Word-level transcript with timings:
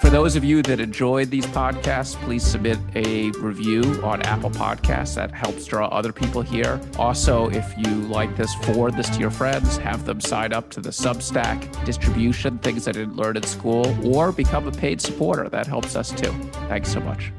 For 0.00 0.10
those 0.10 0.36
of 0.36 0.44
you 0.44 0.62
that 0.62 0.80
enjoyed 0.80 1.30
these 1.30 1.46
podcasts, 1.46 2.14
please 2.22 2.42
submit 2.42 2.78
a 2.94 3.30
review 3.32 3.82
on 4.04 4.22
Apple 4.22 4.50
Podcasts. 4.50 5.14
That 5.14 5.32
helps 5.32 5.64
draw 5.64 5.88
other 5.88 6.12
people 6.12 6.42
here. 6.42 6.80
Also, 6.98 7.48
if 7.48 7.74
you 7.78 7.88
like 7.88 8.36
this, 8.36 8.54
forward 8.66 8.96
this 8.96 9.08
to 9.10 9.18
your 9.18 9.30
friends, 9.30 9.76
have 9.78 10.04
them 10.04 10.20
sign 10.20 10.52
up 10.52 10.70
to 10.70 10.80
the 10.80 10.90
Substack 10.90 11.84
distribution, 11.84 12.58
things 12.58 12.86
I 12.86 12.92
didn't 12.92 13.16
learn 13.16 13.36
in 13.36 13.44
school, 13.44 13.96
or 14.06 14.30
become 14.30 14.68
a 14.68 14.72
paid 14.72 15.00
supporter. 15.00 15.48
That 15.48 15.66
helps 15.66 15.96
us 15.96 16.10
too. 16.10 16.32
Thanks 16.68 16.92
so 16.92 17.00
much. 17.00 17.32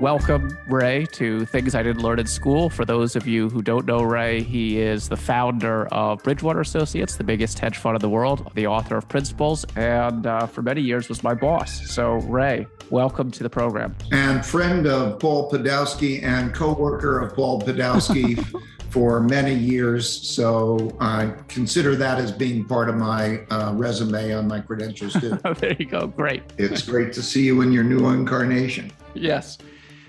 Welcome, 0.00 0.56
Ray, 0.66 1.04
to 1.12 1.44
Things 1.44 1.74
I 1.74 1.82
Didn't 1.82 2.00
Learn 2.00 2.18
in 2.18 2.26
School. 2.26 2.70
For 2.70 2.86
those 2.86 3.16
of 3.16 3.26
you 3.26 3.50
who 3.50 3.60
don't 3.60 3.84
know 3.84 4.00
Ray, 4.00 4.42
he 4.42 4.80
is 4.80 5.10
the 5.10 5.16
founder 5.16 5.88
of 5.88 6.22
Bridgewater 6.22 6.62
Associates, 6.62 7.16
the 7.16 7.24
biggest 7.24 7.58
hedge 7.58 7.76
fund 7.76 7.96
in 7.96 8.00
the 8.00 8.08
world, 8.08 8.50
the 8.54 8.66
author 8.66 8.96
of 8.96 9.06
Principles, 9.10 9.66
and 9.76 10.26
uh, 10.26 10.46
for 10.46 10.62
many 10.62 10.80
years 10.80 11.10
was 11.10 11.22
my 11.22 11.34
boss. 11.34 11.86
So, 11.90 12.14
Ray, 12.14 12.66
welcome 12.88 13.30
to 13.30 13.42
the 13.42 13.50
program. 13.50 13.94
And 14.10 14.44
friend 14.44 14.86
of 14.86 15.18
Paul 15.18 15.50
Podolsky 15.50 16.22
and 16.22 16.54
co-worker 16.54 17.20
of 17.20 17.34
Paul 17.34 17.60
Podolsky 17.60 18.42
for 18.88 19.20
many 19.20 19.54
years. 19.54 20.08
So 20.08 20.96
I 20.98 21.34
consider 21.48 21.94
that 21.96 22.18
as 22.18 22.32
being 22.32 22.64
part 22.64 22.88
of 22.88 22.96
my 22.96 23.40
uh, 23.50 23.74
resume 23.74 24.32
on 24.32 24.48
my 24.48 24.60
credentials 24.60 25.12
too. 25.12 25.38
there 25.58 25.76
you 25.78 25.84
go. 25.84 26.06
Great. 26.06 26.42
It's 26.56 26.80
great 26.80 27.12
to 27.12 27.22
see 27.22 27.44
you 27.44 27.60
in 27.60 27.70
your 27.70 27.84
new 27.84 28.08
incarnation. 28.08 28.90
Yes. 29.12 29.58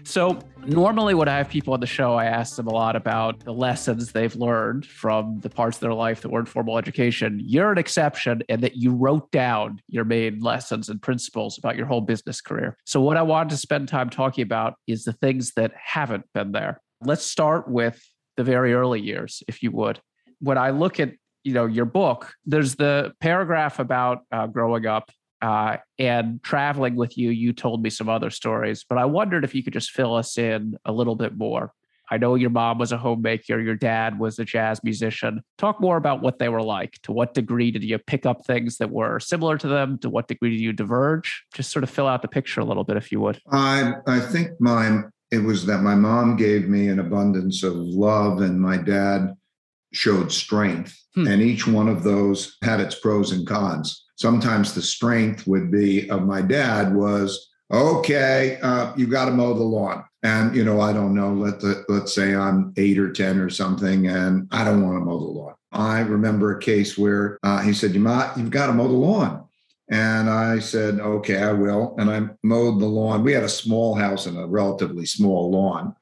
So, 0.03 0.39
normally, 0.65 1.13
when 1.13 1.27
I 1.27 1.37
have 1.37 1.49
people 1.49 1.73
on 1.73 1.79
the 1.79 1.87
show, 1.87 2.15
I 2.15 2.25
ask 2.25 2.55
them 2.55 2.67
a 2.67 2.73
lot 2.73 2.95
about 2.95 3.39
the 3.41 3.53
lessons 3.53 4.11
they've 4.11 4.35
learned 4.35 4.85
from 4.85 5.39
the 5.41 5.49
parts 5.49 5.77
of 5.77 5.81
their 5.81 5.93
life 5.93 6.21
that 6.21 6.29
weren't 6.29 6.47
formal 6.47 6.77
education. 6.77 7.39
You're 7.43 7.71
an 7.71 7.77
exception 7.77 8.41
in 8.49 8.61
that 8.61 8.75
you 8.75 8.93
wrote 8.93 9.31
down 9.31 9.79
your 9.87 10.03
main 10.03 10.39
lessons 10.39 10.89
and 10.89 11.01
principles 11.01 11.57
about 11.57 11.75
your 11.75 11.85
whole 11.85 12.01
business 12.01 12.41
career. 12.41 12.77
So, 12.85 13.01
what 13.01 13.17
I 13.17 13.21
wanted 13.21 13.51
to 13.51 13.57
spend 13.57 13.87
time 13.87 14.09
talking 14.09 14.43
about 14.43 14.75
is 14.87 15.03
the 15.03 15.13
things 15.13 15.53
that 15.53 15.71
haven't 15.75 16.25
been 16.33 16.51
there. 16.51 16.81
Let's 17.03 17.25
start 17.25 17.67
with 17.67 18.01
the 18.37 18.43
very 18.43 18.73
early 18.73 19.01
years, 19.01 19.43
if 19.47 19.61
you 19.63 19.71
would. 19.71 19.99
When 20.39 20.57
I 20.57 20.71
look 20.71 20.99
at 20.99 21.13
you 21.43 21.53
know 21.53 21.65
your 21.65 21.85
book, 21.85 22.33
there's 22.45 22.75
the 22.75 23.13
paragraph 23.19 23.79
about 23.79 24.19
uh, 24.31 24.47
growing 24.47 24.85
up 24.85 25.11
uh, 25.41 25.77
and 25.97 26.41
traveling 26.43 26.95
with 26.95 27.17
you, 27.17 27.31
you 27.31 27.53
told 27.53 27.81
me 27.81 27.89
some 27.89 28.09
other 28.09 28.29
stories, 28.29 28.85
but 28.87 28.97
I 28.97 29.05
wondered 29.05 29.43
if 29.43 29.55
you 29.55 29.63
could 29.63 29.73
just 29.73 29.91
fill 29.91 30.15
us 30.15 30.37
in 30.37 30.77
a 30.85 30.91
little 30.91 31.15
bit 31.15 31.35
more. 31.35 31.73
I 32.11 32.17
know 32.17 32.35
your 32.35 32.49
mom 32.49 32.77
was 32.77 32.91
a 32.91 32.97
homemaker, 32.97 33.59
your 33.61 33.75
dad 33.75 34.19
was 34.19 34.37
a 34.37 34.43
jazz 34.43 34.83
musician. 34.83 35.41
Talk 35.57 35.79
more 35.79 35.95
about 35.95 36.21
what 36.21 36.39
they 36.39 36.49
were 36.49 36.61
like. 36.61 36.99
To 37.03 37.13
what 37.13 37.33
degree 37.33 37.71
did 37.71 37.85
you 37.85 37.97
pick 37.97 38.25
up 38.25 38.45
things 38.45 38.77
that 38.77 38.91
were 38.91 39.19
similar 39.21 39.57
to 39.57 39.67
them? 39.67 39.97
To 39.99 40.09
what 40.09 40.27
degree 40.27 40.49
did 40.49 40.59
you 40.59 40.73
diverge? 40.73 41.45
Just 41.53 41.71
sort 41.71 41.83
of 41.83 41.89
fill 41.89 42.07
out 42.07 42.21
the 42.21 42.27
picture 42.27 42.59
a 42.59 42.65
little 42.65 42.83
bit, 42.83 42.97
if 42.97 43.13
you 43.13 43.21
would. 43.21 43.39
I 43.49 43.93
I 44.07 44.19
think 44.19 44.59
my 44.59 45.03
it 45.31 45.39
was 45.39 45.65
that 45.67 45.83
my 45.83 45.95
mom 45.95 46.35
gave 46.35 46.67
me 46.67 46.89
an 46.89 46.99
abundance 46.99 47.63
of 47.63 47.77
love, 47.77 48.41
and 48.41 48.59
my 48.59 48.75
dad 48.75 49.33
showed 49.93 50.33
strength, 50.33 51.01
hmm. 51.15 51.27
and 51.27 51.41
each 51.41 51.65
one 51.65 51.87
of 51.87 52.03
those 52.03 52.57
had 52.61 52.81
its 52.81 52.95
pros 52.95 53.31
and 53.31 53.47
cons 53.47 54.03
sometimes 54.21 54.73
the 54.73 54.81
strength 54.81 55.47
would 55.47 55.71
be 55.71 56.09
of 56.09 56.23
my 56.23 56.41
dad 56.41 56.95
was 56.95 57.49
okay 57.71 58.59
uh, 58.61 58.93
you 58.95 59.07
got 59.07 59.25
to 59.25 59.31
mow 59.31 59.53
the 59.53 59.63
lawn. 59.63 60.03
And 60.23 60.55
you 60.55 60.63
know 60.63 60.79
i 60.79 60.93
don't 60.93 61.15
know 61.15 61.33
let 61.33 61.59
the, 61.59 61.83
let's 61.89 62.13
say 62.13 62.35
i'm 62.35 62.73
eight 62.77 62.99
or 62.99 63.11
ten 63.11 63.39
or 63.39 63.49
something 63.49 64.07
and 64.07 64.47
i 64.51 64.63
don't 64.63 64.83
want 64.83 64.97
to 64.97 65.05
mow 65.05 65.19
the 65.19 65.25
lawn. 65.25 65.55
I 65.71 66.01
remember 66.01 66.51
a 66.51 66.59
case 66.61 66.97
where 66.97 67.39
uh, 67.43 67.61
he 67.61 67.73
said 67.73 67.93
you 67.93 68.01
might, 68.01 68.35
you've 68.37 68.51
got 68.51 68.67
to 68.67 68.73
mow 68.73 68.87
the 68.87 68.93
lawn. 68.93 69.45
And 69.89 70.29
i 70.29 70.59
said 70.59 70.99
okay 70.99 71.41
i 71.41 71.51
will. 71.51 71.95
And 71.97 72.09
i 72.11 72.21
mowed 72.43 72.79
the 72.79 72.85
lawn. 72.85 73.23
We 73.23 73.33
had 73.33 73.43
a 73.43 73.49
small 73.49 73.95
house 73.95 74.27
and 74.27 74.37
a 74.37 74.45
relatively 74.45 75.05
small 75.05 75.49
lawn 75.49 75.95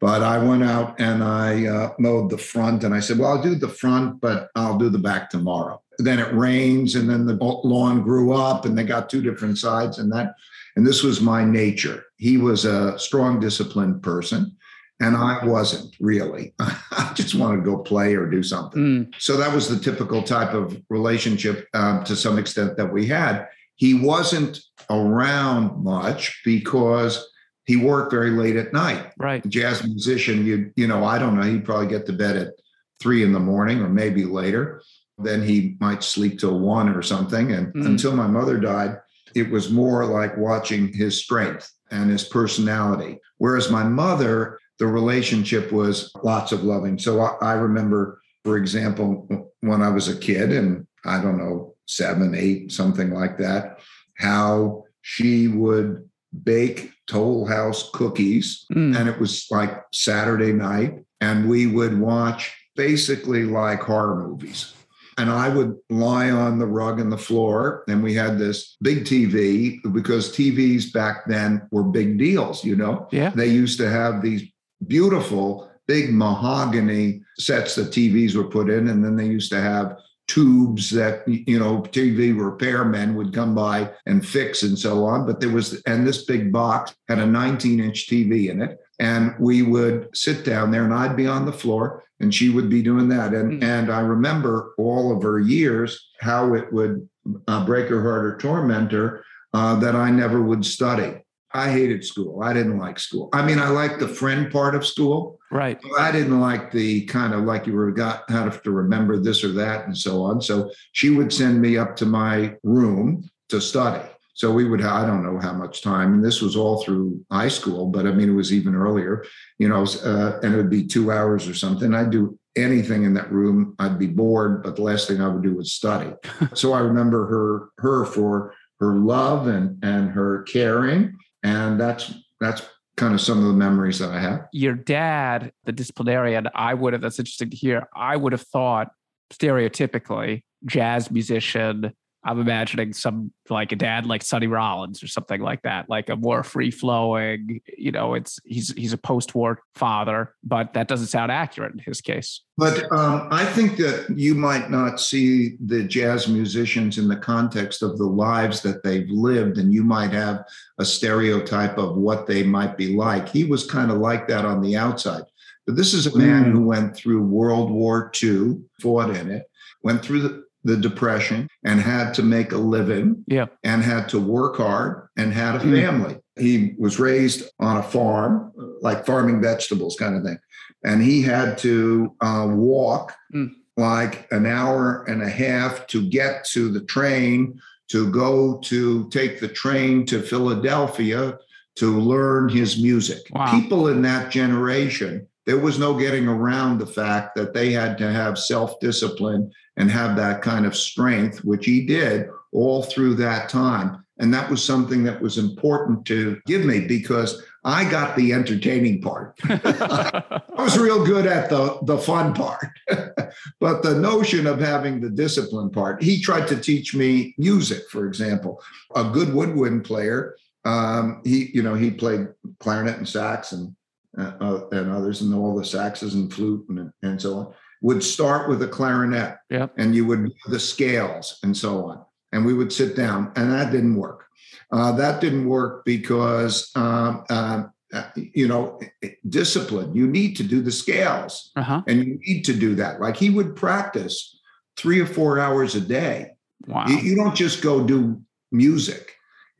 but 0.00 0.22
I 0.22 0.38
went 0.38 0.62
out 0.62 1.00
and 1.00 1.24
I 1.24 1.66
uh, 1.66 1.94
mowed 1.98 2.30
the 2.30 2.38
front, 2.38 2.84
and 2.84 2.94
I 2.94 3.00
said, 3.00 3.18
"Well, 3.18 3.30
I'll 3.30 3.42
do 3.42 3.54
the 3.54 3.68
front, 3.68 4.20
but 4.20 4.50
I'll 4.54 4.76
do 4.76 4.90
the 4.90 4.98
back 4.98 5.30
tomorrow." 5.30 5.80
Then 5.98 6.18
it 6.18 6.32
rains 6.34 6.94
and 6.94 7.08
then 7.08 7.26
the 7.26 7.34
lawn 7.34 8.02
grew 8.02 8.32
up 8.32 8.64
and 8.64 8.76
they 8.76 8.84
got 8.84 9.08
two 9.08 9.22
different 9.22 9.58
sides 9.58 9.98
and 9.98 10.12
that 10.12 10.34
and 10.76 10.86
this 10.86 11.02
was 11.02 11.22
my 11.22 11.44
nature. 11.44 12.04
He 12.18 12.36
was 12.36 12.66
a 12.66 12.98
strong 12.98 13.40
disciplined 13.40 14.02
person 14.02 14.56
and 15.00 15.16
i 15.16 15.44
wasn't 15.44 15.94
really. 16.00 16.54
I 16.60 17.12
just 17.14 17.34
wanted 17.34 17.58
to 17.58 17.70
go 17.70 17.78
play 17.78 18.14
or 18.14 18.26
do 18.26 18.42
something. 18.42 18.82
Mm. 18.82 19.14
so 19.18 19.36
that 19.36 19.54
was 19.54 19.68
the 19.68 19.78
typical 19.78 20.22
type 20.22 20.54
of 20.54 20.80
relationship 20.88 21.68
um, 21.74 22.04
to 22.04 22.16
some 22.16 22.38
extent 22.38 22.76
that 22.76 22.92
we 22.92 23.06
had. 23.06 23.48
He 23.76 23.94
wasn't 23.94 24.60
around 24.88 25.82
much 25.82 26.40
because 26.44 27.26
he 27.66 27.76
worked 27.76 28.12
very 28.12 28.30
late 28.30 28.56
at 28.56 28.72
night. 28.72 29.12
Right. 29.18 29.46
Jazz 29.48 29.84
musician 29.84 30.46
you 30.46 30.72
you 30.76 30.86
know 30.86 31.04
i 31.04 31.18
don't 31.18 31.36
know 31.36 31.42
he'd 31.42 31.64
probably 31.64 31.88
get 31.88 32.06
to 32.06 32.12
bed 32.12 32.36
at 32.36 32.54
three 33.00 33.22
in 33.22 33.32
the 33.32 33.40
morning 33.40 33.80
or 33.82 33.88
maybe 33.88 34.24
later 34.24 34.82
then 35.18 35.42
he 35.42 35.76
might 35.80 36.02
sleep 36.02 36.38
till 36.38 36.58
one 36.58 36.88
or 36.88 37.02
something. 37.02 37.52
And 37.52 37.72
mm. 37.72 37.86
until 37.86 38.14
my 38.14 38.26
mother 38.26 38.58
died, 38.58 38.98
it 39.34 39.50
was 39.50 39.70
more 39.70 40.04
like 40.04 40.36
watching 40.36 40.92
his 40.92 41.22
strength 41.22 41.70
and 41.90 42.10
his 42.10 42.24
personality. 42.24 43.18
Whereas 43.38 43.70
my 43.70 43.84
mother, 43.84 44.58
the 44.78 44.86
relationship 44.86 45.72
was 45.72 46.10
lots 46.22 46.52
of 46.52 46.64
loving. 46.64 46.98
So 46.98 47.20
I, 47.20 47.36
I 47.40 47.52
remember, 47.52 48.20
for 48.44 48.56
example, 48.56 49.50
when 49.60 49.82
I 49.82 49.88
was 49.88 50.08
a 50.08 50.18
kid 50.18 50.52
and 50.52 50.86
I 51.04 51.20
don't 51.22 51.38
know, 51.38 51.74
seven, 51.86 52.34
eight, 52.34 52.72
something 52.72 53.10
like 53.10 53.38
that, 53.38 53.80
how 54.18 54.84
she 55.02 55.48
would 55.48 56.08
bake 56.42 56.92
Toll 57.06 57.46
House 57.46 57.90
cookies. 57.92 58.66
Mm. 58.72 58.96
And 58.98 59.08
it 59.08 59.18
was 59.18 59.46
like 59.50 59.82
Saturday 59.92 60.52
night. 60.52 61.04
And 61.20 61.48
we 61.48 61.66
would 61.66 61.98
watch 61.98 62.54
basically 62.74 63.44
like 63.44 63.80
horror 63.80 64.26
movies 64.26 64.74
and 65.18 65.30
I 65.30 65.48
would 65.48 65.76
lie 65.88 66.30
on 66.30 66.58
the 66.58 66.66
rug 66.66 67.00
and 67.00 67.10
the 67.10 67.18
floor. 67.18 67.84
And 67.88 68.02
we 68.02 68.14
had 68.14 68.38
this 68.38 68.76
big 68.82 69.04
TV 69.04 69.80
because 69.92 70.30
TVs 70.30 70.92
back 70.92 71.26
then 71.26 71.66
were 71.70 71.84
big 71.84 72.18
deals, 72.18 72.64
you 72.64 72.76
know? 72.76 73.08
Yeah. 73.10 73.30
They 73.30 73.46
used 73.46 73.78
to 73.78 73.88
have 73.88 74.22
these 74.22 74.42
beautiful, 74.86 75.70
big 75.86 76.12
mahogany 76.12 77.22
sets 77.38 77.74
that 77.76 77.90
TVs 77.90 78.34
were 78.34 78.44
put 78.44 78.68
in. 78.68 78.88
And 78.88 79.02
then 79.02 79.16
they 79.16 79.26
used 79.26 79.50
to 79.52 79.60
have 79.60 79.96
tubes 80.28 80.90
that 80.90 81.22
you 81.28 81.58
know 81.58 81.82
TV 81.82 82.34
repairmen 82.34 83.14
would 83.14 83.32
come 83.32 83.54
by 83.54 83.88
and 84.06 84.26
fix 84.26 84.64
and 84.64 84.76
so 84.76 85.04
on 85.04 85.24
but 85.24 85.38
there 85.38 85.50
was 85.50 85.80
and 85.82 86.04
this 86.04 86.24
big 86.24 86.52
box 86.52 86.92
had 87.08 87.20
a 87.20 87.26
19 87.26 87.78
inch 87.78 88.08
TV 88.08 88.50
in 88.50 88.60
it 88.60 88.76
and 88.98 89.34
we 89.38 89.62
would 89.62 90.08
sit 90.14 90.44
down 90.44 90.72
there 90.72 90.84
and 90.84 90.92
I'd 90.92 91.16
be 91.16 91.28
on 91.28 91.46
the 91.46 91.52
floor 91.52 92.02
and 92.20 92.34
she 92.34 92.48
would 92.48 92.70
be 92.70 92.82
doing 92.82 93.08
that. 93.08 93.34
And 93.34 93.60
mm. 93.60 93.64
and 93.64 93.90
I 93.90 94.00
remember 94.00 94.74
all 94.78 95.16
of 95.16 95.22
her 95.22 95.38
years 95.38 96.08
how 96.20 96.54
it 96.54 96.72
would 96.72 97.08
uh, 97.48 97.64
break 97.64 97.88
her 97.88 98.02
heart 98.02 98.24
or 98.24 98.38
torment 98.38 98.92
her 98.92 99.24
uh, 99.52 99.76
that 99.80 99.94
I 99.94 100.10
never 100.10 100.42
would 100.42 100.64
study. 100.64 101.22
I 101.52 101.70
hated 101.70 102.04
school. 102.04 102.42
I 102.42 102.52
didn't 102.52 102.78
like 102.78 102.98
school. 102.98 103.30
I 103.32 103.44
mean 103.44 103.58
I 103.58 103.68
liked 103.68 104.00
the 104.00 104.08
friend 104.08 104.50
part 104.50 104.74
of 104.74 104.86
school 104.86 105.38
right. 105.50 105.78
I 105.98 106.12
didn't 106.12 106.40
like 106.40 106.70
the 106.70 107.06
kind 107.06 107.32
of 107.32 107.44
like 107.44 107.66
you 107.66 107.74
were 107.74 107.92
got 107.92 108.28
have 108.30 108.62
to 108.62 108.70
remember 108.70 109.18
this 109.18 109.42
or 109.42 109.52
that 109.52 109.86
and 109.86 109.96
so 109.96 110.22
on. 110.22 110.40
So 110.42 110.70
she 110.92 111.10
would 111.10 111.32
send 111.32 111.60
me 111.60 111.78
up 111.78 111.96
to 111.96 112.06
my 112.06 112.54
room 112.62 113.28
to 113.48 113.60
study 113.60 114.06
so 114.36 114.52
we 114.52 114.68
would, 114.68 114.82
I 114.82 115.06
don't 115.06 115.24
know 115.24 115.40
how 115.40 115.54
much 115.54 115.80
time, 115.80 116.12
and 116.12 116.22
this 116.22 116.42
was 116.42 116.56
all 116.56 116.82
through 116.82 117.24
high 117.32 117.48
school, 117.48 117.86
but 117.86 118.06
I 118.06 118.12
mean, 118.12 118.28
it 118.28 118.34
was 118.34 118.52
even 118.52 118.74
earlier, 118.74 119.24
you 119.58 119.66
know, 119.66 119.86
uh, 120.04 120.38
and 120.42 120.52
it 120.52 120.58
would 120.58 120.68
be 120.68 120.86
two 120.86 121.10
hours 121.10 121.48
or 121.48 121.54
something. 121.54 121.94
I'd 121.94 122.10
do 122.10 122.38
anything 122.54 123.04
in 123.04 123.14
that 123.14 123.32
room. 123.32 123.74
I'd 123.78 123.98
be 123.98 124.08
bored, 124.08 124.62
but 124.62 124.76
the 124.76 124.82
last 124.82 125.08
thing 125.08 125.22
I 125.22 125.28
would 125.28 125.42
do 125.42 125.54
was 125.54 125.72
study. 125.72 126.12
so 126.54 126.74
I 126.74 126.80
remember 126.80 127.26
her, 127.26 127.68
her 127.82 128.04
for 128.04 128.52
her 128.78 128.96
love 128.96 129.46
and, 129.46 129.82
and 129.82 130.10
her 130.10 130.42
caring. 130.42 131.16
And 131.42 131.80
that's, 131.80 132.12
that's 132.38 132.60
kind 132.98 133.14
of 133.14 133.22
some 133.22 133.38
of 133.38 133.44
the 133.44 133.54
memories 133.54 133.98
that 134.00 134.10
I 134.10 134.20
have. 134.20 134.48
Your 134.52 134.74
dad, 134.74 135.50
the 135.64 135.72
disciplinarian, 135.72 136.46
I 136.54 136.74
would 136.74 136.92
have, 136.92 137.00
that's 137.00 137.18
interesting 137.18 137.48
to 137.48 137.56
hear. 137.56 137.88
I 137.96 138.18
would 138.18 138.32
have 138.32 138.42
thought 138.42 138.88
stereotypically 139.32 140.42
jazz 140.66 141.10
musician, 141.10 141.94
I'm 142.26 142.40
imagining 142.40 142.92
some 142.92 143.30
like 143.48 143.70
a 143.70 143.76
dad 143.76 144.04
like 144.04 144.24
Sonny 144.24 144.48
Rollins 144.48 145.00
or 145.00 145.06
something 145.06 145.40
like 145.40 145.62
that, 145.62 145.88
like 145.88 146.08
a 146.08 146.16
more 146.16 146.42
free 146.42 146.72
flowing, 146.72 147.60
you 147.78 147.92
know, 147.92 148.14
it's 148.14 148.40
he's 148.44 148.72
he's 148.72 148.92
a 148.92 148.98
post-war 148.98 149.62
father, 149.76 150.34
but 150.42 150.74
that 150.74 150.88
doesn't 150.88 151.06
sound 151.06 151.30
accurate 151.30 151.72
in 151.72 151.78
his 151.78 152.00
case. 152.00 152.42
But 152.58 152.90
um, 152.92 153.28
I 153.30 153.44
think 153.44 153.76
that 153.76 154.12
you 154.16 154.34
might 154.34 154.70
not 154.70 155.00
see 155.00 155.56
the 155.64 155.84
jazz 155.84 156.26
musicians 156.26 156.98
in 156.98 157.06
the 157.06 157.16
context 157.16 157.82
of 157.82 157.96
the 157.96 158.06
lives 158.06 158.60
that 158.62 158.82
they've 158.82 159.08
lived, 159.08 159.58
and 159.58 159.72
you 159.72 159.84
might 159.84 160.10
have 160.10 160.44
a 160.78 160.84
stereotype 160.84 161.78
of 161.78 161.96
what 161.96 162.26
they 162.26 162.42
might 162.42 162.76
be 162.76 162.96
like. 162.96 163.28
He 163.28 163.44
was 163.44 163.70
kind 163.70 163.92
of 163.92 163.98
like 163.98 164.26
that 164.26 164.44
on 164.44 164.60
the 164.62 164.76
outside. 164.76 165.22
But 165.64 165.76
this 165.76 165.94
is 165.94 166.06
a 166.06 166.18
man 166.18 166.46
mm. 166.46 166.52
who 166.52 166.66
went 166.66 166.96
through 166.96 167.22
World 167.22 167.70
War 167.70 168.10
II, 168.22 168.58
fought 168.80 169.10
in 169.10 169.30
it, 169.30 169.44
went 169.82 170.02
through 170.02 170.20
the, 170.22 170.45
the 170.66 170.76
Depression, 170.76 171.48
and 171.64 171.80
had 171.80 172.12
to 172.14 172.22
make 172.22 172.52
a 172.52 172.58
living, 172.58 173.24
yeah. 173.28 173.46
and 173.62 173.82
had 173.82 174.08
to 174.10 174.20
work 174.20 174.56
hard 174.56 175.08
and 175.16 175.32
had 175.32 175.54
a 175.54 175.60
mm. 175.60 175.80
family. 175.80 176.14
Mm. 176.14 176.20
He 176.38 176.74
was 176.78 176.98
raised 176.98 177.44
on 177.60 177.76
a 177.76 177.82
farm, 177.82 178.52
like 178.82 179.06
farming 179.06 179.40
vegetables 179.40 179.96
kind 179.98 180.16
of 180.16 180.22
thing. 180.22 180.38
And 180.84 181.02
he 181.02 181.22
had 181.22 181.56
to 181.58 182.14
uh, 182.20 182.48
walk 182.50 183.14
mm. 183.34 183.50
like 183.76 184.26
an 184.30 184.44
hour 184.44 185.04
and 185.04 185.22
a 185.22 185.30
half 185.30 185.86
to 185.88 186.08
get 186.08 186.44
to 186.46 186.68
the 186.70 186.84
train, 186.84 187.60
to 187.88 188.10
go 188.10 188.58
to 188.64 189.08
take 189.10 189.40
the 189.40 189.48
train 189.48 190.04
to 190.06 190.20
Philadelphia 190.20 191.38
to 191.76 191.98
learn 192.00 192.48
his 192.48 192.82
music. 192.82 193.22
Wow. 193.30 193.50
People 193.60 193.88
in 193.88 194.02
that 194.02 194.30
generation 194.30 195.26
there 195.46 195.58
was 195.58 195.78
no 195.78 195.94
getting 195.94 196.26
around 196.26 196.78
the 196.78 196.86
fact 196.86 197.36
that 197.36 197.54
they 197.54 197.72
had 197.72 197.96
to 197.98 198.12
have 198.12 198.38
self 198.38 198.78
discipline 198.80 199.50
and 199.76 199.90
have 199.90 200.16
that 200.16 200.42
kind 200.42 200.66
of 200.66 200.76
strength, 200.76 201.44
which 201.44 201.64
he 201.64 201.86
did 201.86 202.28
all 202.52 202.82
through 202.82 203.14
that 203.14 203.48
time. 203.48 204.04
And 204.18 204.32
that 204.32 204.50
was 204.50 204.64
something 204.64 205.04
that 205.04 205.20
was 205.20 205.36
important 205.36 206.06
to 206.06 206.40
give 206.46 206.64
me 206.64 206.80
because 206.80 207.42
I 207.64 207.88
got 207.88 208.16
the 208.16 208.32
entertaining 208.32 209.02
part. 209.02 209.38
I 209.44 210.40
was 210.56 210.78
real 210.78 211.04
good 211.04 211.26
at 211.26 211.50
the, 211.50 211.78
the 211.82 211.98
fun 211.98 212.32
part. 212.32 212.66
but 213.60 213.82
the 213.82 213.94
notion 213.94 214.46
of 214.46 214.58
having 214.58 215.00
the 215.00 215.10
discipline 215.10 215.70
part, 215.70 216.02
he 216.02 216.20
tried 216.20 216.48
to 216.48 216.56
teach 216.56 216.94
me 216.94 217.34
music, 217.36 217.82
for 217.90 218.06
example. 218.06 218.62
A 218.94 219.04
good 219.04 219.34
woodwind 219.34 219.84
player, 219.84 220.36
um, 220.64 221.20
he, 221.24 221.50
you 221.52 221.62
know, 221.62 221.74
he 221.74 221.90
played 221.90 222.28
clarinet 222.58 222.96
and 222.96 223.08
sax 223.08 223.52
and 223.52 223.76
uh, 224.16 224.60
and 224.72 224.90
others, 224.90 225.20
and 225.20 225.34
all 225.34 225.54
the 225.54 225.62
saxes 225.62 226.14
and 226.14 226.32
flute 226.32 226.64
and, 226.68 226.90
and 227.02 227.20
so 227.20 227.34
on, 227.34 227.54
would 227.82 228.02
start 228.02 228.48
with 228.48 228.62
a 228.62 228.68
clarinet. 228.68 229.36
Yep. 229.50 229.74
And 229.78 229.94
you 229.94 230.06
would 230.06 230.32
the 230.48 230.60
scales 230.60 231.38
and 231.42 231.56
so 231.56 231.84
on. 231.84 232.04
And 232.32 232.44
we 232.44 232.54
would 232.54 232.72
sit 232.72 232.96
down, 232.96 233.32
and 233.36 233.52
that 233.52 233.70
didn't 233.70 233.96
work. 233.96 234.26
Uh, 234.72 234.92
that 234.92 235.20
didn't 235.20 235.48
work 235.48 235.84
because 235.84 236.70
um, 236.74 237.24
uh, 237.30 237.64
uh, 237.92 238.02
you 238.16 238.48
know 238.48 238.80
discipline. 239.28 239.94
You 239.94 240.06
need 240.06 240.36
to 240.36 240.42
do 240.42 240.60
the 240.60 240.72
scales, 240.72 241.52
uh-huh. 241.56 241.82
and 241.86 242.04
you 242.04 242.18
need 242.26 242.44
to 242.44 242.52
do 242.52 242.74
that. 242.74 243.00
Like 243.00 243.16
he 243.16 243.30
would 243.30 243.54
practice 243.54 244.38
three 244.76 245.00
or 245.00 245.06
four 245.06 245.38
hours 245.38 245.74
a 245.74 245.80
day. 245.80 246.32
Wow. 246.66 246.86
You, 246.88 246.96
you 246.96 247.16
don't 247.16 247.36
just 247.36 247.62
go 247.62 247.86
do 247.86 248.20
music. 248.50 249.12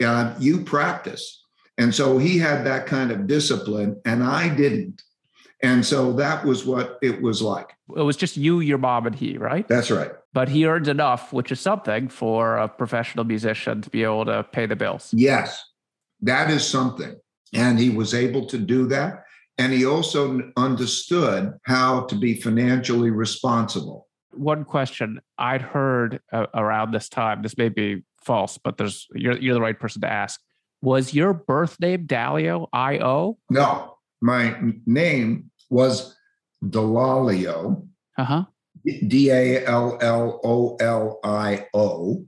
Uh, 0.05 0.35
you 0.39 0.63
practice 0.63 1.45
and 1.79 1.95
so 1.95 2.19
he 2.19 2.39
had 2.39 2.65
that 2.65 2.87
kind 2.87 3.11
of 3.11 3.27
discipline, 3.27 4.01
and 4.05 4.23
I 4.23 4.49
didn't. 4.55 5.03
And 5.63 5.85
so 5.85 6.13
that 6.15 6.45
was 6.45 6.67
what 6.67 6.99
it 7.03 7.23
was 7.23 7.41
like. 7.41 7.73
It 7.97 8.03
was 8.03 8.17
just 8.17 8.37
you, 8.37 8.61
your 8.61 8.79
mom, 8.79 9.07
and 9.07 9.17
he, 9.17 9.39
right? 9.39 9.67
That's 9.67 9.91
right. 9.91 10.11
But 10.33 10.49
he 10.49 10.67
earned 10.67 10.89
enough, 10.89 11.33
which 11.33 11.51
is 11.51 11.61
something 11.61 12.09
for 12.09 12.57
a 12.57 12.69
professional 12.69 13.25
musician 13.25 13.81
to 13.83 13.91
be 13.91 14.05
able 14.05 14.27
to 14.27 14.45
pay 14.45 14.67
the 14.67 14.77
bills. 14.77 15.11
Yes, 15.15 15.63
that 16.21 16.51
is 16.51 16.67
something. 16.67 17.17
And 17.55 17.79
he 17.79 17.91
was 17.91 18.13
able 18.13 18.47
to 18.47 18.59
do 18.59 18.87
that. 18.89 19.25
And 19.59 19.73
he 19.73 19.87
also 19.87 20.53
understood 20.57 21.55
how 21.63 22.03
to 22.05 22.15
be 22.15 22.35
financially 22.35 23.11
responsible. 23.11 24.07
One 24.33 24.65
question 24.65 25.21
I'd 25.39 25.63
heard 25.63 26.21
uh, 26.31 26.47
around 26.53 26.93
this 26.93 27.09
time, 27.09 27.41
this 27.41 27.57
may 27.57 27.71
be 27.71 28.05
false, 28.23 28.59
but 28.59 28.77
there's 28.77 29.07
you're, 29.15 29.39
you're 29.39 29.55
the 29.55 29.61
right 29.61 29.79
person 29.79 30.03
to 30.03 30.13
ask 30.13 30.39
was 30.87 31.13
your 31.13 31.33
birth 31.33 31.81
name 31.81 32.07
Dallio 32.07 32.69
I 32.73 32.99
O? 33.01 33.37
No, 33.51 33.97
my 34.23 34.57
name 34.87 35.51
was 35.69 36.15
Dallolio. 36.65 37.89
Uh 38.17 38.25
huh. 38.25 38.45
D 38.85 39.31
A 39.33 39.67
L 39.67 39.99
L 40.01 40.41
O 40.45 40.77
L 40.77 41.19
I 41.25 41.67
O. 41.75 42.25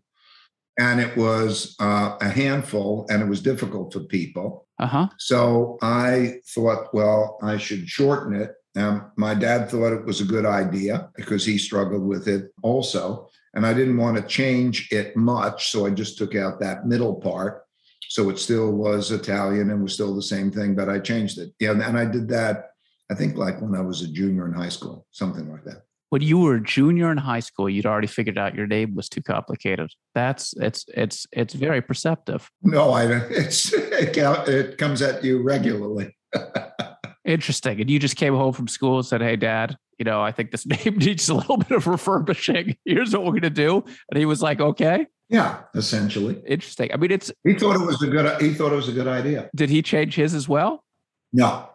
And 0.77 1.01
it 1.01 1.17
was 1.17 1.77
uh, 1.79 2.17
a 2.21 2.29
handful 2.29 3.07
and 3.09 3.23
it 3.23 3.27
was 3.27 3.41
difficult 3.41 3.93
for 3.93 4.01
people. 4.01 4.67
Uh 4.81 4.87
huh. 4.87 5.09
So 5.19 5.79
I 5.81 6.41
thought, 6.49 6.93
well, 6.93 7.39
I 7.41 7.59
should 7.59 7.89
shorten 7.89 8.35
it. 8.35 8.55
Um, 8.77 9.13
my 9.17 9.35
dad 9.35 9.71
thought 9.71 9.93
it 9.93 10.05
was 10.05 10.21
a 10.21 10.25
good 10.25 10.47
idea 10.47 11.11
because 11.15 11.45
he 11.45 11.59
struggled 11.59 12.03
with 12.03 12.27
it 12.27 12.51
also. 12.65 13.29
And 13.55 13.65
I 13.65 13.73
didn't 13.73 13.99
want 13.99 14.17
to 14.17 14.23
change 14.25 14.89
it 14.91 15.17
much. 15.17 15.71
So 15.71 15.87
I 15.87 15.91
just 15.91 16.19
took 16.19 16.35
out 16.35 16.59
that 16.59 16.87
middle 16.87 17.15
part 17.15 17.63
so 18.09 18.31
it 18.31 18.39
still 18.39 18.73
was 18.73 19.11
Italian 19.11 19.71
and 19.71 19.83
was 19.83 19.95
still 19.95 20.15
the 20.15 20.23
same 20.23 20.51
thing, 20.51 20.75
but 20.75 20.89
I 20.89 20.99
changed 20.99 21.39
it. 21.39 21.53
Yeah, 21.61 21.73
and 21.73 21.99
I 21.99 22.05
did 22.05 22.29
that. 22.29 22.71
I 23.11 23.15
think 23.15 23.37
like 23.37 23.61
when 23.61 23.75
I 23.75 23.81
was 23.81 24.03
a 24.03 24.09
junior 24.09 24.47
in 24.47 24.53
high 24.53 24.69
school, 24.69 25.07
something 25.11 25.51
like 25.51 25.65
that. 25.65 25.83
When 26.11 26.23
you 26.23 26.39
were 26.39 26.57
a 26.57 26.63
junior 26.63 27.13
in 27.13 27.19
high 27.19 27.41
school, 27.41 27.69
you'd 27.69 27.85
already 27.85 28.07
figured 28.07 28.39
out 28.39 28.55
your 28.55 28.67
name 28.67 28.95
was 28.95 29.11
too 29.11 29.23
complicated. 29.23 29.91
That's 30.15 30.55
it's 30.57 30.87
it's 30.89 31.27
it's 31.33 31.53
very 31.53 31.83
perceptive. 31.83 32.51
No, 32.63 32.91
I 32.91 33.05
it's 33.31 33.73
it, 33.73 34.17
it 34.17 34.79
comes 34.79 35.03
at 35.03 35.23
you 35.23 35.43
regularly. 35.43 36.17
Interesting. 37.27 37.79
And 37.83 37.91
you 37.91 37.99
just 37.99 38.17
came 38.17 38.35
home 38.35 38.55
from 38.55 38.69
school 38.69 38.97
and 38.97 39.07
said, 39.07 39.21
"Hey, 39.21 39.37
Dad, 39.37 39.77
you 39.99 40.07
know, 40.07 40.23
I 40.23 40.33
think 40.33 40.51
this 40.51 40.67
name 40.85 40.97
needs 40.97 41.29
a 41.29 41.35
little 41.35 41.59
bit 41.59 41.73
of 41.73 41.87
refurbishing. 41.87 42.77
Here's 42.87 43.13
what 43.13 43.25
we're 43.25 43.33
going 43.33 43.43
to 43.43 43.51
do." 43.51 43.85
And 44.11 44.19
he 44.19 44.25
was 44.25 44.41
like, 44.41 44.61
"Okay." 44.61 45.07
Yeah, 45.29 45.61
essentially. 45.75 46.41
Interesting. 46.47 46.91
I 46.93 46.97
mean, 46.97 47.11
it's 47.11 47.31
he 47.45 47.55
thought 47.55 47.77
it 47.77 47.85
was 47.85 48.03
a 48.03 48.07
good 48.07 48.41
he 48.41 48.55
thought 48.55 48.73
it 48.73 48.77
was 48.77 48.89
a 48.89 48.93
good 48.93 49.07
idea. 49.07 49.51
Did 49.55 49.69
he 49.69 49.83
change 49.83 50.15
his 50.15 50.35
as 50.35 50.49
well? 50.49 50.85
No, 51.33 51.69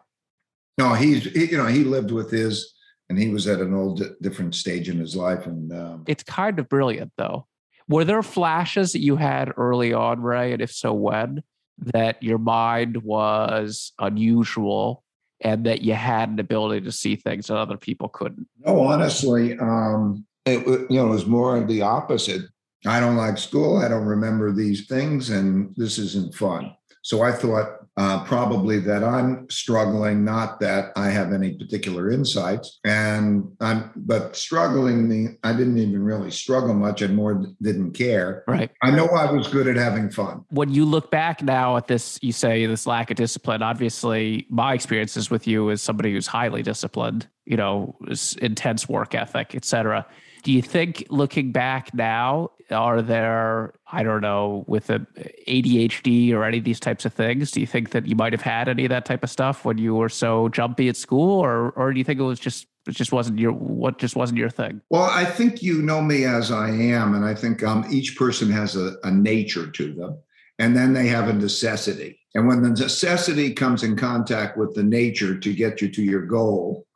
no. 0.77 0.93
He's 0.93 1.25
he, 1.25 1.51
you 1.51 1.57
know 1.57 1.67
he 1.67 1.83
lived 1.83 2.11
with 2.11 2.31
his, 2.31 2.73
and 3.09 3.19
he 3.19 3.29
was 3.29 3.47
at 3.47 3.59
an 3.59 3.73
old 3.73 4.01
different 4.21 4.55
stage 4.55 4.89
in 4.89 4.97
his 4.97 5.15
life, 5.15 5.45
and 5.45 5.71
um, 5.71 6.03
it's 6.07 6.23
kind 6.23 6.57
of 6.57 6.67
brilliant 6.67 7.11
though. 7.17 7.45
Were 7.87 8.05
there 8.05 8.23
flashes 8.23 8.93
that 8.93 9.01
you 9.01 9.17
had 9.17 9.51
early 9.55 9.93
on, 9.93 10.21
Ray, 10.21 10.53
and 10.53 10.61
if 10.61 10.71
so, 10.71 10.93
when 10.93 11.43
that 11.77 12.21
your 12.23 12.37
mind 12.37 12.97
was 13.03 13.91
unusual 13.99 15.03
and 15.41 15.65
that 15.65 15.81
you 15.81 15.93
had 15.93 16.29
an 16.29 16.39
ability 16.39 16.81
to 16.81 16.91
see 16.91 17.15
things 17.15 17.47
that 17.47 17.57
other 17.57 17.77
people 17.77 18.09
couldn't? 18.09 18.47
No, 18.65 18.81
honestly, 18.81 19.59
um, 19.59 20.25
it 20.45 20.65
you 20.89 20.97
know 20.97 21.07
it 21.07 21.11
was 21.11 21.27
more 21.27 21.55
of 21.55 21.67
the 21.67 21.83
opposite. 21.83 22.41
I 22.85 22.99
don't 22.99 23.17
like 23.17 23.37
school. 23.37 23.77
I 23.77 23.87
don't 23.87 24.05
remember 24.05 24.51
these 24.51 24.87
things, 24.87 25.29
and 25.29 25.73
this 25.75 25.97
isn't 25.97 26.35
fun. 26.35 26.75
So 27.03 27.21
I 27.21 27.33
thought 27.33 27.83
uh, 27.97 28.23
probably 28.23 28.79
that 28.79 29.03
I'm 29.03 29.47
struggling, 29.49 30.23
not 30.25 30.59
that 30.61 30.93
I 30.95 31.09
have 31.09 31.31
any 31.31 31.53
particular 31.53 32.09
insights. 32.09 32.79
And 32.85 33.45
I'm, 33.59 33.91
but 33.95 34.35
struggling, 34.35 35.09
the 35.09 35.37
I 35.43 35.51
didn't 35.51 35.77
even 35.77 36.01
really 36.03 36.31
struggle 36.31 36.73
much. 36.73 37.03
I 37.03 37.07
more 37.07 37.45
didn't 37.61 37.91
care. 37.91 38.43
Right. 38.47 38.71
I 38.81 38.89
know 38.89 39.05
I 39.07 39.31
was 39.31 39.47
good 39.47 39.67
at 39.67 39.75
having 39.75 40.09
fun. 40.09 40.45
When 40.49 40.73
you 40.73 40.85
look 40.85 41.11
back 41.11 41.43
now 41.43 41.77
at 41.77 41.87
this, 41.87 42.17
you 42.21 42.31
say 42.31 42.65
this 42.65 42.87
lack 42.87 43.11
of 43.11 43.17
discipline. 43.17 43.61
Obviously, 43.61 44.47
my 44.49 44.73
experiences 44.73 45.29
with 45.29 45.45
you 45.45 45.69
as 45.69 45.81
somebody 45.81 46.13
who's 46.13 46.27
highly 46.27 46.63
disciplined, 46.63 47.27
you 47.45 47.57
know, 47.57 47.95
intense 48.41 48.89
work 48.89 49.13
ethic, 49.13 49.53
etc. 49.53 50.07
do 50.43 50.51
you 50.51 50.61
think 50.61 51.05
looking 51.09 51.51
back 51.51 51.93
now, 51.93 52.49
are 52.73 53.01
there, 53.01 53.73
I 53.91 54.03
don't 54.03 54.21
know, 54.21 54.65
with 54.67 54.89
a 54.89 54.99
ADHD 55.47 56.33
or 56.33 56.43
any 56.43 56.57
of 56.57 56.63
these 56.63 56.79
types 56.79 57.05
of 57.05 57.13
things, 57.13 57.51
do 57.51 57.61
you 57.61 57.67
think 57.67 57.91
that 57.91 58.07
you 58.07 58.15
might 58.15 58.33
have 58.33 58.41
had 58.41 58.67
any 58.67 58.85
of 58.85 58.89
that 58.89 59.05
type 59.05 59.23
of 59.23 59.29
stuff 59.29 59.63
when 59.63 59.77
you 59.77 59.95
were 59.95 60.09
so 60.09 60.49
jumpy 60.49 60.89
at 60.89 60.97
school? 60.97 61.39
Or 61.39 61.71
or 61.71 61.93
do 61.93 61.99
you 61.99 62.03
think 62.03 62.19
it 62.19 62.23
was 62.23 62.39
just 62.39 62.67
it 62.87 62.95
just 62.95 63.11
wasn't 63.11 63.39
your 63.39 63.53
what 63.53 63.97
just 63.97 64.15
wasn't 64.15 64.39
your 64.39 64.49
thing? 64.49 64.81
Well, 64.89 65.03
I 65.03 65.23
think 65.23 65.63
you 65.63 65.81
know 65.81 66.01
me 66.01 66.25
as 66.25 66.51
I 66.51 66.69
am, 66.69 67.13
and 67.13 67.23
I 67.23 67.33
think 67.33 67.63
um, 67.63 67.85
each 67.89 68.17
person 68.17 68.51
has 68.51 68.75
a, 68.75 68.95
a 69.03 69.11
nature 69.11 69.67
to 69.67 69.93
them, 69.93 70.17
and 70.59 70.75
then 70.75 70.93
they 70.93 71.07
have 71.07 71.29
a 71.29 71.33
necessity. 71.33 72.19
And 72.35 72.47
when 72.47 72.61
the 72.61 72.69
necessity 72.69 73.53
comes 73.53 73.83
in 73.83 73.95
contact 73.95 74.57
with 74.57 74.73
the 74.73 74.83
nature 74.83 75.37
to 75.37 75.53
get 75.53 75.81
you 75.81 75.89
to 75.89 76.01
your 76.01 76.25
goal, 76.25 76.87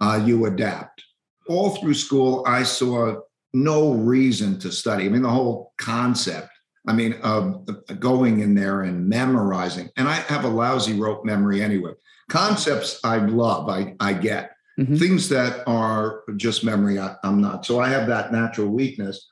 uh, 0.00 0.20
you 0.24 0.46
adapt 0.46 1.04
all 1.50 1.70
through 1.70 1.94
school, 1.94 2.44
I 2.46 2.62
saw 2.62 3.20
no 3.52 3.92
reason 3.92 4.58
to 4.60 4.72
study. 4.72 5.06
I 5.06 5.08
mean, 5.08 5.22
the 5.22 5.28
whole 5.28 5.72
concept, 5.78 6.48
I 6.86 6.92
mean, 6.92 7.14
of 7.22 7.68
going 7.98 8.40
in 8.40 8.54
there 8.54 8.82
and 8.82 9.08
memorizing, 9.08 9.90
and 9.96 10.08
I 10.08 10.14
have 10.14 10.44
a 10.44 10.48
lousy 10.48 10.94
rope 10.94 11.24
memory 11.24 11.62
anyway. 11.62 11.92
Concepts 12.28 13.00
I 13.04 13.18
love, 13.18 13.68
I, 13.68 13.94
I 14.00 14.12
get. 14.12 14.52
Mm-hmm. 14.78 14.96
Things 14.96 15.28
that 15.28 15.66
are 15.66 16.22
just 16.36 16.64
memory, 16.64 16.98
I, 16.98 17.16
I'm 17.22 17.40
not. 17.40 17.66
So 17.66 17.80
I 17.80 17.88
have 17.88 18.06
that 18.06 18.32
natural 18.32 18.68
weakness. 18.68 19.28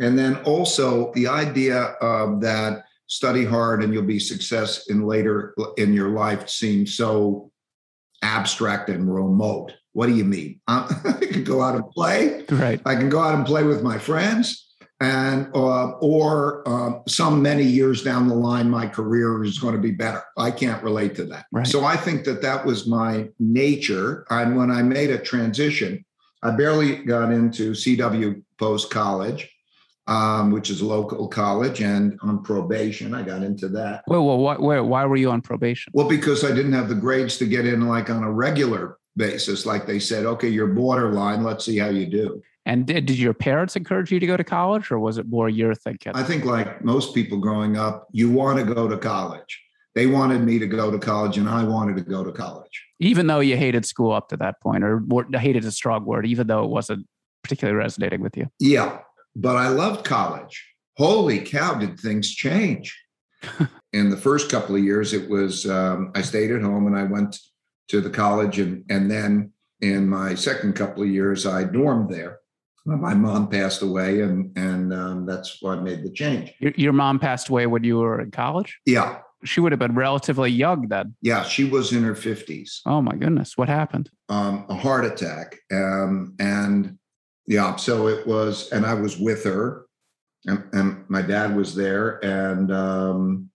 And 0.00 0.18
then 0.18 0.36
also 0.44 1.12
the 1.14 1.26
idea 1.26 1.82
of 2.00 2.40
that 2.42 2.84
study 3.08 3.44
hard 3.44 3.82
and 3.82 3.92
you'll 3.92 4.04
be 4.04 4.18
success 4.18 4.88
in 4.88 5.06
later 5.06 5.54
in 5.76 5.92
your 5.92 6.10
life 6.10 6.48
seems 6.48 6.94
so 6.94 7.50
abstract 8.22 8.88
and 8.88 9.12
remote. 9.12 9.72
What 9.96 10.08
do 10.08 10.14
you 10.14 10.26
mean? 10.26 10.60
I 10.68 11.18
can 11.32 11.42
go 11.42 11.62
out 11.62 11.74
and 11.74 11.88
play. 11.88 12.44
Right. 12.50 12.78
I 12.84 12.96
can 12.96 13.08
go 13.08 13.18
out 13.18 13.34
and 13.34 13.46
play 13.46 13.62
with 13.62 13.82
my 13.82 13.96
friends 13.96 14.66
and 15.00 15.48
uh, 15.54 15.92
or 16.00 16.62
uh, 16.68 17.00
some 17.08 17.40
many 17.40 17.62
years 17.62 18.02
down 18.02 18.28
the 18.28 18.34
line 18.34 18.68
my 18.68 18.86
career 18.86 19.42
is 19.42 19.58
going 19.58 19.74
to 19.74 19.80
be 19.80 19.90
better 19.90 20.22
i 20.38 20.50
can't 20.50 20.82
relate 20.82 21.14
to 21.14 21.26
that 21.26 21.44
right. 21.52 21.66
so 21.66 21.84
i 21.84 21.94
think 21.94 22.24
that 22.24 22.40
that 22.40 22.64
was 22.64 22.86
my 22.86 23.28
nature 23.38 24.24
and 24.30 24.56
when 24.56 24.70
i 24.70 24.80
made 24.80 25.10
a 25.10 25.18
transition 25.18 26.02
i 26.42 26.50
barely 26.50 27.04
got 27.04 27.30
into 27.30 27.72
cw 27.72 28.42
post 28.58 28.90
college 28.90 29.52
um, 30.08 30.50
which 30.50 30.70
is 30.70 30.80
a 30.80 30.86
local 30.86 31.28
college 31.28 31.82
and 31.82 32.18
on 32.22 32.42
probation 32.42 33.12
i 33.12 33.22
got 33.22 33.42
into 33.42 33.68
that 33.68 34.02
well, 34.06 34.24
well 34.24 34.38
why, 34.38 34.56
why, 34.56 34.80
why 34.80 35.04
were 35.04 35.16
you 35.16 35.30
on 35.30 35.42
probation 35.42 35.92
well 35.94 36.08
because 36.08 36.42
i 36.42 36.54
didn't 36.54 36.72
have 36.72 36.88
the 36.88 36.94
grades 36.94 37.36
to 37.36 37.44
get 37.44 37.66
in 37.66 37.86
like 37.86 38.08
on 38.08 38.24
a 38.24 38.32
regular 38.32 38.96
basis 39.16 39.64
like 39.66 39.86
they 39.86 39.98
said 39.98 40.26
okay 40.26 40.48
you're 40.48 40.66
borderline 40.66 41.42
let's 41.42 41.64
see 41.64 41.78
how 41.78 41.88
you 41.88 42.06
do 42.06 42.42
and 42.66 42.84
did, 42.84 43.06
did 43.06 43.18
your 43.18 43.32
parents 43.32 43.76
encourage 43.76 44.10
you 44.10 44.18
to 44.18 44.26
go 44.26 44.36
to 44.36 44.42
college 44.42 44.90
or 44.90 44.98
was 44.98 45.18
it 45.18 45.28
more 45.28 45.48
your 45.48 45.72
thinking? 45.72 46.12
I 46.16 46.24
think, 46.24 46.44
like 46.44 46.84
most 46.84 47.14
people 47.14 47.38
growing 47.38 47.76
up, 47.76 48.08
you 48.10 48.28
want 48.28 48.58
to 48.58 48.74
go 48.74 48.88
to 48.88 48.98
college. 48.98 49.62
They 49.94 50.08
wanted 50.08 50.42
me 50.42 50.58
to 50.58 50.66
go 50.66 50.90
to 50.90 50.98
college 50.98 51.38
and 51.38 51.48
I 51.48 51.62
wanted 51.62 51.96
to 51.96 52.02
go 52.02 52.24
to 52.24 52.32
college. 52.32 52.84
Even 52.98 53.28
though 53.28 53.38
you 53.38 53.56
hated 53.56 53.86
school 53.86 54.12
up 54.12 54.28
to 54.30 54.36
that 54.38 54.60
point, 54.60 54.82
or 54.82 55.00
hated 55.34 55.64
a 55.64 55.70
strong 55.70 56.04
word, 56.04 56.26
even 56.26 56.48
though 56.48 56.64
it 56.64 56.68
wasn't 56.68 57.06
particularly 57.42 57.78
resonating 57.78 58.20
with 58.20 58.36
you. 58.36 58.48
Yeah. 58.58 58.98
But 59.36 59.56
I 59.56 59.68
loved 59.68 60.04
college. 60.04 60.66
Holy 60.96 61.38
cow, 61.38 61.74
did 61.74 62.00
things 62.00 62.34
change? 62.34 63.00
in 63.92 64.10
the 64.10 64.16
first 64.16 64.50
couple 64.50 64.74
of 64.74 64.82
years, 64.82 65.12
it 65.12 65.30
was, 65.30 65.66
um, 65.66 66.10
I 66.16 66.22
stayed 66.22 66.50
at 66.50 66.62
home 66.62 66.86
and 66.88 66.96
I 66.96 67.04
went 67.04 67.38
to 67.88 68.00
the 68.00 68.10
college. 68.10 68.58
And, 68.58 68.84
and 68.90 69.10
then 69.10 69.52
in 69.80 70.08
my 70.08 70.34
second 70.34 70.74
couple 70.74 71.02
of 71.02 71.08
years, 71.08 71.46
I 71.46 71.64
dormed 71.64 72.10
there 72.10 72.40
my 72.86 73.14
mom 73.14 73.48
passed 73.48 73.82
away, 73.82 74.20
and 74.20 74.56
and 74.56 74.94
um, 74.94 75.26
that's 75.26 75.60
why 75.60 75.74
I 75.74 75.80
made 75.80 76.04
the 76.04 76.10
change. 76.10 76.54
Your, 76.60 76.72
your 76.76 76.92
mom 76.92 77.18
passed 77.18 77.48
away 77.48 77.66
when 77.66 77.82
you 77.84 77.98
were 77.98 78.20
in 78.20 78.30
college. 78.30 78.78
Yeah, 78.86 79.18
she 79.44 79.60
would 79.60 79.72
have 79.72 79.78
been 79.80 79.94
relatively 79.94 80.50
young 80.50 80.88
then. 80.88 81.16
Yeah, 81.20 81.42
she 81.42 81.64
was 81.64 81.92
in 81.92 82.04
her 82.04 82.14
fifties. 82.14 82.82
Oh 82.86 83.02
my 83.02 83.16
goodness, 83.16 83.58
what 83.58 83.68
happened? 83.68 84.10
Um, 84.28 84.66
a 84.68 84.74
heart 84.74 85.04
attack, 85.04 85.58
um, 85.72 86.34
and 86.38 86.96
yeah, 87.46 87.76
so 87.76 88.06
it 88.06 88.26
was, 88.26 88.70
and 88.70 88.86
I 88.86 88.94
was 88.94 89.18
with 89.18 89.44
her, 89.44 89.86
and, 90.46 90.64
and 90.72 91.04
my 91.08 91.22
dad 91.22 91.56
was 91.56 91.74
there, 91.74 92.24
and 92.24 92.72
um, 92.72 93.50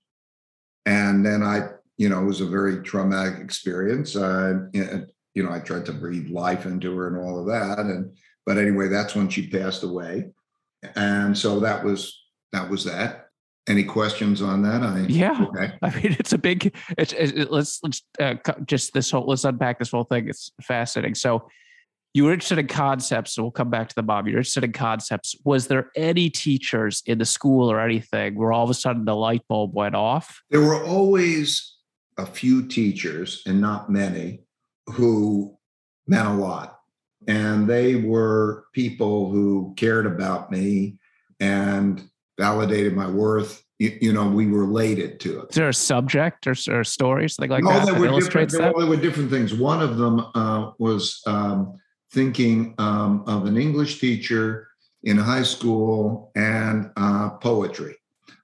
and 0.86 1.26
then 1.26 1.42
I, 1.42 1.70
you 1.98 2.10
know, 2.10 2.22
it 2.22 2.26
was 2.26 2.42
a 2.42 2.46
very 2.46 2.82
traumatic 2.84 3.40
experience. 3.40 4.16
Uh, 4.16 4.66
you 4.74 5.44
know, 5.44 5.52
I 5.52 5.60
tried 5.60 5.86
to 5.86 5.94
breathe 5.94 6.30
life 6.30 6.66
into 6.66 6.96
her 6.98 7.08
and 7.08 7.18
all 7.18 7.40
of 7.40 7.48
that, 7.48 7.80
and 7.80 8.16
but 8.46 8.58
anyway, 8.58 8.88
that's 8.88 9.16
when 9.16 9.30
she 9.30 9.48
passed 9.48 9.84
away. 9.84 10.32
And 10.96 11.38
so 11.38 11.60
that 11.60 11.84
was 11.84 12.22
that 12.52 12.70
was 12.70 12.86
that. 12.86 13.28
Any 13.68 13.84
questions 13.84 14.42
on 14.42 14.64
that? 14.64 14.82
I 14.82 15.06
yeah. 15.08 15.46
Okay. 15.50 15.74
I 15.82 15.96
mean, 15.96 16.16
it's 16.20 16.34
a 16.34 16.38
big. 16.38 16.76
It's, 16.98 17.14
it, 17.14 17.52
let's 17.52 17.80
let's 17.84 18.02
uh, 18.20 18.36
just 18.66 18.94
this 18.94 19.12
whole 19.12 19.26
let's 19.28 19.44
unpack 19.44 19.80
this 19.80 19.92
whole 19.92 20.04
thing. 20.04 20.28
It's 20.28 20.52
fascinating. 20.62 21.16
So 21.16 21.48
you 22.14 22.26
were 22.26 22.34
interested 22.34 22.58
in 22.58 22.68
concepts. 22.68 23.34
So 23.36 23.44
we'll 23.44 23.52
come 23.52 23.70
back 23.70 23.88
to 23.90 23.96
the 23.96 24.04
Bob. 24.04 24.28
You're 24.28 24.40
interested 24.40 24.64
in 24.64 24.74
concepts. 24.74 25.36
Was 25.46 25.68
there 25.68 25.92
any 25.96 26.30
teachers 26.30 27.04
in 27.06 27.20
the 27.20 27.26
school 27.26 27.72
or 27.72 27.80
anything 27.80 28.36
where 28.36 28.52
all 28.52 28.64
of 28.64 28.70
a 28.70 28.74
sudden 28.74 29.06
the 29.06 29.16
light 29.16 29.44
bulb 29.48 29.74
went 29.74 29.96
off? 29.96 30.42
There 30.50 30.62
were 30.62 30.84
always 30.84 31.76
a 32.22 32.26
few 32.26 32.68
teachers, 32.68 33.44
and 33.46 33.60
not 33.60 33.90
many, 33.90 34.44
who 34.88 35.58
meant 36.08 36.28
a 36.28 36.34
lot 36.34 36.82
and 37.28 37.68
they 37.68 37.96
were 37.96 38.66
people 38.74 39.30
who 39.30 39.74
cared 39.78 40.06
about 40.06 40.52
me 40.52 40.98
and 41.40 42.10
validated 42.40 42.94
my 42.94 43.10
worth. 43.10 43.64
You, 43.80 43.98
you 44.00 44.14
know, 44.14 44.28
we 44.28 44.46
related 44.46 45.20
to 45.22 45.42
it. 45.42 45.50
Is 45.50 45.56
there 45.56 45.70
a 45.70 45.74
subject 45.74 46.46
or, 46.46 46.56
or 46.70 46.84
stories 46.84 47.40
like, 47.40 47.50
like 47.50 47.64
no, 47.64 47.72
that, 47.72 47.88
that, 47.88 48.00
that 48.00 48.06
illustrates 48.06 48.54
that? 48.54 48.76
Well, 48.76 48.86
there 48.86 48.96
were 48.96 49.02
different 49.02 49.32
things. 49.32 49.54
One 49.56 49.82
of 49.82 49.98
them 49.98 50.26
uh, 50.36 50.72
was 50.78 51.22
um, 51.26 51.80
thinking 52.12 52.76
um, 52.78 53.24
of 53.26 53.46
an 53.46 53.58
English 53.58 54.00
teacher 54.00 54.68
in 55.04 55.18
high 55.18 55.42
school 55.42 56.32
and 56.36 56.92
uh, 56.96 57.32
poetry. 57.42 57.96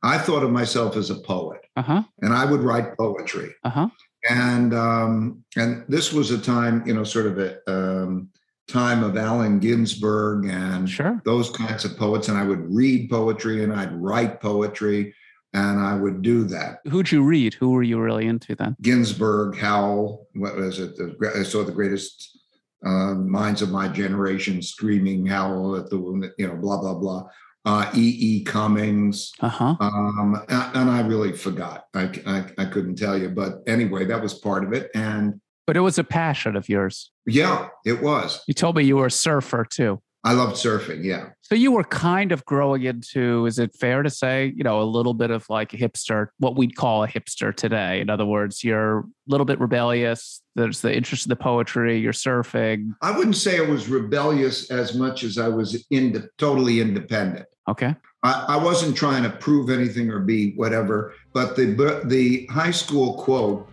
I 0.01 0.17
thought 0.17 0.43
of 0.43 0.51
myself 0.51 0.95
as 0.95 1.11
a 1.11 1.15
poet, 1.15 1.66
uh-huh. 1.77 2.03
and 2.21 2.33
I 2.33 2.43
would 2.43 2.61
write 2.61 2.97
poetry. 2.97 3.53
Uh-huh. 3.63 3.87
And 4.29 4.73
um, 4.73 5.43
and 5.55 5.85
this 5.87 6.11
was 6.11 6.31
a 6.31 6.37
time, 6.37 6.85
you 6.85 6.93
know, 6.93 7.03
sort 7.03 7.27
of 7.27 7.39
a 7.39 7.71
um, 7.71 8.29
time 8.67 9.03
of 9.03 9.15
Allen 9.15 9.59
Ginsberg 9.59 10.45
and 10.45 10.89
sure. 10.89 11.21
those 11.23 11.49
kinds 11.49 11.85
of 11.85 11.97
poets. 11.97 12.27
And 12.27 12.37
I 12.37 12.43
would 12.43 12.73
read 12.73 13.09
poetry 13.09 13.63
and 13.63 13.71
I'd 13.71 13.93
write 13.93 14.41
poetry 14.41 15.13
and 15.53 15.79
I 15.79 15.95
would 15.95 16.21
do 16.21 16.43
that. 16.45 16.79
Who'd 16.89 17.11
you 17.11 17.23
read? 17.23 17.53
Who 17.53 17.71
were 17.71 17.83
you 17.83 17.99
really 18.01 18.27
into 18.27 18.55
then? 18.55 18.75
Ginsberg, 18.81 19.55
Howl, 19.55 20.27
what 20.33 20.55
was 20.55 20.79
it? 20.79 20.97
The, 20.97 21.33
I 21.35 21.43
saw 21.43 21.63
the 21.63 21.71
greatest 21.71 22.37
uh, 22.85 23.13
minds 23.15 23.61
of 23.61 23.71
my 23.71 23.87
generation 23.87 24.61
screaming 24.61 25.25
Howell 25.25 25.77
at 25.77 25.89
the, 25.89 26.33
you 26.37 26.47
know, 26.47 26.55
blah, 26.55 26.79
blah, 26.81 26.95
blah. 26.95 27.23
Uh, 27.65 27.91
E. 27.95 28.15
E. 28.19 28.43
Cummings. 28.43 29.33
Uh-huh. 29.41 29.75
Um, 29.79 30.41
and, 30.47 30.75
and, 30.77 30.89
I 30.89 31.01
really 31.05 31.33
forgot. 31.33 31.85
I, 31.93 32.09
I, 32.25 32.45
I 32.57 32.65
couldn't 32.65 32.95
tell 32.95 33.17
you. 33.17 33.29
But 33.29 33.55
anyway, 33.67 34.05
that 34.05 34.21
was 34.21 34.33
part 34.33 34.63
of 34.63 34.71
it. 34.71 34.89
And 34.95 35.41
but 35.65 35.75
it 35.75 35.81
was 35.81 35.99
a 35.99 36.03
passion 36.05 36.55
of 36.55 36.69
yours. 36.69 37.11
Yeah, 37.25 37.67
it 37.85 38.01
was. 38.01 38.41
You 38.47 38.53
told 38.53 38.77
me 38.77 38.83
you 38.83 38.95
were 38.95 39.07
a 39.07 39.11
surfer 39.11 39.65
too. 39.65 40.01
I 40.27 40.33
loved 40.33 40.57
surfing. 40.57 41.05
Yeah. 41.05 41.29
So 41.41 41.55
you 41.55 41.71
were 41.71 41.85
kind 41.85 42.33
of 42.33 42.43
growing 42.43 42.83
into, 42.83 43.45
is 43.45 43.59
it 43.59 43.73
fair 43.73 44.03
to 44.03 44.09
say, 44.09 44.51
you 44.57 44.61
know, 44.61 44.81
a 44.81 44.83
little 44.83 45.13
bit 45.13 45.31
of 45.31 45.49
like 45.49 45.73
a 45.73 45.77
hipster, 45.77 46.27
what 46.37 46.57
we'd 46.57 46.75
call 46.75 47.05
a 47.05 47.07
hipster 47.07 47.55
today? 47.55 48.01
In 48.01 48.09
other 48.09 48.25
words, 48.25 48.61
you're 48.61 48.99
a 48.99 49.03
little 49.27 49.45
bit 49.45 49.57
rebellious. 49.57 50.41
There's 50.53 50.81
the 50.81 50.93
interest 50.93 51.27
in 51.27 51.29
the 51.29 51.37
poetry, 51.37 51.97
you're 51.97 52.11
surfing. 52.11 52.91
I 53.01 53.17
wouldn't 53.17 53.37
say 53.37 53.57
I 53.57 53.69
was 53.69 53.87
rebellious 53.87 54.69
as 54.69 54.95
much 54.95 55.23
as 55.23 55.37
I 55.37 55.47
was 55.47 55.85
in 55.91 56.27
totally 56.37 56.81
independent. 56.81 57.45
Okay. 57.69 57.95
I, 58.23 58.45
I 58.49 58.57
wasn't 58.57 58.97
trying 58.97 59.23
to 59.23 59.29
prove 59.29 59.69
anything 59.69 60.09
or 60.09 60.19
be 60.19 60.55
whatever, 60.55 61.13
but 61.33 61.55
the 61.55 62.01
the 62.03 62.47
high 62.47 62.71
school 62.71 63.13
quote 63.13 63.69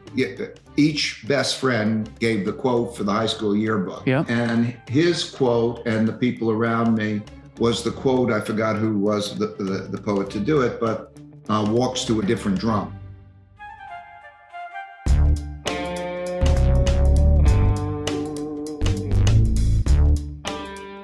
each 0.77 1.25
best 1.27 1.59
friend 1.59 2.11
gave 2.19 2.45
the 2.45 2.53
quote 2.53 2.97
for 2.97 3.05
the 3.05 3.13
high 3.13 3.27
school 3.27 3.57
yearbook. 3.57 4.07
Yep. 4.07 4.29
And 4.29 4.77
his 4.89 5.31
quote 5.31 5.87
and 5.87 6.07
the 6.09 6.13
people 6.13 6.51
around 6.51 6.95
me 6.97 7.23
was 7.59 7.85
the 7.85 7.93
quote, 7.93 8.33
I 8.33 8.41
forgot 8.41 8.77
who 8.77 8.99
was 8.99 9.39
the, 9.39 9.49
the, 9.59 9.89
the 9.91 9.99
poet 9.99 10.31
to 10.31 10.41
do 10.41 10.63
it, 10.63 10.81
but 10.81 11.13
uh, 11.49 11.67
walks 11.69 12.05
to 12.07 12.21
a 12.21 12.25
different 12.25 12.59
drum. 12.59 12.99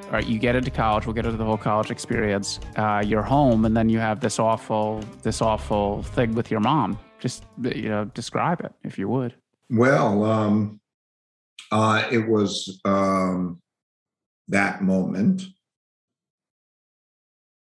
All 0.02 0.16
right, 0.16 0.26
you 0.26 0.40
get 0.40 0.56
into 0.56 0.72
college. 0.72 1.06
We'll 1.06 1.14
get 1.14 1.24
into 1.24 1.36
the 1.38 1.44
whole 1.44 1.56
college 1.56 1.92
experience. 1.92 2.58
Uh, 2.74 3.00
you're 3.06 3.22
home, 3.22 3.64
and 3.64 3.76
then 3.76 3.88
you 3.88 4.00
have 4.00 4.18
this 4.18 4.40
awful, 4.40 5.04
this 5.22 5.40
awful 5.40 6.02
thing 6.02 6.34
with 6.34 6.50
your 6.50 6.58
mom. 6.58 6.98
Just 7.20 7.44
you 7.62 7.88
know, 7.88 8.06
describe 8.06 8.60
it 8.60 8.72
if 8.82 8.98
you 8.98 9.08
would. 9.08 9.36
Well, 9.70 10.24
um, 10.24 10.80
uh, 11.70 12.04
it 12.10 12.28
was 12.28 12.80
um, 12.84 13.62
that 14.48 14.82
moment 14.82 15.42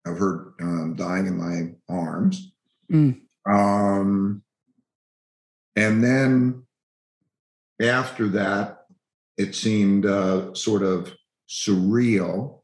of 0.06 0.20
her 0.20 0.54
um, 0.62 0.96
dying 0.96 1.26
in 1.26 1.38
my 1.38 1.74
arms. 1.90 2.52
Mm. 2.92 3.22
Um, 3.50 4.44
and 5.76 6.04
then 6.04 6.64
after 7.82 8.28
that, 8.30 8.86
it 9.38 9.56
seemed 9.56 10.06
uh, 10.06 10.54
sort 10.54 10.84
of 10.84 11.14
surreal, 11.50 12.62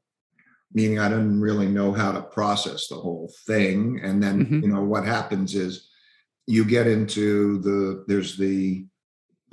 meaning 0.74 1.00
I 1.00 1.10
didn't 1.10 1.42
really 1.42 1.68
know 1.68 1.92
how 1.92 2.12
to 2.12 2.22
process 2.22 2.88
the 2.88 2.96
whole 2.96 3.32
thing. 3.48 4.00
And 4.04 4.22
then, 4.22 4.46
mm-hmm. 4.46 4.60
you 4.62 4.68
know, 4.68 4.84
what 4.84 5.06
happens 5.06 5.56
is 5.56 5.90
you 6.46 6.66
get 6.66 6.88
into 6.88 7.60
the, 7.60 8.04
there's 8.08 8.38
the 8.38 8.86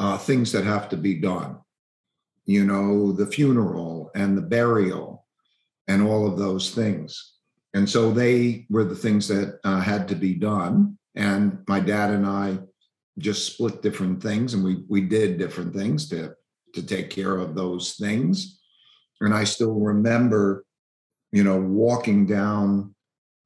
uh, 0.00 0.18
things 0.18 0.50
that 0.50 0.64
have 0.64 0.88
to 0.88 0.96
be 0.96 1.14
done, 1.14 1.58
you 2.46 2.64
know, 2.64 3.12
the 3.12 3.26
funeral 3.26 4.10
and 4.16 4.36
the 4.36 4.42
burial 4.42 5.26
and 5.86 6.02
all 6.02 6.26
of 6.26 6.38
those 6.38 6.74
things. 6.74 7.34
And 7.74 7.88
so 7.88 8.10
they 8.10 8.66
were 8.68 8.84
the 8.84 8.96
things 8.96 9.28
that 9.28 9.60
uh, 9.62 9.80
had 9.80 10.08
to 10.08 10.16
be 10.16 10.34
done. 10.34 10.98
And 11.14 11.62
my 11.68 11.78
dad 11.78 12.10
and 12.10 12.26
I 12.26 12.58
just 13.18 13.46
split 13.52 13.82
different 13.82 14.22
things 14.22 14.54
and 14.54 14.64
we, 14.64 14.82
we 14.88 15.02
did 15.02 15.38
different 15.38 15.74
things 15.74 16.08
to, 16.08 16.34
to 16.74 16.82
take 16.82 17.10
care 17.10 17.36
of 17.36 17.54
those 17.54 17.94
things. 17.94 18.58
And 19.20 19.34
I 19.34 19.44
still 19.44 19.74
remember, 19.74 20.64
you 21.30 21.44
know, 21.44 21.60
walking 21.60 22.26
down 22.26 22.94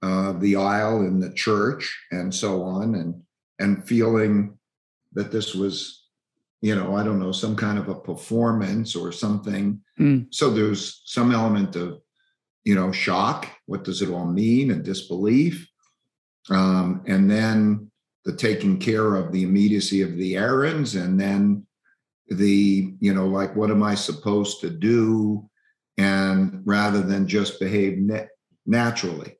uh, 0.02 0.32
the 0.32 0.56
aisle 0.56 1.00
in 1.00 1.18
the 1.18 1.32
church 1.32 1.98
and 2.10 2.32
so 2.34 2.62
on, 2.62 2.94
and 2.94 3.22
and 3.58 3.86
feeling 3.88 4.58
that 5.14 5.32
this 5.32 5.54
was, 5.54 6.03
you 6.60 6.74
know, 6.74 6.96
I 6.96 7.04
don't 7.04 7.20
know, 7.20 7.32
some 7.32 7.56
kind 7.56 7.78
of 7.78 7.88
a 7.88 7.94
performance 7.94 8.96
or 8.96 9.12
something. 9.12 9.80
Mm. 9.98 10.26
So 10.30 10.50
there's 10.50 11.02
some 11.04 11.32
element 11.32 11.76
of, 11.76 12.00
you 12.64 12.74
know, 12.74 12.90
shock. 12.92 13.48
What 13.66 13.84
does 13.84 14.00
it 14.00 14.10
all 14.10 14.26
mean? 14.26 14.70
And 14.70 14.82
disbelief. 14.82 15.68
Um, 16.50 17.02
and 17.06 17.30
then 17.30 17.90
the 18.24 18.34
taking 18.34 18.78
care 18.78 19.14
of 19.16 19.32
the 19.32 19.42
immediacy 19.42 20.00
of 20.00 20.16
the 20.16 20.36
errands, 20.36 20.94
and 20.94 21.20
then 21.20 21.66
the, 22.28 22.94
you 23.00 23.12
know, 23.12 23.26
like, 23.26 23.54
what 23.54 23.70
am 23.70 23.82
I 23.82 23.94
supposed 23.94 24.60
to 24.62 24.70
do? 24.70 25.48
And 25.98 26.62
rather 26.64 27.02
than 27.02 27.28
just 27.28 27.60
behave 27.60 27.98
na- 27.98 28.30
naturally. 28.64 29.36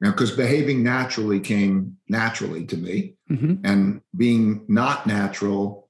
Now, 0.00 0.10
because 0.10 0.32
behaving 0.32 0.82
naturally 0.82 1.40
came 1.40 1.96
naturally 2.08 2.66
to 2.66 2.76
me, 2.76 3.14
hmm 3.28 3.54
and 3.64 4.00
being 4.16 4.64
not 4.68 5.06
natural, 5.06 5.87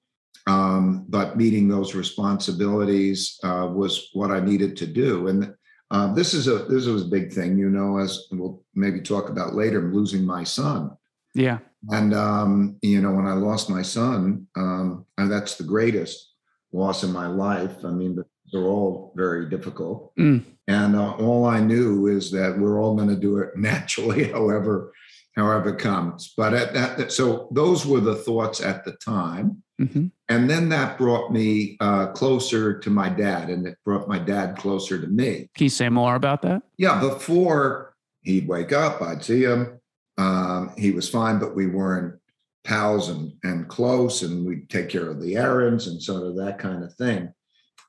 um, 0.48 1.04
but 1.08 1.36
meeting 1.36 1.68
those 1.68 1.94
responsibilities 1.94 3.38
uh, 3.44 3.68
was 3.70 4.08
what 4.14 4.30
I 4.30 4.40
needed 4.40 4.76
to 4.78 4.86
do. 4.86 5.28
And 5.28 5.54
uh, 5.90 6.14
this 6.14 6.32
is 6.32 6.48
a 6.48 6.64
this 6.64 6.86
was 6.86 7.02
a 7.02 7.08
big 7.16 7.32
thing, 7.32 7.58
you 7.58 7.68
know, 7.70 7.98
as 7.98 8.26
we'll 8.32 8.62
maybe 8.74 9.00
talk 9.00 9.28
about 9.28 9.54
later. 9.54 9.78
I'm 9.78 9.94
losing 9.94 10.24
my 10.24 10.44
son, 10.44 10.96
Yeah. 11.34 11.58
and 11.90 12.14
um, 12.14 12.76
you 12.82 13.00
know, 13.00 13.12
when 13.12 13.26
I 13.26 13.34
lost 13.34 13.70
my 13.70 13.82
son, 13.82 14.46
um, 14.56 15.06
and 15.18 15.30
that's 15.30 15.56
the 15.56 15.64
greatest 15.64 16.32
loss 16.72 17.04
in 17.04 17.12
my 17.12 17.26
life. 17.26 17.84
I 17.84 17.90
mean, 17.90 18.22
they're 18.52 18.62
all 18.62 19.12
very 19.16 19.48
difficult. 19.48 20.14
Mm. 20.16 20.44
And 20.66 20.96
uh, 20.96 21.12
all 21.12 21.46
I 21.46 21.60
knew 21.60 22.06
is 22.08 22.30
that 22.32 22.58
we're 22.58 22.80
all 22.80 22.94
going 22.94 23.08
to 23.08 23.16
do 23.16 23.38
it 23.38 23.50
naturally, 23.56 24.24
however, 24.30 24.92
however 25.36 25.70
it 25.70 25.78
comes. 25.78 26.34
But 26.36 26.52
at 26.54 26.74
that, 26.74 27.12
so 27.12 27.48
those 27.52 27.86
were 27.86 28.00
the 28.00 28.16
thoughts 28.16 28.60
at 28.60 28.84
the 28.84 28.92
time. 28.92 29.62
Hmm 29.78 30.06
And 30.28 30.50
then 30.50 30.68
that 30.70 30.98
brought 30.98 31.32
me 31.32 31.76
uh, 31.80 32.08
closer 32.08 32.78
to 32.78 32.90
my 32.90 33.08
dad, 33.08 33.48
and 33.50 33.66
it 33.66 33.78
brought 33.84 34.08
my 34.08 34.18
dad 34.18 34.56
closer 34.56 35.00
to 35.00 35.06
me. 35.06 35.48
Can 35.54 35.64
you 35.64 35.70
say 35.70 35.88
more 35.88 36.16
about 36.16 36.42
that? 36.42 36.62
Yeah, 36.76 37.00
before 37.00 37.94
he'd 38.22 38.48
wake 38.48 38.72
up, 38.72 39.00
I'd 39.00 39.24
see 39.24 39.44
him. 39.44 39.80
Um, 40.18 40.72
he 40.76 40.90
was 40.90 41.08
fine, 41.08 41.38
but 41.38 41.54
we 41.54 41.66
weren't 41.66 42.18
pals 42.64 43.08
and, 43.08 43.32
and 43.44 43.68
close, 43.68 44.22
and 44.22 44.44
we'd 44.46 44.68
take 44.68 44.88
care 44.88 45.08
of 45.08 45.22
the 45.22 45.36
errands 45.36 45.86
and 45.86 46.02
sort 46.02 46.24
of 46.24 46.36
that 46.36 46.58
kind 46.58 46.82
of 46.82 46.92
thing. 46.94 47.32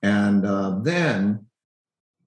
And 0.04 0.46
uh, 0.46 0.80
then 0.82 1.48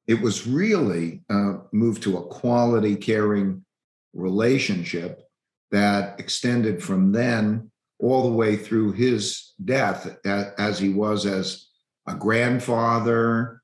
it 0.07 0.21
was 0.21 0.47
really 0.47 1.23
uh, 1.31 1.55
moved 1.73 2.03
to 2.03 2.19
a 2.19 2.27
quality, 2.27 2.97
caring 2.97 3.65
relationship 4.13 5.23
that 5.71 6.21
extended 6.21 6.83
from 6.83 7.13
then 7.13 7.71
all 7.99 8.29
the 8.29 8.37
way 8.37 8.57
through 8.57 8.93
his 8.93 9.52
death, 9.65 10.17
as 10.25 10.79
he 10.79 10.91
was 10.91 11.27
as 11.27 11.67
a 12.07 12.15
grandfather, 12.15 13.63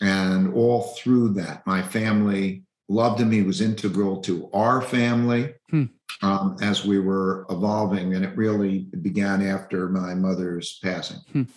and 0.00 0.52
all 0.54 0.94
through 0.96 1.30
that, 1.34 1.66
my 1.66 1.82
family 1.82 2.64
loved 2.88 3.20
him. 3.20 3.30
He 3.30 3.42
was 3.42 3.60
integral 3.60 4.20
to 4.22 4.50
our 4.52 4.82
family 4.82 5.54
Hmm. 5.70 5.84
um, 6.22 6.56
as 6.60 6.84
we 6.84 6.98
were 6.98 7.46
evolving, 7.50 8.14
and 8.14 8.24
it 8.24 8.36
really 8.36 8.86
began 9.00 9.42
after 9.42 9.88
my 9.88 10.14
mother's 10.14 10.78
passing. 10.82 11.48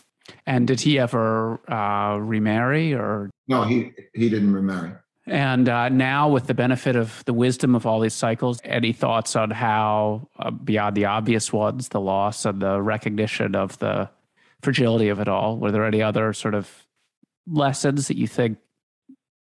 And 0.48 0.68
did 0.68 0.82
he 0.82 0.98
ever 0.98 1.60
uh, 1.72 2.18
remarry 2.18 2.94
or? 2.94 3.30
No, 3.48 3.64
he 3.64 3.92
he 4.14 4.30
didn't 4.30 4.54
remarry. 4.54 4.94
And 5.28 5.68
uh, 5.68 5.90
now, 5.90 6.30
with 6.30 6.46
the 6.46 6.54
benefit 6.54 6.96
of 6.96 7.26
the 7.26 7.34
wisdom 7.34 7.74
of 7.74 7.86
all 7.86 8.00
these 8.00 8.14
cycles, 8.14 8.60
any 8.64 8.94
thoughts 8.94 9.36
on 9.36 9.50
how, 9.50 10.28
uh, 10.38 10.52
beyond 10.52 10.96
the 10.96 11.06
obvious 11.06 11.52
ones, 11.52 11.90
the 11.90 12.00
loss 12.00 12.46
and 12.46 12.62
the 12.62 12.80
recognition 12.80 13.56
of 13.56 13.80
the 13.80 14.10
fragility 14.62 15.10
of 15.10 15.20
it 15.20 15.28
all, 15.28 15.58
were 15.58 15.72
there 15.72 15.86
any 15.86 16.02
other 16.02 16.32
sort 16.32 16.54
of 16.54 16.86
lessons 17.48 18.08
that 18.08 18.18
you 18.18 18.28
think 18.28 18.60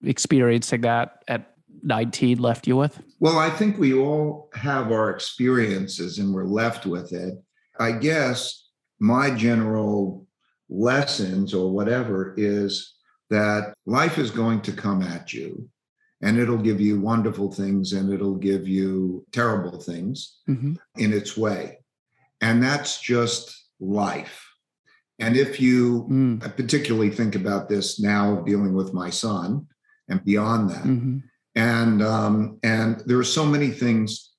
experiencing 0.04 0.82
that 0.82 1.24
at 1.28 1.56
19 1.84 2.40
left 2.40 2.68
you 2.68 2.78
with? 2.78 3.02
Well, 3.20 3.38
I 3.38 3.50
think 3.50 3.78
we 3.78 3.94
all 3.94 4.50
have 4.54 4.92
our 4.92 5.10
experiences 5.10 6.20
and 6.20 6.34
we're 6.34 6.46
left 6.46 6.86
with 6.86 7.12
it. 7.12 7.36
I 7.80 7.92
guess 7.92 8.70
my 9.00 9.30
general 9.32 10.26
lessons 10.70 11.54
or 11.54 11.72
whatever 11.72 12.34
is 12.38 12.95
that 13.30 13.74
life 13.86 14.18
is 14.18 14.32
going 14.32 14.62
to 14.62 14.72
come 14.72 15.02
at 15.02 15.34
you 15.34 15.70
and 16.22 16.38
it'll 16.38 16.58
give 16.58 16.80
you 16.80 17.00
wonderful 17.00 17.52
things 17.52 17.94
and 17.94 18.14
it'll 18.14 18.36
give 18.36 18.68
you 18.68 19.26
terrible 19.32 19.80
things 19.80 20.38
Mm-hmm. 20.50 20.74
in 20.98 21.14
its 21.14 21.36
way. 21.36 21.80
And 22.42 22.62
that's 22.62 23.02
just 23.02 23.56
life. 23.80 24.42
And 25.20 25.36
if 25.38 25.60
you 25.60 26.08
Mm. 26.10 26.40
Particularly 26.56 27.10
think 27.10 27.36
about 27.36 27.70
this 27.70 28.00
now 28.00 28.42
dealing 28.42 28.74
with 28.74 28.94
my 28.94 29.10
son 29.10 29.68
and 30.10 30.24
beyond 30.24 30.70
that, 30.70 30.84
hmm 30.86 31.18
and 31.58 32.04
um, 32.04 32.60
and 32.64 33.02
there 33.06 33.18
are 33.18 33.24
so 33.24 33.46
many 33.46 33.70
things 33.70 34.34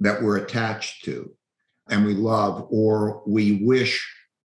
that 0.00 0.22
we're 0.22 0.38
attached 0.38 1.04
to 1.04 1.30
and 1.90 2.06
we 2.06 2.14
love 2.14 2.66
or 2.70 3.22
we 3.26 3.62
wish 3.62 4.02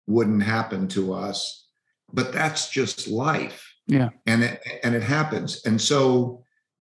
wouldn't 0.06 0.44
happen 0.44 0.88
to 0.90 1.12
us 1.12 1.68
but 2.14 2.32
that's 2.32 2.70
just 2.70 3.08
life 3.08 3.73
Yeah. 3.88 4.10
and 4.26 4.44
it 4.44 4.62
and 4.84 4.96
it 4.96 5.04
happens. 5.04 5.62
And 5.66 5.80
so 5.80 6.44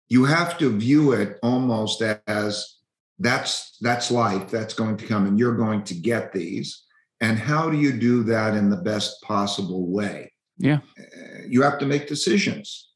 you 0.08 0.24
have 0.24 0.56
to 0.58 0.76
view 0.76 1.12
it 1.12 1.38
almost 1.42 2.02
as 2.26 2.76
that's 3.18 3.76
that's 3.80 4.10
life 4.10 4.50
that's 4.50 4.74
going 4.74 4.96
to 4.98 5.06
come 5.06 5.26
and 5.26 5.38
you're 5.38 5.56
going 5.56 5.82
to 5.84 5.94
get 5.94 6.32
these. 6.32 6.84
And 7.20 7.38
how 7.38 7.70
do 7.70 7.78
you 7.78 7.92
do 7.92 8.22
that 8.24 8.54
in 8.54 8.68
the 8.70 8.76
best 8.76 9.22
possible 9.22 9.86
way? 9.88 10.32
Yeah. 10.58 10.80
Uh, 10.98 11.42
you 11.48 11.62
have 11.62 11.78
to 11.78 11.86
make 11.86 12.08
decisions 12.08 12.90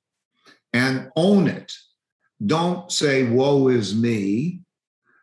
and 0.72 1.10
own 1.16 1.46
it. 1.48 1.72
Don't 2.44 2.90
say 2.92 3.24
woe 3.24 3.68
is 3.68 3.94
me. 3.94 4.60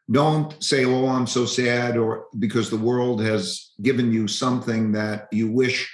Don't 0.09 0.63
say 0.63 0.85
oh 0.85 1.07
i'm 1.07 1.27
so 1.27 1.45
sad 1.45 1.97
or 1.97 2.27
because 2.39 2.69
the 2.69 2.77
world 2.77 3.21
has 3.21 3.71
given 3.81 4.11
you 4.11 4.25
something 4.27 4.93
that 4.93 5.27
you 5.33 5.51
wish 5.51 5.91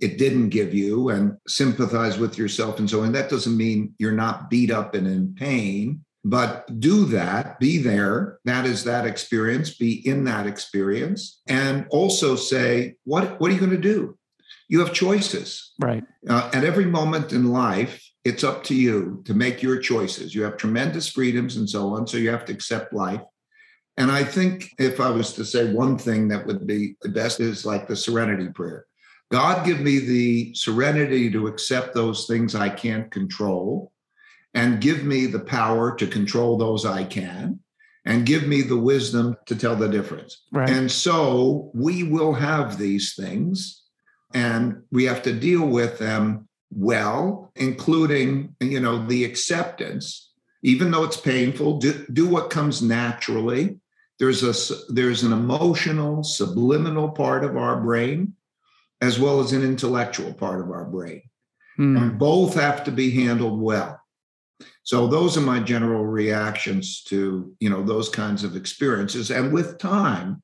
it 0.00 0.18
didn't 0.18 0.48
give 0.48 0.72
you 0.74 1.10
and 1.10 1.36
sympathize 1.46 2.18
with 2.18 2.38
yourself 2.38 2.78
and 2.78 2.88
so 2.88 3.02
on 3.02 3.12
that 3.12 3.30
doesn't 3.30 3.56
mean 3.56 3.94
you're 3.98 4.12
not 4.12 4.48
beat 4.50 4.70
up 4.70 4.94
and 4.94 5.06
in 5.06 5.34
pain 5.34 6.04
but 6.24 6.66
do 6.80 7.04
that 7.06 7.58
be 7.58 7.78
there 7.78 8.38
that 8.44 8.66
is 8.66 8.84
that 8.84 9.06
experience 9.06 9.76
be 9.76 10.06
in 10.06 10.24
that 10.24 10.46
experience 10.46 11.40
and 11.48 11.86
also 11.90 12.36
say 12.36 12.94
what 13.04 13.40
what 13.40 13.50
are 13.50 13.54
you 13.54 13.60
going 13.60 13.70
to 13.70 13.76
do 13.78 14.16
you 14.68 14.80
have 14.80 14.92
choices 14.92 15.72
Right. 15.80 16.04
uh, 16.28 16.50
at 16.52 16.64
every 16.64 16.84
moment 16.84 17.32
in 17.32 17.50
life, 17.50 18.04
it's 18.24 18.44
up 18.44 18.62
to 18.64 18.74
you 18.74 19.22
to 19.24 19.34
make 19.34 19.62
your 19.62 19.78
choices. 19.78 20.34
You 20.34 20.42
have 20.44 20.56
tremendous 20.56 21.08
freedoms 21.08 21.56
and 21.56 21.68
so 21.68 21.94
on. 21.94 22.06
So 22.06 22.18
you 22.18 22.30
have 22.30 22.44
to 22.44 22.52
accept 22.52 22.92
life. 22.92 23.22
And 23.96 24.12
I 24.12 24.22
think 24.22 24.70
if 24.78 25.00
I 25.00 25.10
was 25.10 25.32
to 25.34 25.44
say 25.44 25.72
one 25.72 25.98
thing 25.98 26.28
that 26.28 26.46
would 26.46 26.66
be 26.66 26.94
the 27.02 27.08
best 27.08 27.40
is 27.40 27.66
like 27.66 27.88
the 27.88 27.96
serenity 27.96 28.48
prayer 28.50 28.86
God, 29.30 29.64
give 29.64 29.80
me 29.80 29.98
the 29.98 30.54
serenity 30.54 31.30
to 31.30 31.46
accept 31.46 31.94
those 31.94 32.26
things 32.26 32.54
I 32.54 32.68
can't 32.68 33.10
control, 33.10 33.92
and 34.54 34.80
give 34.80 35.04
me 35.04 35.26
the 35.26 35.40
power 35.40 35.94
to 35.96 36.06
control 36.06 36.58
those 36.58 36.84
I 36.84 37.04
can, 37.04 37.60
and 38.04 38.26
give 38.26 38.46
me 38.46 38.62
the 38.62 38.78
wisdom 38.78 39.36
to 39.46 39.54
tell 39.54 39.76
the 39.76 39.88
difference. 39.88 40.42
Right. 40.50 40.68
And 40.68 40.90
so 40.90 41.70
we 41.74 42.02
will 42.02 42.32
have 42.32 42.78
these 42.78 43.14
things 43.14 43.82
and 44.32 44.82
we 44.90 45.04
have 45.04 45.22
to 45.22 45.32
deal 45.32 45.66
with 45.66 45.98
them 45.98 46.48
well, 46.72 47.50
including, 47.56 48.54
you 48.60 48.80
know, 48.80 49.04
the 49.06 49.24
acceptance, 49.24 50.30
even 50.62 50.90
though 50.90 51.04
it's 51.04 51.16
painful, 51.16 51.78
do, 51.78 52.06
do 52.12 52.28
what 52.28 52.50
comes 52.50 52.80
naturally. 52.80 53.78
There's 54.18 54.42
a 54.42 54.92
there's 54.92 55.22
an 55.22 55.32
emotional, 55.32 56.22
subliminal 56.22 57.08
part 57.10 57.42
of 57.42 57.56
our 57.56 57.80
brain, 57.80 58.34
as 59.00 59.18
well 59.18 59.40
as 59.40 59.52
an 59.52 59.62
intellectual 59.62 60.32
part 60.32 60.60
of 60.60 60.70
our 60.70 60.84
brain. 60.84 61.22
Mm. 61.78 61.96
And 61.96 62.18
both 62.18 62.54
have 62.54 62.84
to 62.84 62.90
be 62.90 63.10
handled 63.10 63.60
well. 63.60 64.00
So 64.82 65.06
those 65.06 65.36
are 65.36 65.42
my 65.42 65.60
general 65.60 66.04
reactions 66.06 67.02
to, 67.04 67.54
you 67.60 67.70
know, 67.70 67.82
those 67.82 68.08
kinds 68.08 68.44
of 68.44 68.56
experiences. 68.56 69.30
And 69.30 69.52
with 69.52 69.78
time, 69.78 70.42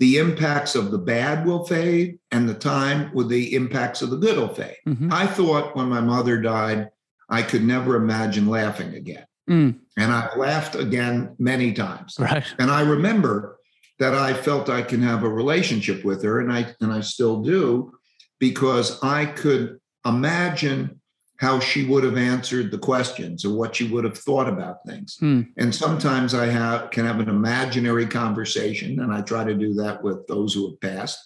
the 0.00 0.18
impacts 0.18 0.74
of 0.74 0.90
the 0.90 0.98
bad 0.98 1.46
will 1.46 1.64
fade, 1.64 2.18
and 2.32 2.48
the 2.48 2.54
time 2.54 3.12
with 3.14 3.28
the 3.28 3.54
impacts 3.54 4.02
of 4.02 4.10
the 4.10 4.16
good 4.16 4.36
will 4.36 4.48
fade. 4.48 4.78
Mhm. 4.88 5.12
I 5.12 5.26
thought 5.26 5.76
when 5.76 5.88
my 5.88 6.00
mother 6.00 6.40
died, 6.40 6.90
I 7.28 7.42
could 7.42 7.62
never 7.62 7.94
imagine 7.94 8.48
laughing 8.48 8.94
again. 8.94 9.24
Mm. 9.48 9.78
And 9.96 10.12
I 10.12 10.34
laughed 10.36 10.74
again 10.74 11.36
many 11.38 11.72
times. 11.72 12.16
Right. 12.18 12.44
And 12.58 12.70
I 12.70 12.80
remember 12.80 13.58
that 14.02 14.14
I 14.14 14.34
felt 14.34 14.68
I 14.68 14.82
can 14.82 15.00
have 15.00 15.22
a 15.22 15.28
relationship 15.28 16.04
with 16.04 16.24
her, 16.24 16.40
and 16.40 16.52
I 16.52 16.74
and 16.80 16.92
I 16.92 17.02
still 17.02 17.40
do, 17.40 17.92
because 18.40 18.98
I 19.00 19.26
could 19.26 19.78
imagine 20.04 21.00
how 21.36 21.60
she 21.60 21.86
would 21.86 22.02
have 22.02 22.16
answered 22.16 22.72
the 22.72 22.78
questions 22.78 23.44
or 23.44 23.54
what 23.56 23.76
she 23.76 23.84
would 23.88 24.02
have 24.02 24.18
thought 24.18 24.48
about 24.48 24.84
things. 24.84 25.18
Hmm. 25.20 25.42
And 25.56 25.72
sometimes 25.72 26.34
I 26.34 26.46
have 26.46 26.90
can 26.90 27.06
have 27.06 27.20
an 27.20 27.28
imaginary 27.28 28.06
conversation, 28.06 28.98
and 28.98 29.14
I 29.14 29.20
try 29.20 29.44
to 29.44 29.54
do 29.54 29.72
that 29.74 30.02
with 30.02 30.26
those 30.26 30.52
who 30.52 30.70
have 30.70 30.80
passed, 30.80 31.20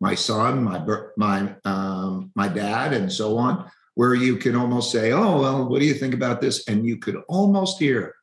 my 0.00 0.14
son, 0.14 0.64
my 0.64 0.82
my 1.18 1.54
um, 1.66 2.32
my 2.34 2.48
dad, 2.48 2.94
and 2.94 3.12
so 3.12 3.36
on, 3.36 3.70
where 3.94 4.14
you 4.14 4.38
can 4.38 4.56
almost 4.56 4.90
say, 4.90 5.12
"Oh, 5.12 5.38
well, 5.42 5.68
what 5.68 5.80
do 5.80 5.84
you 5.84 5.94
think 6.00 6.14
about 6.14 6.40
this?" 6.40 6.66
And 6.66 6.86
you 6.86 6.96
could 6.96 7.18
almost 7.28 7.78
hear 7.78 8.14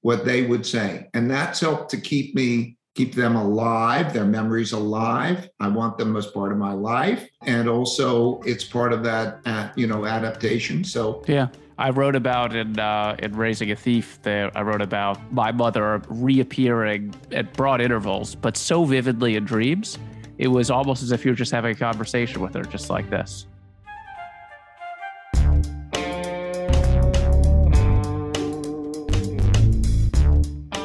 what 0.00 0.24
they 0.24 0.42
would 0.42 0.66
say, 0.66 1.08
and 1.14 1.30
that's 1.30 1.60
helped 1.60 1.92
to 1.92 2.00
keep 2.00 2.34
me 2.34 2.76
keep 2.94 3.14
them 3.14 3.36
alive, 3.36 4.12
their 4.12 4.24
memories 4.24 4.72
alive. 4.72 5.48
I 5.60 5.68
want 5.68 5.96
them 5.96 6.16
as 6.16 6.26
part 6.26 6.52
of 6.52 6.58
my 6.58 6.72
life. 6.72 7.28
And 7.42 7.68
also 7.68 8.40
it's 8.42 8.64
part 8.64 8.92
of 8.92 9.02
that, 9.04 9.40
uh, 9.46 9.70
you 9.76 9.86
know, 9.86 10.04
adaptation. 10.04 10.84
So, 10.84 11.22
yeah. 11.26 11.48
I 11.78 11.90
wrote 11.90 12.14
about 12.14 12.54
in 12.54 12.78
uh, 12.78 13.16
in 13.18 13.34
Raising 13.34 13.70
a 13.70 13.76
Thief. 13.76 14.20
There, 14.22 14.56
I 14.56 14.62
wrote 14.62 14.82
about 14.82 15.32
my 15.32 15.50
mother 15.52 16.02
reappearing 16.08 17.14
at 17.32 17.54
broad 17.54 17.80
intervals, 17.80 18.34
but 18.34 18.56
so 18.56 18.84
vividly 18.84 19.36
in 19.36 19.44
dreams, 19.46 19.98
it 20.38 20.48
was 20.48 20.70
almost 20.70 21.02
as 21.02 21.12
if 21.12 21.24
you 21.24 21.32
were 21.32 21.36
just 21.36 21.50
having 21.50 21.72
a 21.72 21.74
conversation 21.74 22.42
with 22.42 22.54
her, 22.54 22.62
just 22.62 22.90
like 22.90 23.08
this. 23.08 23.46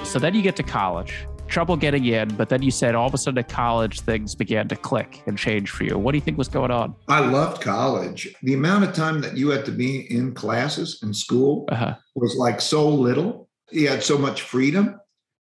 So 0.06 0.20
then 0.20 0.34
you 0.34 0.42
get 0.42 0.56
to 0.56 0.64
college, 0.64 1.28
trouble 1.48 1.76
getting 1.76 2.06
in, 2.06 2.30
but 2.36 2.50
then 2.50 2.62
you 2.62 2.72
said 2.72 2.96
all 2.96 3.08
of 3.08 3.14
a 3.14 3.18
sudden 3.18 3.38
at 3.38 3.50
college 3.50 4.02
things 4.02 4.36
began 4.36 4.68
to 4.68 4.76
click 4.76 5.24
and 5.26 5.38
change 5.38 5.70
for 5.70 5.84
you. 5.84 5.98
What 5.98 6.12
do 6.12 6.18
you 6.18 6.22
think 6.22 6.38
was 6.38 6.48
going 6.48 6.72
on? 6.72 6.96
I 7.08 7.20
loved 7.20 7.62
college. 7.62 8.28
The 8.44 8.54
amount 8.54 8.84
of 8.84 8.94
time 8.94 9.22
that 9.22 9.38
you 9.38 9.50
had 9.50 9.66
to 9.66 9.72
be 9.72 10.12
in 10.12 10.34
classes 10.34 11.00
and 11.02 11.16
school 11.16 11.68
uh-huh. 11.72 11.96
was 12.16 12.36
like 12.36 12.62
so 12.62 12.88
little. 12.88 13.50
You 13.72 13.88
had 13.90 14.04
so 14.04 14.18
much 14.18 14.44
freedom 14.44 15.00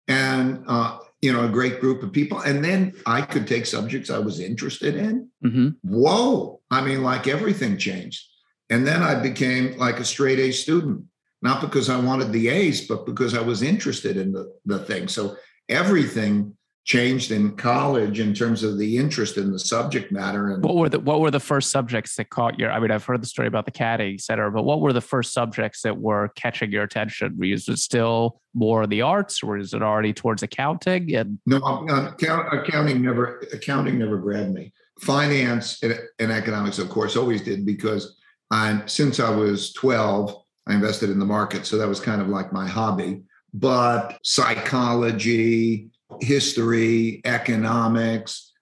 and 0.08 0.64
uh, 0.66 0.98
you 1.20 1.32
know 1.32 1.44
a 1.44 1.48
great 1.48 1.80
group 1.80 2.02
of 2.02 2.12
people, 2.12 2.40
and 2.40 2.64
then 2.64 2.94
I 3.06 3.22
could 3.22 3.46
take 3.46 3.66
subjects 3.66 4.10
I 4.10 4.18
was 4.18 4.40
interested 4.40 4.96
in. 4.96 5.28
Mm-hmm. 5.44 5.68
Whoa! 5.82 6.60
I 6.70 6.80
mean, 6.80 7.02
like 7.02 7.28
everything 7.28 7.76
changed, 7.76 8.24
and 8.70 8.86
then 8.86 9.02
I 9.02 9.20
became 9.20 9.76
like 9.76 10.00
a 10.00 10.04
straight 10.04 10.38
A 10.38 10.50
student 10.52 11.04
not 11.42 11.60
because 11.60 11.88
I 11.88 11.98
wanted 11.98 12.32
the 12.32 12.48
A's, 12.48 12.86
but 12.86 13.06
because 13.06 13.34
I 13.34 13.40
was 13.40 13.62
interested 13.62 14.16
in 14.16 14.32
the, 14.32 14.52
the 14.64 14.80
thing. 14.80 15.08
So 15.08 15.36
everything 15.68 16.56
changed 16.88 17.32
in 17.32 17.54
college 17.54 18.18
in 18.18 18.32
terms 18.32 18.62
of 18.62 18.78
the 18.78 18.96
interest 18.96 19.36
in 19.36 19.52
the 19.52 19.58
subject 19.58 20.10
matter. 20.10 20.52
And 20.52 20.64
what 20.64 20.74
were 20.74 20.88
the 20.88 20.98
what 20.98 21.20
were 21.20 21.30
the 21.30 21.38
first 21.38 21.70
subjects 21.70 22.16
that 22.16 22.30
caught 22.30 22.58
your? 22.58 22.72
I 22.72 22.80
mean, 22.80 22.90
I've 22.90 23.04
heard 23.04 23.22
the 23.22 23.26
story 23.26 23.46
about 23.46 23.66
the 23.66 23.70
caddy, 23.70 24.16
center, 24.16 24.50
but 24.50 24.64
what 24.64 24.80
were 24.80 24.94
the 24.94 25.02
first 25.02 25.34
subjects 25.34 25.82
that 25.82 25.98
were 25.98 26.28
catching 26.34 26.72
your 26.72 26.84
attention? 26.84 27.36
Was 27.38 27.68
it 27.68 27.78
still 27.78 28.40
more 28.54 28.86
the 28.86 29.02
arts, 29.02 29.42
or 29.42 29.58
is 29.58 29.74
it 29.74 29.82
already 29.82 30.14
towards 30.14 30.42
accounting? 30.42 31.14
And 31.14 31.38
no, 31.44 31.58
uh, 31.58 32.12
accounting 32.16 33.02
never 33.02 33.40
accounting 33.52 33.98
never 33.98 34.16
grabbed 34.16 34.54
me. 34.54 34.72
Finance 35.02 35.82
and, 35.82 36.00
and 36.18 36.32
economics, 36.32 36.78
of 36.78 36.88
course, 36.88 37.16
always 37.16 37.42
did 37.42 37.66
because 37.66 38.16
I 38.50 38.80
since 38.86 39.20
I 39.20 39.28
was 39.28 39.74
twelve, 39.74 40.42
I 40.66 40.74
invested 40.74 41.10
in 41.10 41.18
the 41.18 41.26
market, 41.26 41.66
so 41.66 41.76
that 41.76 41.86
was 41.86 42.00
kind 42.00 42.22
of 42.22 42.28
like 42.28 42.50
my 42.50 42.66
hobby 42.66 43.24
but 43.52 44.18
psychology, 44.22 45.90
history, 46.20 47.20
economics, 47.24 48.52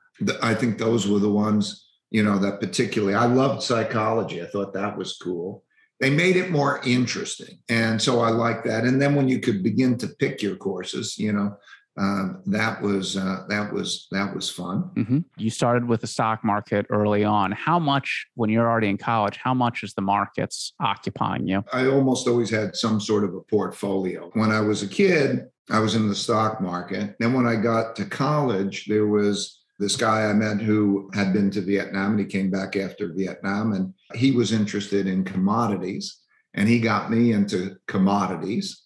I 0.43 0.55
think 0.55 0.79
those 0.79 1.07
were 1.07 1.19
the 1.19 1.31
ones, 1.31 1.87
you 2.11 2.23
know, 2.23 2.39
that 2.39 2.61
particularly 2.61 3.15
I 3.15 3.27
loved 3.27 3.63
psychology. 3.63 4.43
I 4.43 4.47
thought 4.47 4.75
that 4.75 4.97
was 4.97 5.17
cool. 5.17 5.65
They 6.01 6.11
made 6.11 6.37
it 6.37 6.51
more 6.51 6.81
interesting. 6.85 7.59
And 7.69 8.01
so 8.01 8.21
I 8.21 8.29
like 8.31 8.65
that. 8.65 8.85
And 8.85 9.01
then 9.01 9.15
when 9.15 9.29
you 9.29 9.41
could 9.41 9.63
begin 9.63 9.97
to 9.99 10.09
pick 10.09 10.43
your 10.43 10.57
courses, 10.57 11.19
you 11.19 11.33
know, 11.33 11.57
um, 11.99 12.43
that 12.47 12.83
was 12.83 13.17
uh, 13.17 13.45
that 13.49 13.73
was 13.73 14.07
that 14.11 14.35
was 14.35 14.51
fun. 14.51 14.91
Mm-hmm. 14.97 15.19
You 15.39 15.51
started 15.51 15.89
with 15.89 16.03
the 16.03 16.07
stock 16.07 16.45
market 16.45 16.87
early 16.91 17.25
on. 17.25 17.53
How 17.53 17.79
much, 17.79 18.27
when 18.35 18.51
you're 18.51 18.69
already 18.69 18.89
in 18.89 18.99
college, 18.99 19.39
how 19.39 19.55
much 19.55 19.83
is 19.83 19.95
the 19.95 20.03
markets 20.03 20.75
occupying 20.79 21.47
you? 21.47 21.65
I 21.73 21.87
almost 21.87 22.29
always 22.29 22.51
had 22.51 22.77
some 22.77 23.01
sort 23.01 23.25
of 23.25 23.35
a 23.35 23.41
portfolio. 23.41 24.31
When 24.35 24.51
I 24.51 24.61
was 24.61 24.83
a 24.83 24.89
kid, 24.89 25.47
I 25.71 25.79
was 25.79 25.95
in 25.95 26.09
the 26.09 26.15
stock 26.15 26.61
market. 26.61 27.17
Then 27.19 27.33
when 27.33 27.47
I 27.47 27.57
got 27.57 27.97
to 27.97 28.05
college, 28.05 28.85
there 28.87 29.07
was 29.07 29.63
this 29.79 29.97
guy 29.97 30.25
I 30.25 30.33
met 30.33 30.61
who 30.61 31.11
had 31.15 31.33
been 31.33 31.51
to 31.53 31.61
Vietnam 31.61 32.13
and 32.13 32.21
he 32.21 32.27
came 32.27 32.51
back 32.51 32.77
after 32.77 33.13
Vietnam 33.13 33.73
and 33.73 33.93
he 34.15 34.33
was 34.33 34.53
interested 34.53 35.07
in 35.07 35.25
commodities 35.25 36.19
and 36.55 36.69
he 36.69 36.81
got 36.81 37.11
me 37.11 37.33
into 37.33 37.77
commodities 37.87 38.86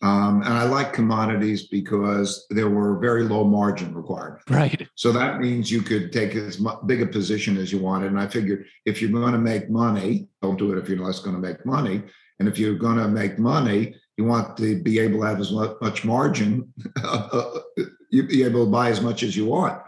um, 0.00 0.42
and 0.42 0.52
I 0.52 0.62
like 0.62 0.92
commodities 0.92 1.66
because 1.66 2.46
there 2.50 2.68
were 2.68 2.98
very 3.00 3.24
low 3.24 3.42
margin 3.42 3.92
requirements. 3.94 4.44
Right. 4.48 4.86
So 4.94 5.10
that 5.10 5.40
means 5.40 5.72
you 5.72 5.82
could 5.82 6.12
take 6.12 6.36
as 6.36 6.64
big 6.86 7.02
a 7.02 7.06
position 7.06 7.56
as 7.56 7.72
you 7.72 7.80
wanted. 7.80 8.12
And 8.12 8.20
I 8.20 8.28
figured 8.28 8.66
if 8.84 9.02
you're 9.02 9.10
going 9.10 9.32
to 9.32 9.38
make 9.38 9.68
money, 9.68 10.28
don't 10.40 10.56
do 10.56 10.72
it 10.72 10.78
if 10.78 10.88
you're 10.88 11.04
less 11.04 11.18
going 11.18 11.34
to 11.34 11.42
make 11.42 11.66
money. 11.66 12.02
And 12.38 12.46
if 12.46 12.58
you're 12.58 12.76
going 12.76 12.98
to 12.98 13.08
make 13.08 13.40
money, 13.40 13.96
you 14.16 14.24
want 14.24 14.56
to 14.58 14.80
be 14.80 15.00
able 15.00 15.20
to 15.20 15.26
have 15.26 15.40
as 15.40 15.50
much 15.50 16.04
margin, 16.04 16.72
you 18.10 18.22
be 18.22 18.44
able 18.44 18.66
to 18.66 18.70
buy 18.70 18.90
as 18.90 19.00
much 19.00 19.24
as 19.24 19.36
you 19.36 19.46
want, 19.46 19.82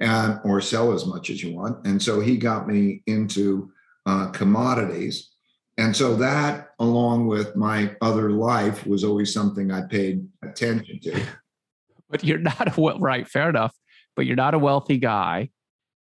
and 0.00 0.40
or 0.44 0.60
sell 0.60 0.92
as 0.92 1.06
much 1.06 1.30
as 1.30 1.40
you 1.40 1.54
want. 1.54 1.86
And 1.86 2.02
so 2.02 2.18
he 2.18 2.36
got 2.36 2.66
me 2.66 3.02
into 3.06 3.70
uh, 4.06 4.30
commodities 4.30 5.32
and 5.78 5.96
so 5.96 6.14
that, 6.16 6.68
along 6.82 7.28
with 7.28 7.54
my 7.54 7.94
other 8.00 8.30
life, 8.30 8.84
was 8.86 9.04
always 9.04 9.32
something 9.32 9.70
I 9.70 9.82
paid 9.82 10.26
attention 10.42 11.00
to. 11.04 11.22
But 12.10 12.24
you're 12.24 12.36
not 12.36 12.76
a 12.76 12.78
well, 12.78 12.98
right, 12.98 13.26
fair 13.26 13.48
enough. 13.48 13.74
But 14.16 14.26
you're 14.26 14.36
not 14.36 14.52
a 14.52 14.58
wealthy 14.58 14.98
guy 14.98 15.48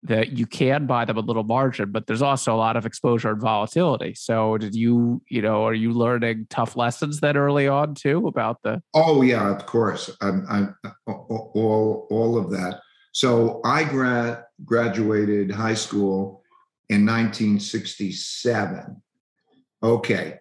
that 0.03 0.37
you 0.37 0.45
can 0.45 0.85
buy 0.85 1.03
them 1.03 1.17
a 1.17 1.19
little 1.19 1.43
margin, 1.43 1.91
but 1.91 2.07
there's 2.07 2.21
also 2.21 2.55
a 2.55 2.55
lot 2.55 2.77
of 2.77 2.85
exposure 2.85 3.29
and 3.29 3.41
volatility. 3.41 4.13
So 4.15 4.57
did 4.57 4.73
you, 4.73 5.21
you 5.27 5.41
know, 5.41 5.65
are 5.65 5.73
you 5.73 5.91
learning 5.91 6.47
tough 6.49 6.77
lessons 6.77 7.19
then 7.19 7.35
early 7.35 7.67
on 7.67 7.93
too 7.93 8.25
about 8.25 8.61
the? 8.63 8.81
Oh 8.93 9.21
yeah, 9.21 9.53
of 9.53 9.65
course. 9.65 10.09
I'm, 10.21 10.45
I'm 10.49 10.73
all 11.05 12.07
all 12.09 12.37
of 12.37 12.51
that. 12.51 12.79
So 13.11 13.59
I 13.65 13.83
grad 13.83 14.45
graduated 14.63 15.51
high 15.51 15.73
school 15.73 16.41
in 16.87 17.05
1967 17.05 19.01
Okay. 19.83 20.39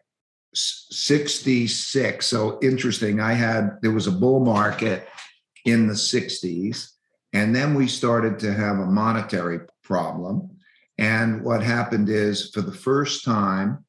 66. 0.57 2.27
So 2.27 2.59
interesting. 2.63 3.21
I 3.21 3.33
had, 3.33 3.79
there 3.83 3.93
was 3.93 4.07
a 4.07 4.13
bull 4.13 4.41
market 4.41 5.09
in 5.65 5.87
the 5.87 5.95
60s. 5.95 6.91
And 7.33 7.55
then 7.55 7.75
we 7.75 7.87
started 7.87 8.39
to 8.39 8.53
have 8.55 8.79
a 8.79 8.87
monetary 8.87 9.61
problem. 9.83 10.51
And 10.99 11.45
what 11.45 11.63
happened 11.63 12.09
is, 12.09 12.51
for 12.51 12.63
the 12.63 12.73
first 12.73 13.25
time, 13.25 13.85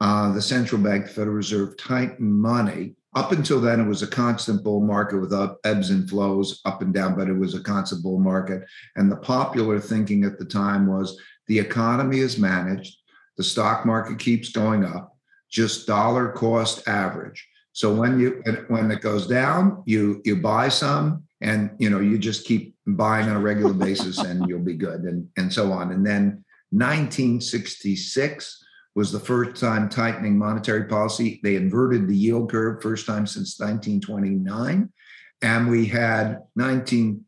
uh, 0.00 0.32
the 0.32 0.42
central 0.42 0.80
bank, 0.82 1.06
the 1.06 1.12
Federal 1.12 1.36
Reserve, 1.36 1.76
tightened 1.78 2.34
money. 2.34 2.94
Up 3.14 3.32
until 3.32 3.60
then, 3.60 3.80
it 3.80 3.86
was 3.86 4.02
a 4.02 4.06
constant 4.08 4.62
bull 4.62 4.80
market 4.80 5.18
with 5.18 5.32
ebbs 5.64 5.90
and 5.90 6.10
flows 6.10 6.60
up 6.64 6.82
and 6.82 6.92
down, 6.92 7.14
but 7.16 7.28
it 7.28 7.38
was 7.38 7.54
a 7.54 7.62
constant 7.62 8.02
bull 8.02 8.18
market. 8.18 8.64
And 8.96 9.10
the 9.10 9.16
popular 9.16 9.80
thinking 9.80 10.24
at 10.24 10.38
the 10.38 10.44
time 10.44 10.86
was 10.86 11.18
the 11.46 11.58
economy 11.58 12.18
is 12.18 12.38
managed, 12.38 12.98
the 13.36 13.44
stock 13.44 13.86
market 13.86 14.18
keeps 14.18 14.50
going 14.50 14.84
up, 14.84 15.13
just 15.50 15.86
dollar 15.86 16.32
cost 16.32 16.86
average. 16.88 17.46
So 17.72 17.92
when 17.92 18.18
you 18.20 18.42
when 18.68 18.90
it 18.90 19.00
goes 19.00 19.26
down, 19.26 19.82
you 19.86 20.20
you 20.24 20.36
buy 20.36 20.68
some 20.68 21.24
and 21.40 21.70
you 21.78 21.90
know 21.90 22.00
you 22.00 22.18
just 22.18 22.46
keep 22.46 22.74
buying 22.86 23.28
on 23.28 23.36
a 23.36 23.40
regular 23.40 23.72
basis 23.72 24.18
and 24.18 24.46
you'll 24.48 24.60
be 24.60 24.74
good 24.74 25.02
and 25.02 25.28
and 25.36 25.52
so 25.52 25.72
on. 25.72 25.92
And 25.92 26.06
then 26.06 26.44
1966 26.70 28.64
was 28.94 29.10
the 29.10 29.18
first 29.18 29.60
time 29.60 29.88
tightening 29.88 30.38
monetary 30.38 30.84
policy. 30.84 31.40
They 31.42 31.56
inverted 31.56 32.06
the 32.06 32.16
yield 32.16 32.50
curve 32.50 32.80
first 32.80 33.06
time 33.06 33.26
since 33.26 33.58
1929 33.58 34.92
and 35.42 35.68
we 35.68 35.86
had 35.86 36.38
19 36.56 37.24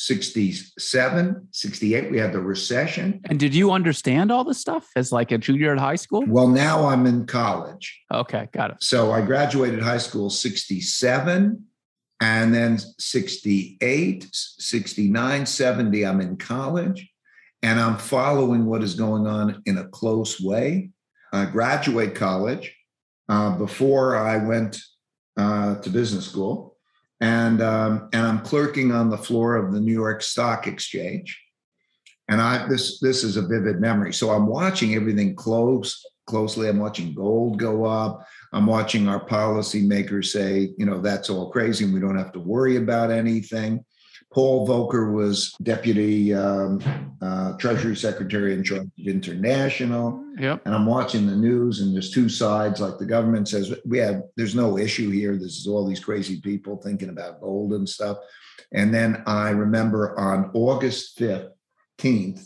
67, 0.00 1.48
68, 1.50 2.10
we 2.12 2.18
had 2.18 2.32
the 2.32 2.40
recession. 2.40 3.20
And 3.24 3.40
did 3.40 3.52
you 3.52 3.72
understand 3.72 4.30
all 4.30 4.44
this 4.44 4.60
stuff 4.60 4.86
as 4.94 5.10
like 5.10 5.32
a 5.32 5.38
junior 5.38 5.72
at 5.72 5.80
high 5.80 5.96
school? 5.96 6.22
Well, 6.28 6.46
now 6.46 6.86
I'm 6.86 7.04
in 7.04 7.26
college. 7.26 8.00
Okay, 8.14 8.48
got 8.52 8.70
it. 8.70 8.76
So 8.80 9.10
I 9.10 9.22
graduated 9.22 9.82
high 9.82 9.98
school 9.98 10.30
67 10.30 11.64
and 12.20 12.54
then 12.54 12.78
68, 13.00 14.28
69, 14.30 15.46
70, 15.46 16.06
I'm 16.06 16.20
in 16.20 16.36
college 16.36 17.10
and 17.64 17.80
I'm 17.80 17.96
following 17.96 18.66
what 18.66 18.84
is 18.84 18.94
going 18.94 19.26
on 19.26 19.62
in 19.66 19.78
a 19.78 19.88
close 19.88 20.40
way. 20.40 20.90
I 21.32 21.46
graduate 21.46 22.14
college 22.14 22.72
uh, 23.28 23.58
before 23.58 24.16
I 24.16 24.36
went 24.36 24.78
uh, 25.36 25.80
to 25.80 25.90
business 25.90 26.28
school 26.28 26.67
and 27.20 27.60
um, 27.60 28.08
and 28.12 28.26
I'm 28.26 28.40
clerking 28.40 28.92
on 28.92 29.10
the 29.10 29.18
floor 29.18 29.56
of 29.56 29.72
the 29.72 29.80
New 29.80 29.92
York 29.92 30.22
Stock 30.22 30.66
Exchange. 30.66 31.40
And 32.28 32.40
I 32.40 32.66
this 32.68 33.00
this 33.00 33.24
is 33.24 33.36
a 33.36 33.42
vivid 33.42 33.80
memory. 33.80 34.12
So 34.12 34.30
I'm 34.30 34.46
watching 34.46 34.94
everything 34.94 35.34
close 35.34 36.04
closely. 36.28 36.68
I'm 36.68 36.78
watching 36.78 37.14
gold 37.14 37.58
go 37.58 37.84
up. 37.84 38.26
I'm 38.52 38.66
watching 38.66 39.08
our 39.08 39.24
policymakers 39.24 40.26
say, 40.26 40.70
you 40.78 40.86
know, 40.86 41.00
that's 41.00 41.30
all 41.30 41.50
crazy 41.50 41.84
and 41.84 41.92
we 41.92 42.00
don't 42.00 42.18
have 42.18 42.32
to 42.32 42.40
worry 42.40 42.76
about 42.76 43.10
anything. 43.10 43.84
Paul 44.30 44.68
Volcker 44.68 45.12
was 45.12 45.54
deputy 45.62 46.34
um, 46.34 46.82
uh, 47.22 47.54
Treasury 47.56 47.96
Secretary 47.96 48.52
in 48.52 48.62
charge 48.62 48.82
of 48.82 48.90
international. 48.98 50.22
Yep. 50.38 50.62
And 50.66 50.74
I'm 50.74 50.86
watching 50.86 51.26
the 51.26 51.34
news, 51.34 51.80
and 51.80 51.94
there's 51.94 52.10
two 52.10 52.28
sides. 52.28 52.80
Like 52.80 52.98
the 52.98 53.06
government 53.06 53.48
says, 53.48 53.74
we 53.86 53.98
have 53.98 54.22
there's 54.36 54.54
no 54.54 54.76
issue 54.76 55.10
here. 55.10 55.36
This 55.36 55.56
is 55.56 55.66
all 55.66 55.86
these 55.86 56.04
crazy 56.04 56.40
people 56.40 56.76
thinking 56.76 57.08
about 57.08 57.40
gold 57.40 57.72
and 57.72 57.88
stuff. 57.88 58.18
And 58.72 58.92
then 58.92 59.22
I 59.26 59.50
remember 59.50 60.18
on 60.18 60.50
August 60.52 61.18
15th, 61.18 62.44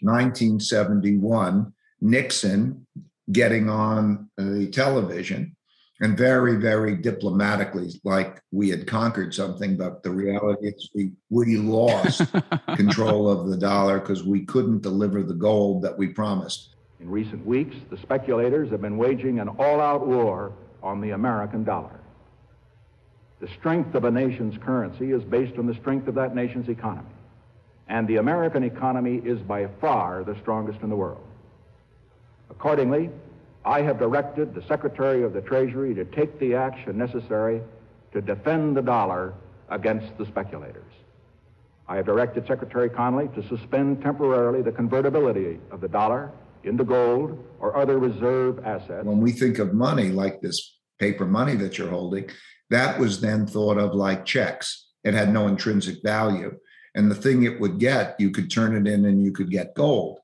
1971, 0.00 1.72
Nixon 2.00 2.86
getting 3.30 3.70
on 3.70 4.28
the 4.36 4.68
television 4.68 5.56
and 6.00 6.16
very, 6.16 6.56
very 6.56 6.94
diplomatically, 6.94 8.00
like 8.04 8.42
we 8.52 8.68
had 8.68 8.86
conquered 8.86 9.34
something, 9.34 9.76
but 9.76 10.02
the 10.02 10.10
reality 10.10 10.68
is 10.68 10.90
we 10.94 11.12
we 11.30 11.56
lost 11.56 12.22
control 12.76 13.30
of 13.30 13.48
the 13.48 13.56
dollar 13.56 13.98
because 13.98 14.22
we 14.22 14.44
couldn't 14.44 14.82
deliver 14.82 15.22
the 15.22 15.34
gold 15.34 15.82
that 15.82 15.96
we 15.96 16.08
promised. 16.08 16.74
In 17.00 17.10
recent 17.10 17.44
weeks, 17.46 17.76
the 17.90 17.96
speculators 17.98 18.70
have 18.70 18.82
been 18.82 18.96
waging 18.96 19.38
an 19.38 19.48
all-out 19.48 20.06
war 20.06 20.52
on 20.82 21.00
the 21.00 21.10
American 21.10 21.64
dollar. 21.64 22.00
The 23.40 23.48
strength 23.58 23.94
of 23.94 24.04
a 24.04 24.10
nation's 24.10 24.56
currency 24.58 25.12
is 25.12 25.22
based 25.22 25.58
on 25.58 25.66
the 25.66 25.74
strength 25.74 26.08
of 26.08 26.14
that 26.14 26.34
nation's 26.34 26.68
economy. 26.68 27.08
And 27.88 28.08
the 28.08 28.16
American 28.16 28.64
economy 28.64 29.20
is 29.24 29.38
by 29.40 29.66
far 29.80 30.24
the 30.24 30.36
strongest 30.40 30.80
in 30.80 30.88
the 30.88 30.96
world. 30.96 31.22
Accordingly, 32.50 33.10
I 33.66 33.82
have 33.82 33.98
directed 33.98 34.54
the 34.54 34.62
Secretary 34.62 35.24
of 35.24 35.32
the 35.32 35.40
Treasury 35.40 35.92
to 35.94 36.04
take 36.04 36.38
the 36.38 36.54
action 36.54 36.96
necessary 36.96 37.60
to 38.12 38.22
defend 38.22 38.76
the 38.76 38.80
dollar 38.80 39.34
against 39.70 40.16
the 40.18 40.24
speculators. 40.24 40.92
I 41.88 41.96
have 41.96 42.06
directed 42.06 42.46
Secretary 42.46 42.88
Connally 42.88 43.34
to 43.34 43.42
suspend 43.48 44.02
temporarily 44.02 44.62
the 44.62 44.70
convertibility 44.70 45.58
of 45.72 45.80
the 45.80 45.88
dollar 45.88 46.30
into 46.62 46.84
gold 46.84 47.44
or 47.58 47.76
other 47.76 47.98
reserve 47.98 48.64
assets. 48.64 49.04
When 49.04 49.20
we 49.20 49.32
think 49.32 49.58
of 49.58 49.74
money 49.74 50.10
like 50.10 50.40
this 50.40 50.78
paper 51.00 51.26
money 51.26 51.56
that 51.56 51.76
you're 51.76 51.90
holding, 51.90 52.30
that 52.70 53.00
was 53.00 53.20
then 53.20 53.48
thought 53.48 53.78
of 53.78 53.94
like 53.94 54.24
checks. 54.24 54.90
It 55.02 55.12
had 55.12 55.32
no 55.32 55.48
intrinsic 55.48 56.04
value. 56.04 56.56
And 56.94 57.10
the 57.10 57.16
thing 57.16 57.42
it 57.42 57.60
would 57.60 57.80
get, 57.80 58.14
you 58.20 58.30
could 58.30 58.48
turn 58.48 58.76
it 58.76 58.90
in 58.90 59.04
and 59.06 59.20
you 59.20 59.32
could 59.32 59.50
get 59.50 59.74
gold. 59.74 60.20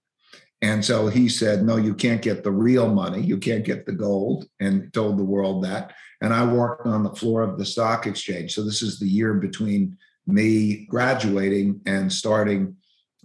And 0.62 0.85
so 0.85 1.09
he 1.09 1.29
said, 1.29 1.64
No, 1.64 1.77
you 1.77 1.92
can't 1.92 2.22
get 2.22 2.44
the 2.44 2.53
real 2.53 2.88
money. 2.88 3.20
You 3.20 3.37
can't 3.37 3.64
get 3.64 3.85
the 3.85 3.92
gold, 3.92 4.46
and 4.61 4.92
told 4.92 5.18
the 5.18 5.25
world 5.25 5.64
that. 5.64 5.92
And 6.20 6.33
I 6.33 6.51
worked 6.51 6.87
on 6.87 7.03
the 7.03 7.14
floor 7.14 7.42
of 7.42 7.59
the 7.59 7.66
stock 7.66 8.07
exchange. 8.07 8.55
So 8.55 8.62
this 8.62 8.81
is 8.81 8.98
the 8.98 9.09
year 9.09 9.35
between 9.35 9.98
me 10.27 10.87
graduating 10.87 11.81
and 11.85 12.12
starting 12.12 12.77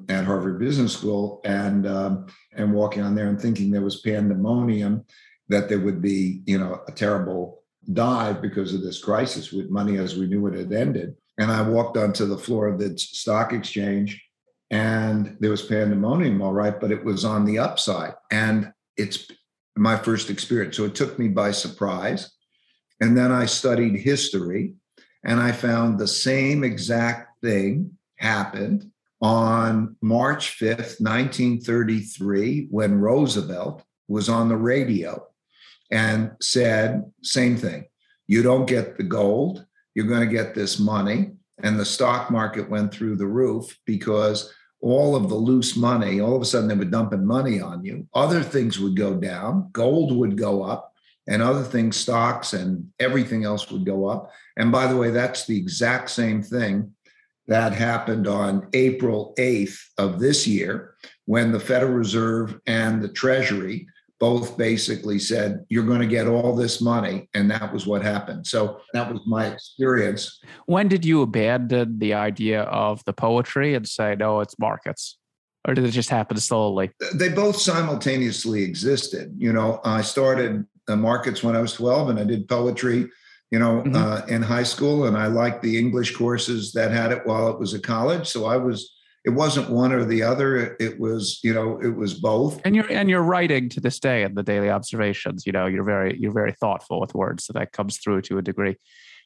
at 0.09 0.25
Harvard 0.25 0.59
Business 0.59 0.93
School 0.93 1.41
and 1.45 1.87
um, 1.87 2.25
and 2.55 2.73
walking 2.73 3.03
on 3.03 3.13
there 3.13 3.27
and 3.27 3.39
thinking 3.39 3.69
there 3.69 3.81
was 3.81 4.01
pandemonium, 4.01 5.05
that 5.49 5.69
there 5.69 5.79
would 5.79 6.01
be, 6.01 6.41
you 6.45 6.57
know, 6.57 6.81
a 6.87 6.91
terrible 6.91 7.63
dive 7.93 8.41
because 8.41 8.73
of 8.73 8.81
this 8.81 9.01
crisis 9.01 9.51
with 9.51 9.69
money 9.69 9.97
as 9.97 10.17
we 10.17 10.25
knew 10.25 10.45
it 10.47 10.55
had 10.55 10.73
ended. 10.73 11.15
And 11.37 11.51
I 11.51 11.61
walked 11.61 11.97
onto 11.97 12.25
the 12.25 12.37
floor 12.37 12.67
of 12.67 12.79
the 12.79 12.97
stock 12.97 13.53
exchange 13.53 14.26
and 14.69 15.37
there 15.39 15.51
was 15.51 15.61
pandemonium, 15.61 16.41
all 16.41 16.53
right, 16.53 16.79
but 16.79 16.91
it 16.91 17.03
was 17.03 17.23
on 17.23 17.45
the 17.45 17.59
upside. 17.59 18.13
And 18.31 18.73
it's 18.97 19.31
my 19.75 19.97
first 19.97 20.29
experience. 20.29 20.75
So 20.75 20.85
it 20.85 20.95
took 20.95 21.17
me 21.17 21.29
by 21.29 21.51
surprise. 21.51 22.31
And 22.99 23.17
then 23.17 23.31
I 23.31 23.45
studied 23.45 23.99
history 23.99 24.75
and 25.23 25.39
I 25.39 25.51
found 25.51 25.99
the 25.99 26.07
same 26.07 26.63
exact 26.63 27.41
thing 27.41 27.91
happened 28.17 28.91
on 29.21 29.95
March 30.01 30.59
5th, 30.59 30.99
1933, 31.01 32.67
when 32.69 32.99
Roosevelt 32.99 33.83
was 34.07 34.29
on 34.29 34.47
the 34.47 34.57
radio 34.57 35.25
and 35.91 36.31
said, 36.41 37.03
same 37.23 37.57
thing. 37.57 37.85
You 38.27 38.43
don't 38.43 38.67
get 38.67 38.97
the 38.97 39.03
gold, 39.03 39.65
you're 39.95 40.07
going 40.07 40.27
to 40.27 40.35
get 40.35 40.53
this 40.53 40.79
money. 40.79 41.31
And 41.63 41.79
the 41.79 41.85
stock 41.85 42.29
market 42.29 42.69
went 42.69 42.93
through 42.93 43.15
the 43.15 43.27
roof 43.27 43.77
because 43.85 44.53
all 44.81 45.15
of 45.15 45.29
the 45.29 45.35
loose 45.35 45.75
money, 45.75 46.19
all 46.19 46.35
of 46.35 46.41
a 46.41 46.45
sudden 46.45 46.67
they 46.67 46.75
were 46.75 46.85
dumping 46.85 47.25
money 47.25 47.59
on 47.59 47.83
you. 47.83 48.07
Other 48.13 48.43
things 48.43 48.79
would 48.79 48.95
go 48.95 49.15
down, 49.15 49.69
gold 49.71 50.15
would 50.15 50.37
go 50.37 50.63
up, 50.63 50.93
and 51.27 51.41
other 51.41 51.63
things, 51.63 51.97
stocks 51.97 52.53
and 52.53 52.87
everything 52.99 53.43
else 53.43 53.69
would 53.69 53.85
go 53.85 54.07
up. 54.07 54.31
And 54.55 54.71
by 54.71 54.87
the 54.87 54.95
way, 54.95 55.11
that's 55.11 55.45
the 55.45 55.57
exact 55.57 56.09
same 56.09 56.41
thing 56.41 56.93
that 57.47 57.73
happened 57.73 58.27
on 58.27 58.67
April 58.73 59.33
8th 59.37 59.79
of 59.97 60.19
this 60.19 60.45
year 60.47 60.95
when 61.25 61.51
the 61.51 61.59
Federal 61.59 61.93
Reserve 61.93 62.59
and 62.67 63.01
the 63.01 63.09
Treasury 63.09 63.87
both 64.19 64.57
basically 64.57 65.19
said, 65.19 65.65
You're 65.69 65.85
going 65.85 66.01
to 66.01 66.07
get 66.07 66.27
all 66.27 66.55
this 66.55 66.81
money. 66.81 67.29
And 67.33 67.49
that 67.51 67.73
was 67.73 67.85
what 67.85 68.01
happened. 68.01 68.47
So 68.47 68.81
that 68.93 69.11
was 69.11 69.21
my 69.25 69.47
experience. 69.47 70.39
When 70.65 70.87
did 70.87 71.05
you 71.05 71.21
abandon 71.21 71.99
the 71.99 72.13
idea 72.13 72.63
of 72.63 73.03
the 73.05 73.13
poetry 73.13 73.75
and 73.75 73.87
say, 73.87 74.15
No, 74.15 74.41
it's 74.41 74.57
markets? 74.59 75.17
Or 75.67 75.73
did 75.73 75.83
it 75.83 75.91
just 75.91 76.09
happen 76.09 76.37
slowly? 76.37 76.91
They 77.13 77.29
both 77.29 77.57
simultaneously 77.57 78.63
existed. 78.63 79.35
You 79.37 79.51
know, 79.51 79.81
I 79.83 80.01
started 80.01 80.65
the 80.87 80.95
markets 80.95 81.43
when 81.43 81.55
I 81.57 81.59
was 81.59 81.73
12 81.73 82.09
and 82.09 82.19
I 82.19 82.23
did 82.23 82.47
poetry 82.47 83.09
you 83.51 83.59
know, 83.59 83.81
mm-hmm. 83.81 83.95
uh, 83.95 84.21
in 84.27 84.41
high 84.41 84.63
school, 84.63 85.05
and 85.05 85.17
I 85.17 85.27
liked 85.27 85.61
the 85.61 85.77
English 85.77 86.15
courses 86.15 86.73
that 86.73 86.91
had 86.91 87.11
it 87.11 87.25
while 87.25 87.49
it 87.49 87.59
was 87.59 87.73
a 87.73 87.79
college. 87.79 88.27
So 88.27 88.45
I 88.45 88.57
was 88.57 88.96
it 89.27 89.33
wasn't 89.33 89.69
one 89.69 89.91
or 89.91 90.05
the 90.05 90.23
other. 90.23 90.77
It 90.79 91.01
was 91.01 91.41
you 91.43 91.53
know 91.53 91.77
it 91.81 91.95
was 91.97 92.13
both. 92.13 92.61
And 92.63 92.75
you're 92.75 92.89
and 92.89 93.09
you're 93.09 93.21
writing 93.21 93.67
to 93.69 93.81
this 93.81 93.99
day 93.99 94.23
in 94.23 94.35
the 94.35 94.41
daily 94.41 94.69
observations 94.69 95.45
you 95.45 95.51
know 95.51 95.65
you're 95.65 95.83
very 95.83 96.17
you're 96.17 96.31
very 96.31 96.53
thoughtful 96.53 97.01
with 97.01 97.13
words 97.13 97.43
so 97.43 97.53
that 97.53 97.73
comes 97.73 97.97
through 97.97 98.21
to 98.23 98.37
a 98.37 98.41
degree. 98.41 98.77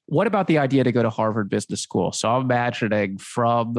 What 0.08 0.26
about 0.26 0.48
the 0.48 0.58
idea 0.58 0.84
to 0.84 0.92
go 0.92 1.04
to 1.04 1.12
harvard 1.12 1.50
business 1.50 1.82
school? 1.82 2.12
So 2.12 2.30
i'm 2.32 2.42
imagining 2.42 3.20
from 3.20 3.76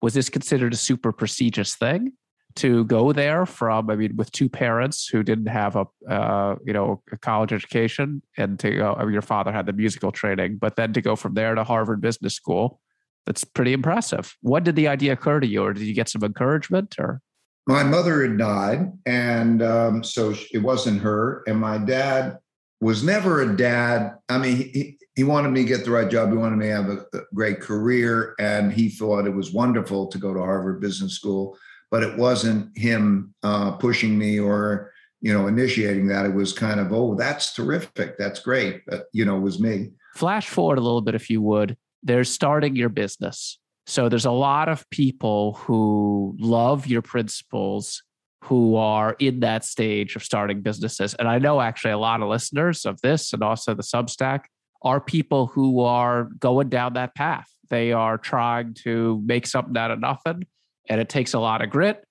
was 0.00 0.14
this 0.14 0.28
considered 0.28 0.72
a 0.72 0.76
super 0.76 1.10
prestigious 1.10 1.74
thing 1.74 2.12
to 2.54 2.84
go 2.84 3.12
there 3.12 3.44
from 3.44 3.90
i 3.90 3.96
mean 3.96 4.14
with 4.14 4.30
two 4.30 4.48
parents 4.48 5.08
who 5.08 5.24
didn't 5.24 5.48
have 5.48 5.74
a 5.74 5.86
uh, 6.08 6.54
you 6.64 6.72
know 6.72 7.02
a 7.10 7.18
college 7.18 7.52
education 7.52 8.22
and 8.36 8.60
to 8.60 8.70
go 8.70 8.94
I 8.94 9.02
mean, 9.02 9.12
your 9.12 9.22
father 9.22 9.50
had 9.50 9.66
the 9.66 9.72
musical 9.72 10.12
training 10.12 10.58
but 10.58 10.76
then 10.76 10.92
to 10.92 11.00
go 11.00 11.16
from 11.16 11.34
there 11.34 11.56
to 11.56 11.64
harvard 11.64 12.00
business 12.00 12.34
school 12.34 12.80
that's 13.26 13.44
pretty 13.44 13.72
impressive. 13.72 14.36
What 14.42 14.64
did 14.64 14.76
the 14.76 14.88
idea 14.88 15.12
occur 15.12 15.40
to 15.40 15.46
you, 15.46 15.62
or 15.64 15.72
did 15.72 15.84
you 15.84 15.94
get 15.94 16.08
some 16.08 16.22
encouragement? 16.22 16.96
Or 16.98 17.20
my 17.66 17.82
mother 17.82 18.22
had 18.22 18.38
died, 18.38 18.92
and 19.06 19.62
um, 19.62 20.04
so 20.04 20.34
it 20.52 20.58
wasn't 20.58 21.00
her. 21.02 21.42
And 21.46 21.58
my 21.58 21.78
dad 21.78 22.38
was 22.80 23.02
never 23.02 23.40
a 23.40 23.56
dad. 23.56 24.14
I 24.28 24.38
mean, 24.38 24.56
he, 24.56 24.98
he 25.16 25.24
wanted 25.24 25.50
me 25.50 25.62
to 25.62 25.68
get 25.68 25.84
the 25.84 25.90
right 25.90 26.10
job. 26.10 26.30
He 26.30 26.36
wanted 26.36 26.56
me 26.56 26.66
to 26.66 26.72
have 26.72 26.88
a, 26.88 27.16
a 27.16 27.20
great 27.34 27.60
career, 27.60 28.34
and 28.38 28.72
he 28.72 28.90
thought 28.90 29.26
it 29.26 29.34
was 29.34 29.52
wonderful 29.52 30.08
to 30.08 30.18
go 30.18 30.34
to 30.34 30.40
Harvard 30.40 30.80
Business 30.80 31.14
School. 31.14 31.56
But 31.90 32.02
it 32.02 32.18
wasn't 32.18 32.76
him 32.76 33.34
uh, 33.42 33.72
pushing 33.72 34.18
me 34.18 34.38
or 34.38 34.92
you 35.22 35.32
know 35.32 35.46
initiating 35.46 36.08
that. 36.08 36.26
It 36.26 36.34
was 36.34 36.52
kind 36.52 36.80
of, 36.80 36.92
oh, 36.92 37.14
that's 37.14 37.54
terrific, 37.54 38.18
that's 38.18 38.40
great. 38.40 38.82
But 38.86 39.06
you 39.12 39.24
know, 39.24 39.38
it 39.38 39.42
was 39.42 39.60
me. 39.60 39.92
Flash 40.14 40.48
forward 40.48 40.78
a 40.78 40.82
little 40.82 41.00
bit, 41.00 41.14
if 41.14 41.30
you 41.30 41.40
would 41.40 41.76
there's 42.04 42.30
starting 42.30 42.76
your 42.76 42.90
business. 42.90 43.58
So 43.86 44.08
there's 44.08 44.26
a 44.26 44.30
lot 44.30 44.68
of 44.68 44.88
people 44.90 45.54
who 45.54 46.36
love 46.38 46.86
your 46.86 47.02
principles 47.02 48.02
who 48.44 48.76
are 48.76 49.16
in 49.18 49.40
that 49.40 49.64
stage 49.64 50.16
of 50.16 50.22
starting 50.22 50.60
businesses. 50.60 51.14
And 51.14 51.26
I 51.26 51.38
know 51.38 51.62
actually 51.62 51.92
a 51.92 51.98
lot 51.98 52.20
of 52.20 52.28
listeners 52.28 52.84
of 52.84 53.00
this 53.00 53.32
and 53.32 53.42
also 53.42 53.74
the 53.74 53.82
Substack 53.82 54.44
are 54.82 55.00
people 55.00 55.46
who 55.46 55.80
are 55.80 56.24
going 56.38 56.68
down 56.68 56.92
that 56.92 57.14
path. 57.14 57.48
They 57.70 57.92
are 57.92 58.18
trying 58.18 58.74
to 58.84 59.22
make 59.24 59.46
something 59.46 59.76
out 59.76 59.90
of 59.90 59.98
nothing, 59.98 60.46
and 60.90 61.00
it 61.00 61.08
takes 61.08 61.32
a 61.32 61.38
lot 61.38 61.62
of 61.62 61.70
grit. 61.70 62.04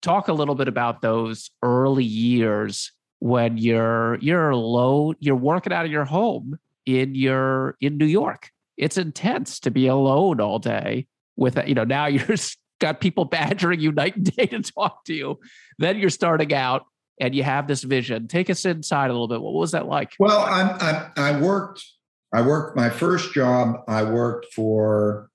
Talk 0.00 0.28
a 0.28 0.32
little 0.32 0.54
bit 0.54 0.68
about 0.68 1.02
those 1.02 1.50
early 1.62 2.04
years 2.04 2.92
when 3.18 3.58
you're 3.58 4.18
you're 4.20 4.50
alone, 4.50 5.16
you're 5.18 5.34
working 5.34 5.72
out 5.72 5.84
of 5.84 5.90
your 5.90 6.04
home 6.04 6.56
in 6.86 7.16
your 7.16 7.76
in 7.80 7.98
New 7.98 8.06
York 8.06 8.50
it's 8.76 8.96
intense 8.96 9.60
to 9.60 9.70
be 9.70 9.86
alone 9.86 10.40
all 10.40 10.58
day 10.58 11.06
with 11.36 11.58
you 11.66 11.74
know 11.74 11.84
now 11.84 12.06
you're 12.06 12.36
got 12.80 13.00
people 13.00 13.24
badgering 13.24 13.80
you 13.80 13.92
night 13.92 14.16
and 14.16 14.36
day 14.36 14.46
to 14.46 14.60
talk 14.60 15.04
to 15.04 15.14
you. 15.14 15.38
Then 15.78 15.96
you're 15.96 16.10
starting 16.10 16.52
out 16.52 16.84
and 17.20 17.34
you 17.34 17.42
have 17.42 17.68
this 17.68 17.82
vision. 17.82 18.28
Take 18.28 18.50
us 18.50 18.64
inside 18.64 19.10
a 19.10 19.12
little 19.12 19.28
bit. 19.28 19.40
What 19.40 19.54
was 19.54 19.72
that 19.72 19.86
like? 19.86 20.12
Well 20.18 20.40
i 20.40 21.10
i, 21.16 21.30
I 21.30 21.40
worked 21.40 21.84
i 22.32 22.42
worked 22.42 22.76
my 22.76 22.90
first 22.90 23.32
job 23.32 23.76
i 23.88 24.02
worked 24.02 24.52
for 24.52 25.30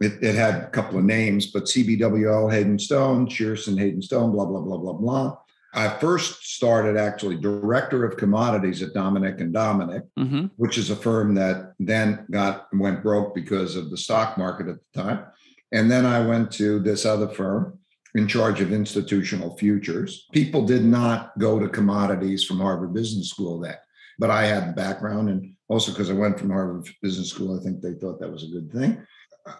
it, 0.00 0.22
it, 0.22 0.34
had 0.34 0.54
a 0.56 0.70
couple 0.70 0.98
of 0.98 1.04
names 1.04 1.46
but 1.46 1.64
cbwl 1.64 2.52
hayden 2.52 2.78
stone 2.78 3.26
shearson 3.26 3.78
hayden 3.78 4.02
stone 4.02 4.32
blah 4.32 4.44
blah 4.44 4.60
blah 4.60 4.78
blah 4.78 4.92
blah 4.92 5.36
I 5.74 5.88
first 5.88 6.54
started 6.54 6.96
actually 6.96 7.36
director 7.36 8.04
of 8.04 8.16
commodities 8.16 8.82
at 8.82 8.94
Dominick 8.94 9.40
and 9.40 9.52
Dominick, 9.52 10.04
mm-hmm. 10.18 10.46
which 10.56 10.78
is 10.78 10.90
a 10.90 10.96
firm 10.96 11.34
that 11.34 11.74
then 11.80 12.26
got 12.30 12.68
went 12.72 13.02
broke 13.02 13.34
because 13.34 13.74
of 13.74 13.90
the 13.90 13.96
stock 13.96 14.38
market 14.38 14.68
at 14.68 14.76
the 14.76 15.02
time. 15.02 15.24
And 15.72 15.90
then 15.90 16.06
I 16.06 16.24
went 16.24 16.52
to 16.52 16.78
this 16.78 17.04
other 17.04 17.28
firm 17.28 17.78
in 18.14 18.28
charge 18.28 18.60
of 18.60 18.72
institutional 18.72 19.56
futures. 19.56 20.28
People 20.32 20.64
did 20.64 20.84
not 20.84 21.36
go 21.38 21.58
to 21.58 21.68
commodities 21.68 22.44
from 22.44 22.60
Harvard 22.60 22.94
Business 22.94 23.30
School 23.30 23.58
then, 23.58 23.76
but 24.18 24.30
I 24.30 24.44
had 24.44 24.68
the 24.68 24.72
background. 24.72 25.28
And 25.28 25.54
also 25.68 25.90
because 25.90 26.10
I 26.10 26.14
went 26.14 26.38
from 26.38 26.50
Harvard 26.50 26.88
Business 27.02 27.30
School, 27.30 27.58
I 27.58 27.62
think 27.62 27.80
they 27.80 27.94
thought 27.94 28.20
that 28.20 28.30
was 28.30 28.44
a 28.44 28.52
good 28.52 28.72
thing. 28.72 29.04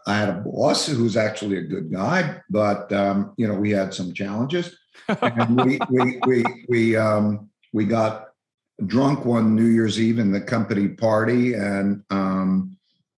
I 0.06 0.16
had 0.16 0.28
a 0.28 0.40
boss 0.40 0.86
who's 0.86 1.16
actually 1.16 1.58
a 1.58 1.62
good 1.62 1.92
guy, 1.92 2.40
but 2.48 2.90
um, 2.92 3.34
you 3.36 3.46
know 3.46 3.54
we 3.54 3.70
had 3.70 3.92
some 3.92 4.14
challenges, 4.14 4.74
and 5.08 5.64
we 5.64 5.78
we 5.90 6.20
we 6.26 6.44
we 6.68 6.96
um, 6.96 7.48
we 7.72 7.84
got 7.84 8.28
drunk 8.86 9.24
one 9.24 9.54
New 9.54 9.66
Year's 9.66 10.00
Eve 10.00 10.18
in 10.18 10.32
the 10.32 10.40
company 10.40 10.88
party, 10.88 11.54
and 11.54 12.02
um, 12.10 12.76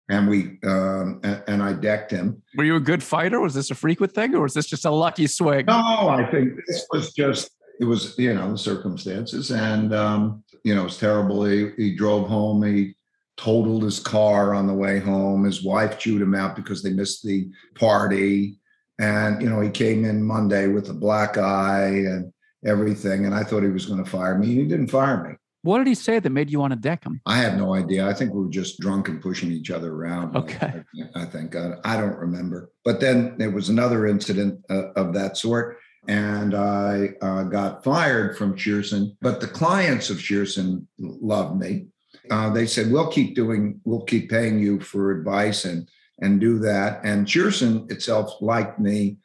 and 0.10 0.28
we 0.30 0.60
um, 0.64 1.20
and, 1.24 1.44
and, 1.48 1.64
I 1.64 1.74
decked 1.74 2.12
him. 2.12 2.42
Were 2.56 2.64
you 2.64 2.76
a 2.76 2.82
good 2.82 3.04
fighter? 3.04 3.40
Was 3.40 3.54
this 3.54 3.72
a 3.72 3.76
frequent 3.76 4.14
thing, 4.14 4.36
or 4.36 4.42
was 4.42 4.54
this 4.54 4.68
just 4.68 4.86
a 4.86 4.92
lucky 4.92 5.28
swing? 5.28 5.66
No, 5.66 5.74
I 6.10 6.28
think 6.32 6.60
this 6.68 6.86
was 6.92 7.14
just 7.14 7.52
it 7.80 7.86
was 7.86 8.18
you 8.18 8.34
know 8.34 8.52
the 8.52 8.58
circumstances, 8.58 9.52
and 9.52 9.94
um, 9.94 10.44
you 10.64 10.76
know 10.76 10.82
it 10.82 10.86
was 10.86 10.98
terrible. 10.98 11.46
He, 11.46 11.70
he 11.78 11.96
drove 11.96 12.28
home. 12.28 12.64
He 12.64 12.96
totaled 13.38 13.84
his 13.84 14.00
car 14.00 14.54
on 14.54 14.68
the 14.68 14.74
way 14.74 15.00
home. 15.00 15.44
His 15.44 15.64
wife 15.64 16.00
chewed 16.00 16.22
him 16.22 16.36
out 16.36 16.56
because 16.56 16.82
they 16.82 16.92
missed 16.92 17.24
the 17.24 17.50
party, 17.76 18.60
and 19.00 19.42
you 19.42 19.50
know 19.50 19.62
he 19.62 19.70
came 19.70 20.06
in 20.06 20.24
Monday 20.24 20.68
with 20.68 20.90
a 20.90 20.94
black 20.94 21.38
eye 21.38 21.88
and 21.88 22.32
everything. 22.66 23.26
And 23.26 23.34
I 23.34 23.44
thought 23.44 23.64
he 23.64 23.70
was 23.70 23.86
going 23.86 24.04
to 24.04 24.10
fire 24.10 24.38
me. 24.38 24.48
He 24.48 24.66
didn't 24.66 24.88
fire 24.88 25.24
me. 25.24 25.36
What 25.62 25.80
did 25.80 25.88
he 25.88 25.96
say 25.96 26.20
that 26.20 26.30
made 26.30 26.52
you 26.52 26.60
want 26.60 26.74
to 26.74 26.80
deck 26.80 27.04
him? 27.04 27.22
I 27.26 27.38
have 27.38 27.58
no 27.58 27.74
idea. 27.74 28.08
I 28.08 28.14
think 28.14 28.34
we 28.34 28.42
were 28.42 28.52
just 28.52 28.80
drunk 28.80 29.08
and 29.08 29.20
pushing 29.20 29.52
each 29.52 29.72
other 29.72 29.96
around. 29.96 30.36
Okay. 30.36 30.84
I, 31.16 31.24
I 31.24 31.26
think 31.26 31.56
I, 31.56 31.74
I, 31.84 31.98
don't 31.98 32.16
remember. 32.16 32.70
But 32.84 33.00
then 33.00 33.36
there 33.40 33.50
was 33.50 33.70
another 33.70 34.06
incident 34.06 34.64
uh, 34.70 34.92
of 34.92 35.12
that 35.16 35.38
sort, 35.38 35.80
and 36.08 36.54
I 36.54 37.14
uh, 37.20 37.44
got 37.44 37.84
fired 37.84 38.38
from 38.38 38.56
Shearson. 38.56 39.18
But 39.22 39.42
the 39.42 39.48
clients 39.48 40.12
of 40.12 40.18
Shearson 40.18 40.86
loved 41.00 41.60
me. 41.60 41.88
Uh, 42.30 42.52
they 42.52 42.68
said, 42.68 42.92
"We'll 42.92 43.10
keep 43.10 43.34
doing. 43.34 43.82
We'll 43.86 44.04
keep 44.04 44.30
paying 44.30 44.60
you 44.60 44.80
for 44.80 45.10
advice 45.10 45.66
and 45.66 45.90
and 46.22 46.40
do 46.40 46.60
that." 46.60 47.02
And 47.04 47.28
Shearson 47.28 47.92
itself 47.92 48.42
liked 48.42 48.80
me 48.80 49.18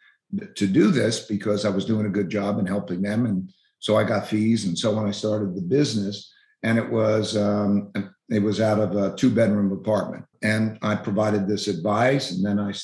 to 0.55 0.67
do 0.67 0.91
this 0.91 1.27
because 1.27 1.65
I 1.65 1.71
was 1.71 1.85
doing 1.85 2.07
a 2.07 2.11
good 2.11 2.29
job 2.29 2.59
and 2.59 2.69
helping 2.69 3.03
them. 3.03 3.27
And 3.27 3.51
so 3.79 3.97
I 3.97 4.05
got 4.05 4.29
fees, 4.29 4.67
and 4.67 4.79
so 4.79 4.95
when 4.95 5.07
I 5.07 5.11
started 5.11 5.55
the 5.55 5.63
business, 5.63 6.33
and 6.63 6.79
it 6.79 6.91
was 6.91 7.37
um, 7.37 7.93
it 8.29 8.43
was 8.43 8.61
out 8.61 8.79
of 8.79 8.95
a 8.95 9.17
two 9.17 9.31
bedroom 9.31 9.73
apartment, 9.73 10.25
and 10.43 10.79
I 10.83 10.95
provided 10.97 11.49
this 11.49 11.67
advice, 11.67 12.33
and 12.33 12.45
then 12.45 12.59
I 12.59 12.75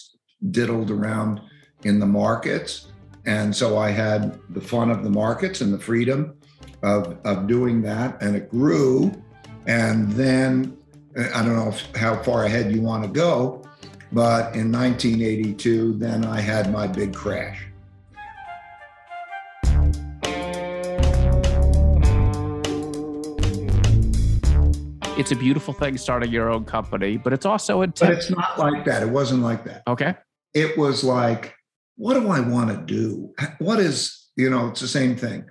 diddled 0.51 0.90
around 0.90 1.40
in 1.85 2.01
the 2.01 2.07
markets, 2.07 2.88
and 3.27 3.55
so 3.55 3.77
I 3.77 3.90
had 3.90 4.38
the 4.51 4.61
fun 4.61 4.90
of 4.90 5.05
the 5.05 5.11
markets 5.11 5.61
and 5.61 5.73
the 5.73 5.79
freedom 5.79 6.35
of 6.83 7.19
of 7.25 7.47
doing 7.47 7.83
that, 7.83 8.23
and 8.23 8.35
it 8.35 8.49
grew, 8.49 9.12
and 9.66 10.11
then 10.12 10.79
I 11.35 11.42
don't 11.42 11.57
know 11.57 11.75
how 11.95 12.23
far 12.23 12.45
ahead 12.45 12.73
you 12.73 12.81
want 12.81 13.05
to 13.05 13.11
go, 13.11 13.66
but 14.17 14.57
in 14.57 14.73
1982, 14.73 15.99
then 15.99 16.25
I 16.25 16.41
had 16.41 16.73
my 16.73 16.87
big 16.87 17.15
crash. 17.15 17.63
it's 25.19 25.33
a 25.33 25.37
beautiful 25.37 25.73
thing 25.73 25.97
starting 25.97 26.31
your 26.31 26.51
own 26.51 26.65
company, 26.65 27.17
but 27.17 27.33
it's 27.33 27.47
also 27.47 27.83
intense. 27.83 28.09
But 28.09 28.19
it's 28.19 28.31
not 28.31 28.59
like 28.59 28.85
that. 28.87 29.03
It 29.03 29.09
wasn't 29.09 29.43
like 29.43 29.65
that. 29.65 29.83
Okay. 29.87 30.15
It 30.55 30.77
was 30.79 31.05
like, 31.05 31.55
what 31.97 32.15
do 32.15 32.29
I 32.29 32.41
want 32.41 32.71
to 32.71 32.77
do? 32.77 33.35
What 33.59 33.81
is, 33.81 34.29
you 34.37 34.49
know, 34.49 34.69
it's 34.69 34.81
the 34.81 34.89
same 34.89 35.17
thing. 35.17 35.45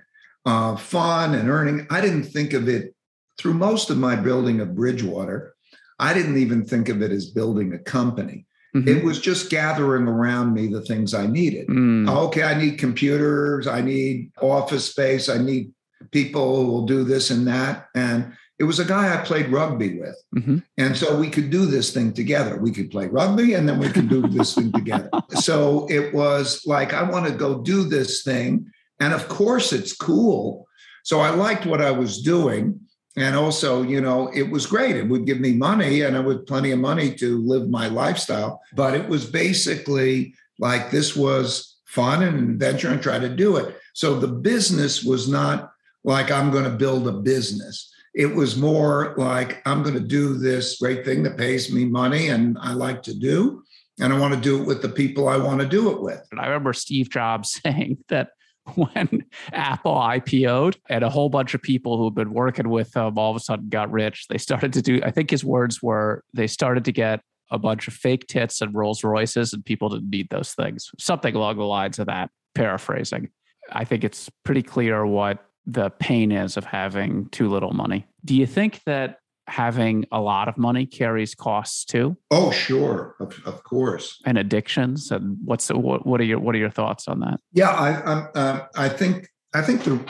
Uh, 0.44 0.76
fun 0.76 1.34
and 1.34 1.48
earning. 1.48 1.86
I 1.90 2.00
didn't 2.00 2.24
think 2.24 2.52
of 2.52 2.68
it 2.68 2.94
through 3.38 3.54
most 3.54 3.90
of 3.90 3.98
my 3.98 4.16
building 4.16 4.60
of 4.60 4.74
Bridgewater. 4.74 5.54
I 5.98 6.14
didn't 6.14 6.38
even 6.38 6.64
think 6.64 6.88
of 6.88 7.02
it 7.02 7.12
as 7.12 7.30
building 7.30 7.72
a 7.72 7.78
company. 7.78 8.46
Mm-hmm. 8.76 8.88
It 8.88 9.04
was 9.04 9.20
just 9.20 9.48
gathering 9.48 10.06
around 10.06 10.52
me 10.52 10.66
the 10.66 10.82
things 10.82 11.14
I 11.14 11.26
needed. 11.26 11.66
Mm. 11.68 12.08
Okay, 12.08 12.42
I 12.42 12.60
need 12.60 12.78
computers, 12.78 13.66
I 13.66 13.80
need 13.80 14.30
office 14.40 14.90
space, 14.90 15.30
I 15.30 15.38
need 15.38 15.70
people 16.10 16.56
who 16.56 16.70
will 16.70 16.86
do 16.86 17.02
this 17.02 17.30
and 17.30 17.46
that. 17.46 17.86
And 17.94 18.34
it 18.58 18.64
was 18.64 18.78
a 18.78 18.84
guy 18.84 19.14
I 19.14 19.24
played 19.24 19.50
rugby 19.50 19.98
with. 19.98 20.16
Mm-hmm. 20.34 20.58
And 20.76 20.96
so 20.96 21.18
we 21.18 21.30
could 21.30 21.48
do 21.50 21.64
this 21.64 21.92
thing 21.92 22.12
together. 22.12 22.58
We 22.58 22.70
could 22.70 22.90
play 22.90 23.06
rugby 23.06 23.54
and 23.54 23.66
then 23.66 23.78
we 23.78 23.88
could 23.88 24.08
do 24.08 24.22
this 24.28 24.54
thing 24.54 24.72
together. 24.72 25.10
So 25.36 25.86
it 25.90 26.14
was 26.14 26.62
like, 26.66 26.94
I 26.94 27.02
want 27.02 27.26
to 27.26 27.32
go 27.32 27.62
do 27.62 27.84
this 27.84 28.22
thing. 28.22 28.66
And 29.00 29.12
of 29.12 29.28
course, 29.28 29.72
it's 29.72 29.94
cool. 29.94 30.66
So 31.04 31.20
I 31.20 31.30
liked 31.30 31.66
what 31.66 31.82
I 31.82 31.90
was 31.90 32.22
doing. 32.22 32.80
And 33.16 33.34
also, 33.34 33.82
you 33.82 34.00
know, 34.00 34.30
it 34.34 34.50
was 34.50 34.66
great. 34.66 34.96
It 34.96 35.08
would 35.08 35.24
give 35.24 35.40
me 35.40 35.54
money 35.54 36.02
and 36.02 36.16
I 36.16 36.20
would 36.20 36.46
plenty 36.46 36.70
of 36.70 36.78
money 36.78 37.14
to 37.14 37.38
live 37.38 37.70
my 37.70 37.88
lifestyle. 37.88 38.60
But 38.74 38.94
it 38.94 39.08
was 39.08 39.24
basically 39.24 40.34
like 40.58 40.90
this 40.90 41.16
was 41.16 41.78
fun 41.86 42.22
and 42.22 42.50
adventure 42.50 42.88
and 42.88 43.02
try 43.02 43.18
to 43.18 43.28
do 43.28 43.56
it. 43.56 43.78
So 43.94 44.18
the 44.18 44.28
business 44.28 45.02
was 45.02 45.28
not 45.28 45.72
like 46.04 46.30
I'm 46.30 46.50
going 46.50 46.64
to 46.64 46.70
build 46.70 47.08
a 47.08 47.12
business 47.12 47.90
it 48.16 48.34
was 48.34 48.56
more 48.56 49.14
like 49.16 49.62
i'm 49.66 49.82
going 49.82 49.94
to 49.94 50.00
do 50.00 50.34
this 50.34 50.78
great 50.78 51.04
thing 51.04 51.22
that 51.22 51.36
pays 51.36 51.72
me 51.72 51.84
money 51.84 52.28
and 52.28 52.56
i 52.60 52.72
like 52.72 53.02
to 53.02 53.14
do 53.14 53.62
and 54.00 54.12
i 54.12 54.18
want 54.18 54.34
to 54.34 54.40
do 54.40 54.60
it 54.60 54.66
with 54.66 54.82
the 54.82 54.88
people 54.88 55.28
i 55.28 55.36
want 55.36 55.60
to 55.60 55.68
do 55.68 55.92
it 55.92 56.00
with 56.00 56.26
i 56.36 56.46
remember 56.46 56.72
steve 56.72 57.08
jobs 57.08 57.60
saying 57.62 57.98
that 58.08 58.30
when 58.74 59.24
apple 59.52 59.94
ipo'd 59.94 60.76
and 60.88 61.04
a 61.04 61.10
whole 61.10 61.28
bunch 61.28 61.54
of 61.54 61.62
people 61.62 61.96
who've 61.98 62.14
been 62.14 62.32
working 62.32 62.68
with 62.68 62.94
him 62.96 63.18
all 63.18 63.30
of 63.30 63.36
a 63.36 63.40
sudden 63.40 63.68
got 63.68 63.90
rich. 63.90 64.26
They 64.28 64.38
started 64.38 64.72
to 64.74 64.82
do 64.82 65.00
i 65.04 65.10
think 65.10 65.30
his 65.30 65.44
words 65.44 65.82
were 65.82 66.24
they 66.34 66.46
started 66.46 66.84
to 66.86 66.92
get 66.92 67.20
a 67.50 67.58
bunch 67.58 67.88
of 67.88 67.94
fake 67.94 68.26
tits 68.26 68.60
and 68.60 68.74
rolls 68.74 69.04
royces 69.04 69.52
and 69.52 69.64
people 69.64 69.88
didn't 69.88 70.10
need 70.10 70.28
those 70.30 70.52
things. 70.52 70.90
Something 70.98 71.34
along 71.34 71.56
the 71.58 71.64
lines 71.64 71.98
of 71.98 72.06
that 72.06 72.30
paraphrasing. 72.54 73.30
I 73.70 73.84
think 73.84 74.04
it's 74.04 74.30
pretty 74.44 74.62
clear 74.62 75.06
what 75.06 75.44
the 75.66 75.90
pain 75.90 76.32
is 76.32 76.56
of 76.56 76.64
having 76.64 77.28
too 77.30 77.48
little 77.48 77.72
money. 77.72 78.06
Do 78.24 78.34
you 78.34 78.46
think 78.46 78.80
that 78.86 79.18
having 79.48 80.04
a 80.12 80.20
lot 80.20 80.48
of 80.48 80.56
money 80.56 80.86
carries 80.86 81.34
costs 81.34 81.84
too? 81.84 82.16
Oh, 82.30 82.50
sure, 82.50 83.16
of, 83.20 83.40
of 83.46 83.62
course. 83.64 84.20
And 84.24 84.38
addictions, 84.38 85.10
and 85.10 85.36
what's 85.44 85.68
the, 85.68 85.78
what, 85.78 86.06
what 86.06 86.20
are 86.20 86.24
your 86.24 86.40
what 86.40 86.54
are 86.54 86.58
your 86.58 86.70
thoughts 86.70 87.08
on 87.08 87.20
that? 87.20 87.40
Yeah, 87.52 87.70
I 87.70 87.92
uh, 88.38 88.66
I 88.76 88.88
think 88.88 89.28
I 89.54 89.62
think 89.62 89.84
the 89.84 90.00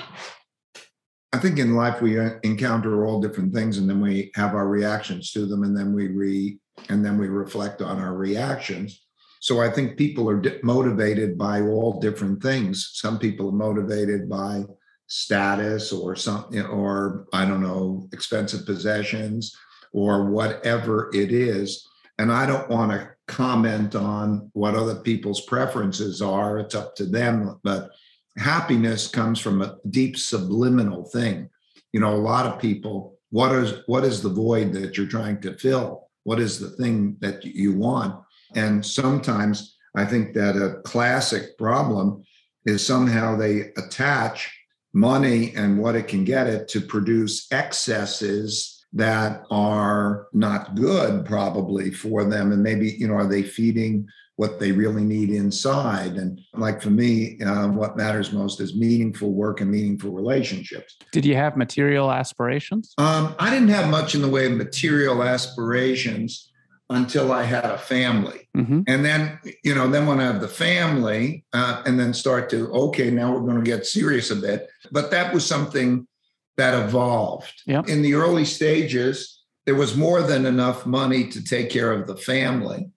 I 1.33 1.39
think 1.39 1.59
in 1.59 1.75
life 1.75 2.01
we 2.01 2.19
uh, 2.19 2.31
encounter 2.43 3.05
all 3.05 3.21
different 3.21 3.53
things, 3.53 3.79
and 3.79 3.89
then 3.89 4.01
we 4.01 4.31
have 4.35 4.55
our 4.55 4.69
reactions 4.69 5.33
to 5.33 5.47
them, 5.47 5.65
and 5.65 5.77
then 5.77 5.93
we 5.93 6.09
re 6.09 6.59
and 6.89 7.05
then 7.05 7.19
we 7.19 7.29
reflect 7.29 7.83
on 7.83 7.99
our 7.99 8.15
reactions. 8.15 9.03
So 9.41 9.61
I 9.61 9.71
think 9.71 9.97
people 9.97 10.29
are 10.29 10.41
di- 10.41 10.59
motivated 10.63 11.37
by 11.37 11.61
all 11.61 12.01
different 12.01 12.43
things. 12.43 12.91
Some 12.95 13.19
people 13.19 13.49
are 13.49 13.53
motivated 13.53 14.29
by 14.29 14.65
status 15.09 15.93
or 15.93 16.17
something 16.17 16.63
or 16.67 17.27
i 17.33 17.45
don't 17.45 17.63
know 17.63 18.09
expensive 18.13 18.67
possessions 18.67 19.57
or 19.93 20.27
whatever 20.27 21.11
it 21.15 21.33
is. 21.33 21.89
And 22.19 22.31
i 22.31 22.47
don't 22.47 22.69
want 22.69 22.93
to 22.93 23.11
comment 23.27 23.95
on 23.97 24.51
what 24.53 24.75
other 24.75 24.97
people's 24.97 25.41
preferences 25.41 26.23
are. 26.23 26.59
It's 26.59 26.75
up 26.75 26.95
to 26.97 27.07
them. 27.07 27.59
But 27.65 27.91
happiness 28.37 29.09
comes 29.09 29.41
from 29.41 29.63
a 29.63 29.79
deep 29.91 30.17
subliminal 30.17 31.05
thing. 31.07 31.49
You 31.93 32.01
know 32.01 32.15
a 32.15 32.29
lot 32.33 32.47
of 32.47 32.61
people 32.61 33.19
what 33.31 33.53
is 33.53 33.83
what 33.87 34.05
is 34.05 34.23
the 34.23 34.29
void 34.29 34.73
that 34.75 34.97
you're 34.97 35.07
trying 35.07 35.41
to 35.41 35.57
fill? 35.57 36.09
What 36.25 36.41
is 36.41 36.61
the 36.61 36.71
thing 36.71 37.17
that 37.21 37.45
you 37.45 37.73
want? 37.75 38.23
And 38.55 38.85
sometimes 38.85 39.77
i 39.97 40.05
think 40.05 40.35
that 40.35 40.57
a 40.57 40.81
classic 40.83 41.57
problem 41.57 42.23
is 42.67 42.85
somehow 42.85 43.37
they 43.37 43.73
attach 43.77 44.56
money 44.97 45.55
and 45.55 45.79
what 45.79 45.95
it 45.95 46.09
can 46.09 46.25
get 46.25 46.47
it 46.47 46.69
to 46.69 46.81
produce 46.81 47.47
excesses 47.53 48.85
that 48.95 49.45
are 49.51 50.27
not 50.33 50.75
good 50.75 51.27
probably 51.27 51.91
for 51.91 52.25
them. 52.25 52.51
And 52.51 52.63
maybe 52.63 52.93
you 52.99 53.07
know 53.07 53.15
are 53.15 53.27
they 53.27 53.43
feeding 53.43 54.09
what 54.37 54.59
they 54.59 54.73
really 54.73 55.05
need 55.05 55.29
inside? 55.31 56.13
And 56.13 56.41
like 56.55 56.81
for 56.81 56.91
me 56.91 57.39
uh, 57.43 57.69
what 57.69 57.99
matters 57.99 58.33
most 58.33 58.59
is 58.59 58.75
meaningful 58.75 59.33
work 59.33 59.61
and 59.61 59.71
meaningful 59.71 60.13
relationships. 60.13 60.97
Did 61.13 61.27
you 61.27 61.35
have 61.35 61.59
material 61.59 62.11
aspirations? 62.11 62.95
Um, 62.97 63.35
i 63.39 63.51
didn't 63.51 63.69
have 63.69 63.91
much 63.91 64.15
in 64.15 64.23
the 64.23 64.29
way 64.29 64.47
of 64.47 64.53
material 64.53 65.23
aspirations 65.23 66.51
until 66.89 67.33
I 67.33 67.43
had 67.43 67.65
a 67.65 67.79
family. 67.79 68.49
Mhm. 68.57 68.85
And 68.87 69.05
then, 69.05 69.39
you 69.65 69.75
know, 69.75 69.89
then 69.91 70.07
when 70.07 70.21
I 70.21 70.25
have 70.25 70.41
the 70.41 70.49
family, 70.49 71.45
uh, 71.53 71.83
and 71.85 71.99
then 71.99 72.15
start 72.15 72.49
to, 72.51 72.71
okay, 72.73 73.11
now 73.11 73.33
we're 73.33 73.41
going 73.41 73.63
to 73.63 73.71
get 73.71 73.87
serious 73.87 74.31
a 74.31 74.37
bit. 74.37 74.69
But 74.93 75.11
that 75.11 75.35
was 75.35 75.45
something 75.45 76.07
that 76.57 76.75
evolved. 76.85 77.53
Yep. 77.67 77.89
In 77.89 78.03
the 78.03 78.15
early 78.15 78.45
stages, 78.45 79.43
there 79.67 79.75
was 79.75 79.97
more 79.97 80.23
than 80.23 80.47
enough 80.47 80.87
money 80.87 81.29
to 81.29 81.43
take 81.43 81.71
care 81.71 81.93
of 81.93 82.07
the 82.07 82.17
family. 82.17 82.89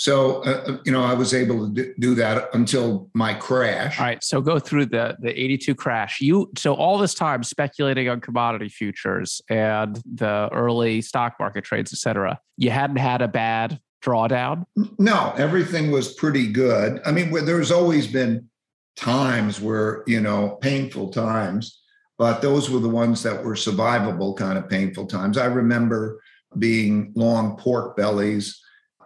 So, 0.00 0.42
uh, 0.44 0.64
uh, 0.66 0.78
you 0.86 0.92
know, 0.92 1.02
I 1.04 1.12
was 1.12 1.34
able 1.34 1.74
to 1.74 1.92
do- 1.98 2.14
that 2.14 2.48
until 2.54 3.10
my 3.12 3.34
crash. 3.34 4.00
All 4.00 4.06
right, 4.06 4.24
so 4.24 4.40
go 4.40 4.58
through 4.58 4.86
the 4.86 5.14
the 5.20 5.28
82 5.38 5.74
crash. 5.74 6.22
You 6.22 6.50
so 6.56 6.72
all 6.72 6.96
this 6.96 7.12
time 7.12 7.42
speculating 7.42 8.08
on 8.08 8.18
commodity 8.22 8.70
futures 8.70 9.42
and 9.50 10.00
the 10.10 10.48
early 10.52 11.02
stock 11.02 11.34
market 11.38 11.64
trades, 11.64 11.92
et 11.92 11.98
cetera. 11.98 12.40
You 12.56 12.70
hadn't 12.70 12.96
had 12.96 13.20
a 13.20 13.28
bad 13.28 13.78
drawdown. 14.02 14.64
No, 14.98 15.34
everything 15.36 15.90
was 15.90 16.14
pretty 16.14 16.46
good. 16.50 17.02
I 17.04 17.12
mean, 17.12 17.30
where- 17.30 17.42
there's 17.42 17.70
always 17.70 18.06
been 18.06 18.48
times 18.96 19.60
where, 19.60 20.02
you 20.06 20.22
know, 20.22 20.56
painful 20.62 21.10
times, 21.10 21.78
but 22.16 22.40
those 22.40 22.70
were 22.70 22.80
the 22.80 22.88
ones 22.88 23.22
that 23.24 23.44
were 23.44 23.54
survivable 23.54 24.34
kind 24.34 24.56
of 24.56 24.66
painful 24.66 25.04
times. 25.08 25.36
I 25.36 25.44
remember 25.44 26.22
being 26.58 27.12
long 27.14 27.58
pork 27.58 27.98
bellies, 27.98 28.58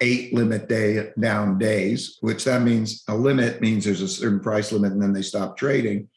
eight 0.05 0.35
limit 0.35 0.69
day 0.69 1.11
down 1.19 1.59
days, 1.59 2.19
which 2.21 2.45
that 2.45 2.63
means 2.63 3.05
a 3.09 3.17
limit 3.17 3.61
means 3.63 3.85
there's 3.85 4.03
a 4.03 4.09
certain 4.09 4.41
price 4.41 4.71
limit 4.71 4.93
and 4.93 5.03
then 5.03 5.15
they 5.15 5.23
stop 5.23 5.57
trading. 5.57 6.09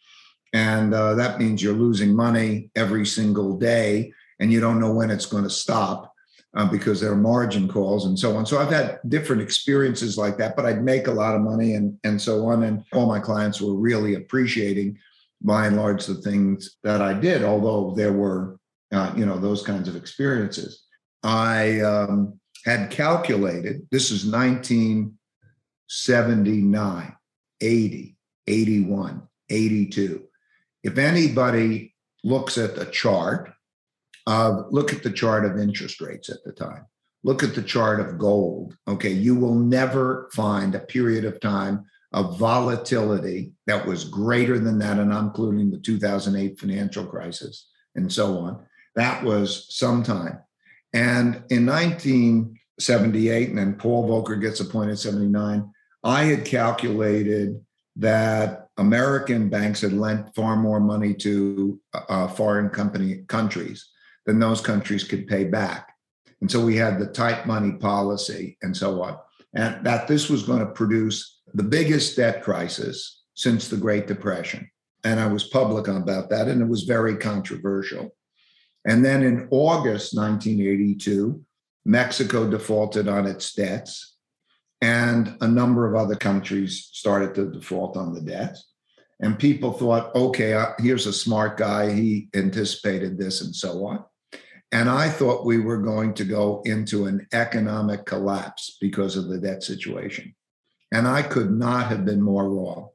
And 0.53 0.93
uh, 0.93 1.13
that 1.15 1.39
means 1.39 1.63
you're 1.63 1.73
losing 1.73 2.13
money 2.15 2.69
every 2.75 3.05
single 3.05 3.57
day 3.57 4.11
and 4.39 4.51
you 4.51 4.59
don't 4.59 4.81
know 4.81 4.93
when 4.93 5.09
it's 5.09 5.25
going 5.25 5.43
to 5.45 5.49
stop 5.49 6.13
uh, 6.55 6.69
because 6.69 6.99
there 6.99 7.11
are 7.11 7.15
margin 7.33 7.67
calls 7.67 8.05
and 8.05 8.17
so 8.17 8.35
on. 8.35 8.45
So 8.45 8.59
I've 8.59 8.71
had 8.71 8.99
different 9.07 9.41
experiences 9.41 10.17
like 10.17 10.37
that, 10.37 10.55
but 10.55 10.65
I'd 10.65 10.83
make 10.83 11.07
a 11.07 11.11
lot 11.11 11.35
of 11.35 11.41
money 11.41 11.75
and 11.75 11.97
and 12.03 12.21
so 12.21 12.45
on. 12.47 12.63
And 12.63 12.83
all 12.93 13.07
my 13.07 13.19
clients 13.19 13.61
were 13.61 13.75
really 13.75 14.15
appreciating, 14.15 14.97
by 15.41 15.67
and 15.67 15.77
large, 15.77 16.05
the 16.05 16.15
things 16.15 16.77
that 16.83 17.01
I 17.01 17.13
did. 17.13 17.43
Although 17.43 17.93
there 17.95 18.13
were, 18.13 18.59
uh, 18.91 19.13
you 19.15 19.25
know, 19.25 19.37
those 19.37 19.61
kinds 19.61 19.87
of 19.87 19.95
experiences. 19.95 20.83
I 21.23 21.81
um, 21.81 22.39
had 22.67 22.91
calculated. 22.91 23.87
This 23.91 24.11
is 24.11 24.25
1979, 24.25 27.15
80, 27.61 28.17
81, 28.47 29.27
82. 29.49 30.23
If 30.83 30.97
anybody 30.97 31.95
looks 32.23 32.57
at 32.57 32.75
the 32.75 32.85
chart 32.85 33.53
uh, 34.27 34.63
look 34.69 34.93
at 34.93 35.01
the 35.03 35.09
chart 35.09 35.45
of 35.45 35.57
interest 35.57 36.01
rates 36.01 36.29
at 36.29 36.43
the 36.43 36.51
time. 36.51 36.85
Look 37.23 37.43
at 37.43 37.55
the 37.55 37.63
chart 37.63 38.01
of 38.01 38.17
gold. 38.17 38.75
Okay, 38.87 39.11
you 39.11 39.35
will 39.35 39.55
never 39.55 40.29
find 40.33 40.75
a 40.75 40.79
period 40.79 41.23
of 41.23 41.39
time 41.39 41.85
of 42.11 42.37
volatility 42.37 43.53
that 43.67 43.85
was 43.85 44.03
greater 44.03 44.59
than 44.59 44.79
that, 44.79 44.99
and 44.99 45.13
I'm 45.13 45.27
including 45.27 45.71
the 45.71 45.79
2008 45.79 46.59
financial 46.59 47.05
crisis 47.05 47.69
and 47.95 48.11
so 48.11 48.39
on. 48.39 48.65
That 48.95 49.23
was 49.23 49.67
some 49.69 50.03
time. 50.03 50.39
And 50.93 51.43
in 51.49 51.65
1978, 52.77 53.49
and 53.49 53.57
then 53.57 53.73
Paul 53.73 54.07
Volcker 54.07 54.39
gets 54.39 54.59
appointed 54.59 54.99
79, 54.99 55.71
I 56.03 56.23
had 56.23 56.45
calculated 56.45 57.59
that 57.95 58.67
American 58.77 59.49
banks 59.49 59.81
had 59.81 59.93
lent 59.93 60.33
far 60.35 60.55
more 60.55 60.79
money 60.79 61.15
to 61.15 61.79
uh, 61.93 62.27
foreign 62.27 62.69
company 62.69 63.23
countries 63.27 63.89
than 64.27 64.37
those 64.37 64.61
countries 64.61 65.03
could 65.03 65.27
pay 65.27 65.45
back. 65.45 65.91
And 66.41 66.51
so 66.51 66.63
we 66.63 66.75
had 66.75 66.99
the 66.99 67.07
tight 67.07 67.47
money 67.47 67.71
policy 67.71 68.57
and 68.61 68.77
so 68.77 69.01
on. 69.01 69.17
And 69.55 69.83
that 69.83 70.07
this 70.07 70.29
was 70.29 70.43
going 70.43 70.59
to 70.59 70.71
produce 70.71 71.39
the 71.55 71.63
biggest 71.63 72.15
debt 72.15 72.43
crisis 72.43 73.23
since 73.33 73.67
the 73.67 73.77
Great 73.77 74.05
Depression. 74.05 74.69
And 75.03 75.19
I 75.19 75.25
was 75.25 75.45
public 75.45 75.87
about 75.87 76.29
that, 76.29 76.47
and 76.47 76.61
it 76.61 76.67
was 76.67 76.83
very 76.83 77.17
controversial. 77.17 78.15
And 78.85 79.03
then 79.03 79.23
in 79.23 79.47
August 79.49 80.15
1982, 80.15 81.43
Mexico 81.87 82.49
defaulted 82.49 83.07
on 83.07 83.25
its 83.25 83.53
debts, 83.53 84.17
and 84.81 85.37
a 85.39 85.47
number 85.47 85.87
of 85.87 85.95
other 85.95 86.17
countries 86.17 86.89
started 86.91 87.33
to 87.33 87.49
default 87.49 87.95
on 87.95 88.13
the 88.13 88.19
debts. 88.19 88.69
And 89.21 89.39
people 89.39 89.71
thought, 89.71 90.13
okay, 90.13 90.53
uh, 90.53 90.73
here's 90.79 91.07
a 91.07 91.13
smart 91.13 91.57
guy. 91.57 91.93
He 91.93 92.27
anticipated 92.35 93.17
this 93.17 93.41
and 93.41 93.55
so 93.55 93.85
on. 93.85 94.03
And 94.73 94.89
I 94.89 95.09
thought 95.09 95.45
we 95.45 95.59
were 95.59 95.77
going 95.77 96.13
to 96.15 96.25
go 96.25 96.61
into 96.65 97.05
an 97.05 97.25
economic 97.31 98.05
collapse 98.05 98.77
because 98.81 99.15
of 99.15 99.29
the 99.29 99.39
debt 99.39 99.63
situation. 99.63 100.35
And 100.91 101.07
I 101.07 101.21
could 101.21 101.51
not 101.51 101.87
have 101.87 102.05
been 102.05 102.21
more 102.21 102.49
wrong. 102.49 102.89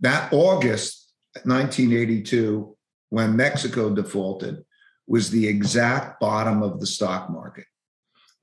That 0.00 0.32
August 0.32 1.12
1982, 1.44 2.74
when 3.10 3.36
Mexico 3.36 3.94
defaulted, 3.94 4.64
was 5.06 5.30
the 5.30 5.46
exact 5.46 6.20
bottom 6.20 6.62
of 6.62 6.80
the 6.80 6.86
stock 6.86 7.30
market. 7.30 7.66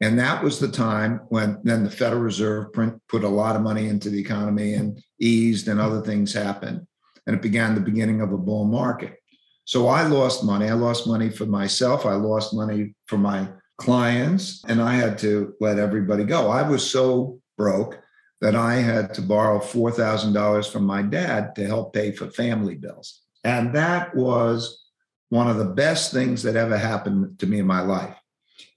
And 0.01 0.17
that 0.17 0.43
was 0.43 0.59
the 0.59 0.67
time 0.67 1.21
when 1.29 1.59
then 1.63 1.83
the 1.83 1.91
Federal 1.91 2.21
Reserve 2.21 2.73
print, 2.73 2.99
put 3.07 3.23
a 3.23 3.29
lot 3.29 3.55
of 3.55 3.61
money 3.61 3.87
into 3.87 4.09
the 4.09 4.19
economy 4.19 4.73
and 4.73 5.01
eased, 5.19 5.67
and 5.67 5.79
other 5.79 6.01
things 6.01 6.33
happened. 6.33 6.87
And 7.27 7.35
it 7.35 7.41
began 7.41 7.75
the 7.75 7.81
beginning 7.81 8.19
of 8.21 8.33
a 8.33 8.37
bull 8.37 8.65
market. 8.65 9.17
So 9.65 9.87
I 9.87 10.07
lost 10.07 10.43
money. 10.43 10.67
I 10.67 10.73
lost 10.73 11.05
money 11.05 11.29
for 11.29 11.45
myself. 11.45 12.05
I 12.07 12.13
lost 12.13 12.53
money 12.53 12.95
for 13.05 13.19
my 13.19 13.47
clients, 13.77 14.63
and 14.67 14.81
I 14.81 14.95
had 14.95 15.19
to 15.19 15.53
let 15.59 15.77
everybody 15.77 16.23
go. 16.23 16.49
I 16.49 16.67
was 16.67 16.89
so 16.89 17.39
broke 17.57 17.99
that 18.41 18.55
I 18.55 18.75
had 18.75 19.13
to 19.13 19.21
borrow 19.21 19.59
$4,000 19.59 20.71
from 20.71 20.83
my 20.83 21.03
dad 21.03 21.55
to 21.55 21.67
help 21.67 21.93
pay 21.93 22.11
for 22.11 22.27
family 22.31 22.73
bills. 22.73 23.21
And 23.43 23.75
that 23.75 24.15
was 24.15 24.83
one 25.29 25.47
of 25.47 25.57
the 25.57 25.65
best 25.65 26.11
things 26.11 26.41
that 26.43 26.55
ever 26.55 26.77
happened 26.77 27.37
to 27.39 27.45
me 27.45 27.59
in 27.59 27.67
my 27.67 27.81
life. 27.81 28.15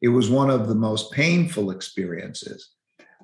It 0.01 0.09
was 0.09 0.31
one 0.31 0.51
of 0.51 0.69
the 0.69 0.75
most 0.75 1.11
painful 1.13 1.71
experiences, 1.71 2.71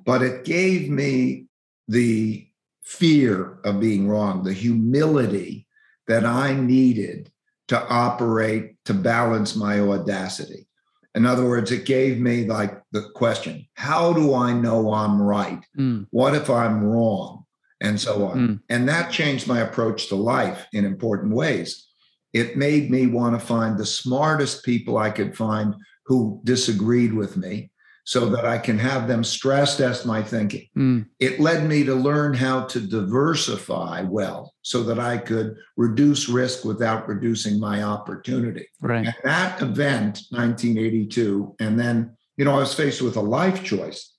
but 0.04 0.22
it 0.22 0.44
gave 0.44 0.90
me 0.90 1.46
the 1.88 2.46
fear 2.82 3.58
of 3.64 3.80
being 3.80 4.08
wrong, 4.08 4.42
the 4.42 4.52
humility 4.52 5.66
that 6.08 6.24
I 6.24 6.54
needed 6.54 7.30
to 7.68 7.80
operate 7.88 8.74
to 8.84 8.94
balance 8.94 9.54
my 9.54 9.78
audacity. 9.78 10.66
In 11.14 11.26
other 11.26 11.44
words, 11.44 11.70
it 11.70 11.86
gave 11.86 12.18
me 12.18 12.46
like 12.46 12.82
the 12.92 13.10
question 13.14 13.66
how 13.74 14.12
do 14.12 14.34
I 14.34 14.52
know 14.52 14.92
I'm 14.92 15.20
right? 15.20 15.64
Mm. 15.76 16.06
What 16.10 16.34
if 16.34 16.50
I'm 16.50 16.82
wrong? 16.84 17.44
And 17.80 17.98
so 17.98 18.26
on. 18.26 18.38
Mm. 18.38 18.60
And 18.68 18.88
that 18.88 19.10
changed 19.10 19.46
my 19.46 19.60
approach 19.60 20.08
to 20.08 20.14
life 20.16 20.66
in 20.72 20.84
important 20.84 21.32
ways. 21.32 21.86
It 22.32 22.56
made 22.56 22.90
me 22.90 23.06
want 23.06 23.38
to 23.38 23.44
find 23.44 23.78
the 23.78 23.86
smartest 23.86 24.64
people 24.64 24.98
I 24.98 25.10
could 25.10 25.36
find 25.36 25.74
who 26.10 26.40
disagreed 26.42 27.14
with 27.14 27.36
me 27.36 27.70
so 28.02 28.28
that 28.28 28.44
I 28.44 28.58
can 28.58 28.76
have 28.80 29.06
them 29.06 29.22
stress 29.22 29.76
test 29.76 30.04
my 30.04 30.24
thinking. 30.24 30.66
Mm. 30.76 31.06
It 31.20 31.38
led 31.38 31.68
me 31.68 31.84
to 31.84 31.94
learn 31.94 32.34
how 32.34 32.64
to 32.64 32.80
diversify 32.80 34.02
well 34.02 34.52
so 34.62 34.82
that 34.82 34.98
I 34.98 35.18
could 35.18 35.54
reduce 35.76 36.28
risk 36.28 36.64
without 36.64 37.06
reducing 37.06 37.60
my 37.60 37.84
opportunity. 37.84 38.66
Right. 38.80 39.06
And 39.06 39.14
that 39.22 39.62
event, 39.62 40.22
1982, 40.30 41.54
and 41.60 41.78
then, 41.78 42.16
you 42.36 42.44
know, 42.44 42.56
I 42.56 42.58
was 42.58 42.74
faced 42.74 43.02
with 43.02 43.14
a 43.14 43.20
life 43.20 43.62
choice. 43.62 44.16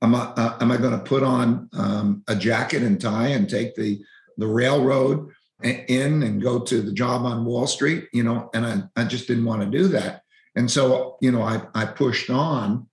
Am 0.00 0.14
I, 0.14 0.20
uh, 0.36 0.58
am 0.60 0.70
I 0.70 0.76
going 0.76 0.96
to 0.96 1.04
put 1.04 1.24
on 1.24 1.68
um, 1.72 2.22
a 2.28 2.36
jacket 2.36 2.84
and 2.84 3.00
tie 3.00 3.28
and 3.28 3.50
take 3.50 3.74
the, 3.74 4.00
the 4.36 4.46
railroad 4.46 5.28
in 5.64 6.22
and 6.22 6.40
go 6.40 6.60
to 6.60 6.82
the 6.82 6.92
job 6.92 7.26
on 7.26 7.44
Wall 7.44 7.66
Street? 7.66 8.06
You 8.12 8.22
know, 8.22 8.48
and 8.54 8.64
I, 8.64 8.82
I 8.94 9.04
just 9.04 9.26
didn't 9.26 9.46
want 9.46 9.62
to 9.62 9.78
do 9.78 9.88
that. 9.88 10.21
And 10.54 10.70
so, 10.70 11.16
you 11.20 11.30
know, 11.32 11.42
I, 11.42 11.62
I 11.74 11.86
pushed 11.86 12.30
on 12.30 12.86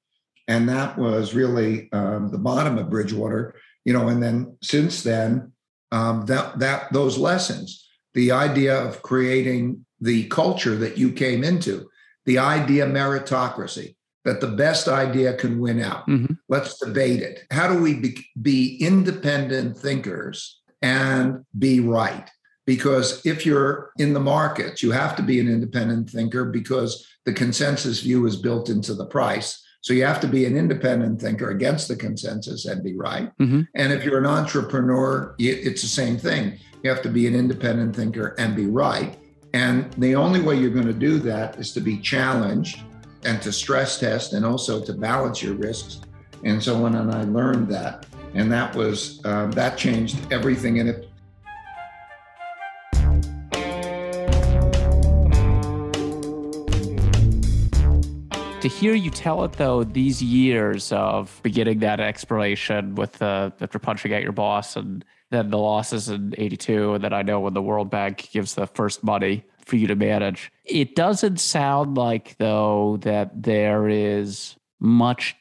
and 0.50 0.68
that 0.68 0.98
was 0.98 1.36
really 1.36 1.90
um, 1.94 2.32
the 2.32 2.40
bottom 2.40 2.78
of 2.80 2.90
Bridgewater. 2.90 3.56
You 3.86 3.94
know, 3.94 4.10
and 4.10 4.22
then 4.22 4.58
since 4.62 5.04
then, 5.04 5.54
um, 5.92 6.26
that 6.26 6.60
that 6.60 6.92
those 6.92 7.18
lessons, 7.18 7.88
the 8.14 8.32
idea 8.32 8.76
of 8.76 9.02
creating 9.04 9.86
the 10.02 10.28
culture 10.28 10.76
that 10.76 10.98
you 10.98 11.12
came 11.12 11.44
into, 11.44 11.90
the 12.26 12.40
idea 12.40 12.86
meritocracy, 12.86 13.96
that 14.26 14.42
the 14.42 14.48
best 14.48 14.88
idea 14.88 15.36
can 15.36 15.60
win 15.60 15.82
out. 15.82 16.08
Mhm. 16.08 16.38
Let's 16.50 16.78
debate 16.80 17.22
it. 17.22 17.44
How 17.52 17.72
do 17.72 17.82
we 17.82 17.96
be, 17.96 18.26
be 18.42 18.78
independent 18.78 19.78
thinkers 19.78 20.62
and 20.82 21.46
be 21.58 21.80
right? 21.80 22.30
Because 22.66 23.26
if 23.26 23.46
you're 23.46 23.92
in 23.98 24.14
the 24.14 24.20
markets, 24.20 24.84
you 24.84 24.92
have 24.92 25.16
to 25.16 25.24
be 25.24 25.40
an 25.40 25.48
independent 25.48 26.10
thinker 26.10 26.46
because 26.46 27.06
the 27.30 27.36
consensus 27.36 28.00
view 28.02 28.26
is 28.26 28.36
built 28.36 28.70
into 28.70 28.96
the 28.96 29.06
price. 29.06 29.64
So 29.82 29.94
you 29.94 30.04
have 30.04 30.20
to 30.22 30.28
be 30.28 30.46
an 30.46 30.58
independent 30.58 31.22
thinker 31.22 31.52
against 31.52 31.88
the 31.88 31.96
consensus 31.96 32.66
and 32.66 32.84
be 32.84 32.96
right. 32.96 33.30
Mhm. 33.40 33.68
And 33.76 33.94
if 33.94 34.04
you're 34.04 34.18
an 34.18 34.26
entrepreneur, 34.26 35.36
it's 35.38 35.84
the 35.84 35.88
same 35.88 36.18
thing. 36.18 36.54
You 36.84 36.90
have 36.90 37.04
to 37.04 37.10
be 37.10 37.28
an 37.28 37.36
independent 37.36 37.96
thinker 37.96 38.34
and 38.40 38.56
be 38.56 38.66
right. 38.66 39.16
And 39.54 39.86
the 40.00 40.16
only 40.16 40.42
way 40.42 40.56
you're 40.60 40.72
going 40.82 40.88
to 40.88 41.02
do 41.10 41.20
that 41.20 41.60
is 41.60 41.72
to 41.74 41.82
be 41.82 41.98
challenged 42.00 42.82
and 43.24 43.40
to 43.44 43.52
stress 43.52 44.00
test 44.00 44.34
and 44.34 44.44
also 44.46 44.84
to 44.84 44.94
balance 44.94 45.44
your 45.44 45.54
risks 45.54 46.00
And 46.44 46.64
so 46.64 46.86
on. 46.86 46.96
and 46.96 47.12
I 47.12 47.24
learned 47.26 47.68
that, 47.70 48.06
and 48.34 48.50
that 48.52 48.74
was 48.74 49.20
um, 49.26 49.52
that 49.52 49.78
changed 49.78 50.16
everything 50.32 50.78
in 50.78 50.88
it. 50.88 51.09
To 58.62 58.68
hear 58.68 58.94
you 58.94 59.10
tell 59.10 59.46
it 59.46 59.54
though, 59.54 59.86
these 59.86 60.22
years 60.22 60.92
of 60.92 61.40
beginning 61.44 61.80
that 61.80 62.02
exploration 62.02 62.96
with 62.96 63.22
uh, 63.22 63.52
after 63.62 63.80
punching 63.80 64.12
at 64.12 64.22
your 64.22 64.34
boss 64.34 64.76
and 64.76 65.06
then 65.32 65.50
the 65.50 65.58
losses 65.58 66.10
in 66.10 66.36
82 66.38 66.96
and 66.96 67.04
then 67.04 67.14
I 67.14 67.22
know 67.22 67.40
when 67.40 67.54
the 67.54 67.62
World 67.62 67.90
Bank 67.90 68.28
gives 68.34 68.56
the 68.56 68.68
first 68.68 69.02
money 69.02 69.46
for 69.66 69.78
you 69.78 69.88
to 69.88 69.96
manage. 69.96 70.52
It 70.66 70.94
doesn't 70.98 71.40
sound 71.40 71.96
like 71.96 72.36
though 72.38 72.98
that 73.02 73.44
there 73.44 73.88
is 73.88 74.58
much 74.82 75.38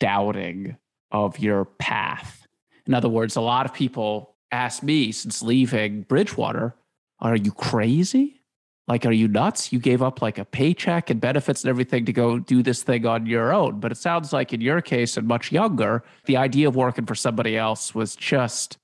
doubting 0.00 0.78
of 1.12 1.38
your 1.38 1.66
path. 1.66 2.46
In 2.86 2.94
other 2.94 3.10
words, 3.10 3.36
a 3.36 3.42
lot 3.42 3.66
of 3.66 3.74
people 3.74 4.36
ask 4.50 4.82
me 4.82 5.12
since 5.12 5.42
leaving 5.42 6.02
Bridgewater, 6.02 6.74
are 7.20 7.36
you 7.36 7.52
crazy? 7.52 8.40
Like, 8.86 9.06
are 9.06 9.12
you 9.12 9.28
nuts? 9.28 9.72
You 9.72 9.78
gave 9.78 10.02
up 10.02 10.20
like 10.20 10.38
a 10.38 10.44
paycheck 10.44 11.08
and 11.08 11.20
benefits 11.20 11.62
and 11.62 11.70
everything 11.70 12.04
to 12.04 12.12
go 12.12 12.38
do 12.38 12.62
this 12.62 12.82
thing 12.82 13.06
on 13.06 13.24
your 13.24 13.52
own. 13.52 13.80
But 13.80 13.92
it 13.92 13.96
sounds 13.96 14.32
like 14.32 14.52
in 14.52 14.60
your 14.60 14.82
case 14.82 15.16
and 15.16 15.26
much 15.26 15.50
younger, 15.50 16.04
the 16.26 16.36
idea 16.36 16.68
of 16.68 16.76
working 16.76 17.06
for 17.06 17.14
somebody 17.14 17.56
else 17.56 17.94
was 17.94 18.14
just 18.14 18.76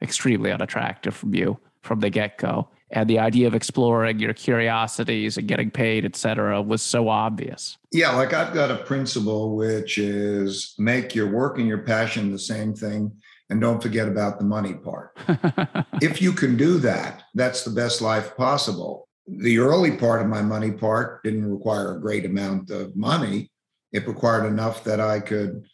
extremely 0.00 0.52
unattractive 0.52 1.14
from 1.14 1.34
you 1.34 1.58
from 1.82 2.00
the 2.00 2.10
get 2.10 2.38
go. 2.38 2.68
And 2.90 3.10
the 3.10 3.18
idea 3.18 3.46
of 3.46 3.54
exploring 3.54 4.18
your 4.18 4.32
curiosities 4.32 5.36
and 5.36 5.46
getting 5.46 5.70
paid, 5.70 6.04
et 6.04 6.16
cetera, 6.16 6.62
was 6.62 6.80
so 6.80 7.08
obvious. 7.08 7.76
Yeah, 7.92 8.12
like 8.12 8.32
I've 8.32 8.54
got 8.54 8.70
a 8.70 8.76
principle 8.76 9.56
which 9.56 9.98
is 9.98 10.74
make 10.78 11.14
your 11.14 11.30
work 11.30 11.58
and 11.58 11.66
your 11.66 11.78
passion 11.78 12.30
the 12.30 12.38
same 12.38 12.74
thing 12.74 13.12
and 13.50 13.60
don't 13.60 13.82
forget 13.82 14.08
about 14.08 14.38
the 14.38 14.44
money 14.44 14.74
part. 14.74 15.18
if 16.00 16.22
you 16.22 16.32
can 16.32 16.56
do 16.56 16.78
that, 16.78 17.24
that's 17.34 17.64
the 17.64 17.70
best 17.70 18.00
life 18.00 18.36
possible 18.36 19.07
the 19.28 19.58
early 19.58 19.92
part 19.92 20.22
of 20.22 20.28
my 20.28 20.42
money 20.42 20.70
part 20.70 21.22
didn't 21.22 21.50
require 21.50 21.92
a 21.92 22.00
great 22.00 22.24
amount 22.24 22.70
of 22.70 22.96
money. 22.96 23.50
It 23.92 24.08
required 24.08 24.46
enough 24.46 24.84
that 24.84 25.00
I 25.00 25.20
could, 25.20 25.66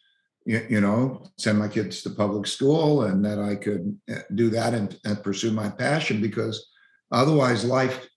you, 0.44 0.80
know, 0.80 1.24
send 1.38 1.58
my 1.58 1.68
kids 1.68 2.02
to 2.02 2.10
public 2.10 2.46
school 2.46 3.04
and 3.04 3.24
that 3.24 3.38
I 3.38 3.54
could 3.54 3.98
eh, 4.08 4.20
do 4.34 4.50
that 4.50 4.74
and, 4.74 4.98
and 5.04 5.22
pursue 5.22 5.52
my 5.52 5.68
passion 5.68 6.20
because 6.20 6.68
otherwise, 7.12 7.64
life, 7.64 8.08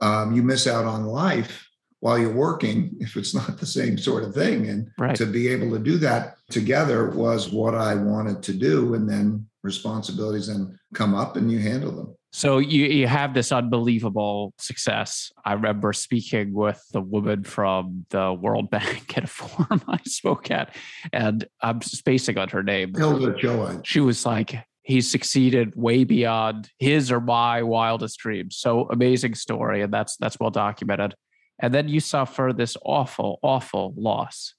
um, 0.00 0.34
you 0.34 0.42
miss 0.42 0.66
out 0.66 0.84
on 0.84 1.06
life 1.06 1.68
while 2.00 2.18
you're 2.18 2.32
working 2.32 2.96
if 3.00 3.16
it's 3.16 3.34
not 3.34 3.58
the 3.58 3.66
same 3.66 3.96
sort 3.96 4.24
of 4.24 4.34
thing. 4.34 4.68
And 4.68 4.90
right. 4.98 5.16
to 5.16 5.26
be 5.26 5.48
able 5.48 5.70
to 5.70 5.78
do 5.78 5.96
that 5.98 6.36
together 6.50 7.10
was 7.10 7.50
what 7.50 7.74
I 7.74 7.94
wanted 7.94 8.42
to 8.44 8.52
do. 8.52 8.94
And 8.94 9.08
then 9.08 9.46
responsibilities 9.62 10.48
then 10.48 10.78
come 10.94 11.14
up 11.14 11.36
and 11.36 11.50
you 11.50 11.58
handle 11.60 11.92
them. 11.92 12.16
So 12.36 12.58
you, 12.58 12.84
you 12.84 13.06
have 13.06 13.32
this 13.32 13.50
unbelievable 13.50 14.52
success. 14.58 15.32
I 15.46 15.54
remember 15.54 15.94
speaking 15.94 16.52
with 16.52 16.84
the 16.92 17.00
woman 17.00 17.44
from 17.44 18.04
the 18.10 18.30
World 18.30 18.68
Bank 18.76 19.16
at 19.16 19.24
a 19.24 19.26
forum 19.26 19.80
I 19.88 20.00
spoke 20.04 20.50
at, 20.50 20.76
and 21.14 21.46
I'm 21.62 21.80
spacing 21.80 22.36
on 22.36 22.50
her 22.50 22.62
name. 22.62 22.92
Hilda 22.94 23.34
Joan. 23.38 23.82
She 23.84 24.00
was 24.00 24.26
like, 24.26 24.54
he's 24.82 25.10
succeeded 25.10 25.74
way 25.76 26.04
beyond 26.04 26.68
his 26.78 27.10
or 27.10 27.22
my 27.22 27.62
wildest 27.62 28.18
dreams. 28.18 28.58
So 28.58 28.86
amazing 28.90 29.34
story, 29.34 29.80
and 29.80 29.90
that's 29.90 30.18
that's 30.18 30.38
well 30.38 30.50
documented. 30.50 31.14
And 31.58 31.72
then 31.72 31.88
you 31.88 32.00
suffer 32.00 32.52
this 32.54 32.76
awful, 32.84 33.38
awful 33.42 33.94
loss. 33.96 34.52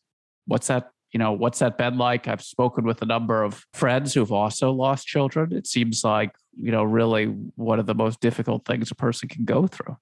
What's 0.48 0.66
that 0.66 0.90
you 1.12 1.20
know, 1.20 1.32
what's 1.32 1.60
that 1.60 1.78
been 1.78 1.98
like? 1.98 2.28
I've 2.28 2.42
spoken 2.42 2.86
with 2.86 3.02
a 3.02 3.06
number 3.06 3.44
of 3.44 3.66
friends 3.74 4.14
who've 4.14 4.32
also 4.32 4.72
lost 4.72 5.08
children. 5.08 5.54
It 5.54 5.66
seems 5.68 6.04
like, 6.04 6.32
you 6.60 6.72
know, 6.72 6.84
really 6.84 7.26
one 7.56 7.80
of 7.80 7.86
the 7.86 7.96
most 7.96 8.20
difficult 8.20 8.66
things 8.66 8.92
a 8.92 8.96
person 8.96 9.30
can 9.30 9.46
go 9.46 9.68
through. 9.68 9.98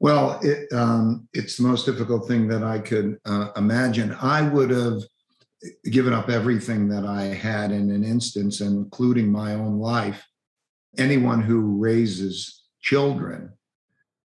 Well, 0.00 0.40
it, 0.42 0.72
um, 0.72 1.28
it's 1.34 1.56
the 1.56 1.62
most 1.62 1.86
difficult 1.86 2.26
thing 2.26 2.48
that 2.48 2.64
I 2.64 2.78
could 2.78 3.18
uh, 3.26 3.48
imagine. 3.56 4.16
I 4.20 4.42
would 4.42 4.70
have 4.70 5.02
given 5.90 6.12
up 6.12 6.30
everything 6.30 6.88
that 6.88 7.04
I 7.04 7.24
had 7.24 7.70
in 7.70 7.90
an 7.90 8.02
instance, 8.02 8.60
including 8.60 9.30
my 9.30 9.54
own 9.54 9.78
life. 9.78 10.26
Anyone 10.96 11.42
who 11.42 11.78
raises 11.78 12.64
children 12.80 13.52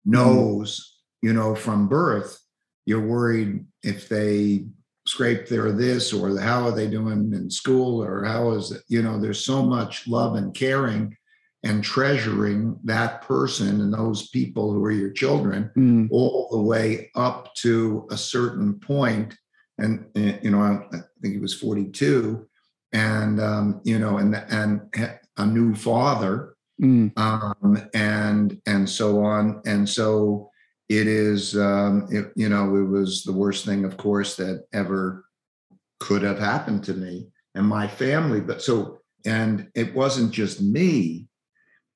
knows, 0.05 1.01
you 1.23 1.33
know, 1.33 1.55
from 1.55 1.89
birth, 1.89 2.39
you're 2.87 3.07
worried 3.07 3.65
if 3.83 4.09
they 4.09 4.67
scrape 5.15 5.47
their 5.47 5.71
this 5.71 6.13
or 6.13 6.37
how 6.41 6.65
are 6.67 6.73
they 6.73 6.89
doing 6.89 7.33
in 7.33 7.49
school 7.49 8.03
or 8.03 8.25
how 8.25 8.51
is 8.51 8.73
it 8.73 8.83
you 8.89 9.01
know 9.01 9.17
there's 9.17 9.45
so 9.45 9.63
much 9.63 10.09
love 10.09 10.35
and 10.35 10.53
caring 10.55 11.17
and 11.63 11.85
treasuring 11.85 12.77
that 12.83 13.23
person 13.23 13.81
and 13.81 13.95
those 13.95 14.29
people 14.31 14.73
who 14.73 14.85
are 14.85 14.91
your 14.91 15.13
children 15.13 15.71
mm. 15.77 16.09
all 16.11 16.49
the 16.51 16.61
way 16.61 17.13
up 17.15 17.55
to 17.55 18.09
a 18.11 18.17
certain 18.17 18.75
point 18.81 19.37
and 19.79 20.05
you 20.43 20.51
know 20.51 20.61
i, 20.61 20.99
think 21.23 21.35
he 21.35 21.39
was 21.39 21.55
42 21.55 22.45
and 22.93 23.41
um, 23.41 23.81
you 23.85 24.01
know 24.01 24.19
and 24.19 24.35
and 24.35 24.81
a 25.37 25.47
new 25.47 25.77
father 25.77 26.57
mm. 26.83 27.17
um, 27.17 27.89
and 27.95 28.61
and 28.67 28.91
so 28.91 29.25
on 29.25 29.63
and 29.65 29.89
so 29.89 30.51
it 30.99 31.07
is 31.07 31.57
um, 31.57 32.07
it, 32.11 32.33
you 32.37 32.49
know 32.49 32.77
it 32.77 32.85
was 32.85 33.23
the 33.23 33.33
worst 33.33 33.65
thing 33.65 33.85
of 33.85 33.97
course 33.97 34.37
that 34.37 34.65
ever 34.73 35.25
could 36.01 36.23
have 36.23 36.39
happened 36.39 36.85
to 36.85 36.95
me 36.95 37.27
and 37.55 37.67
my 37.67 37.87
family 37.87 38.41
but 38.41 38.63
so 38.63 38.99
and 39.25 39.69
it 39.75 39.95
wasn't 39.95 40.31
just 40.31 40.61
me 40.61 41.27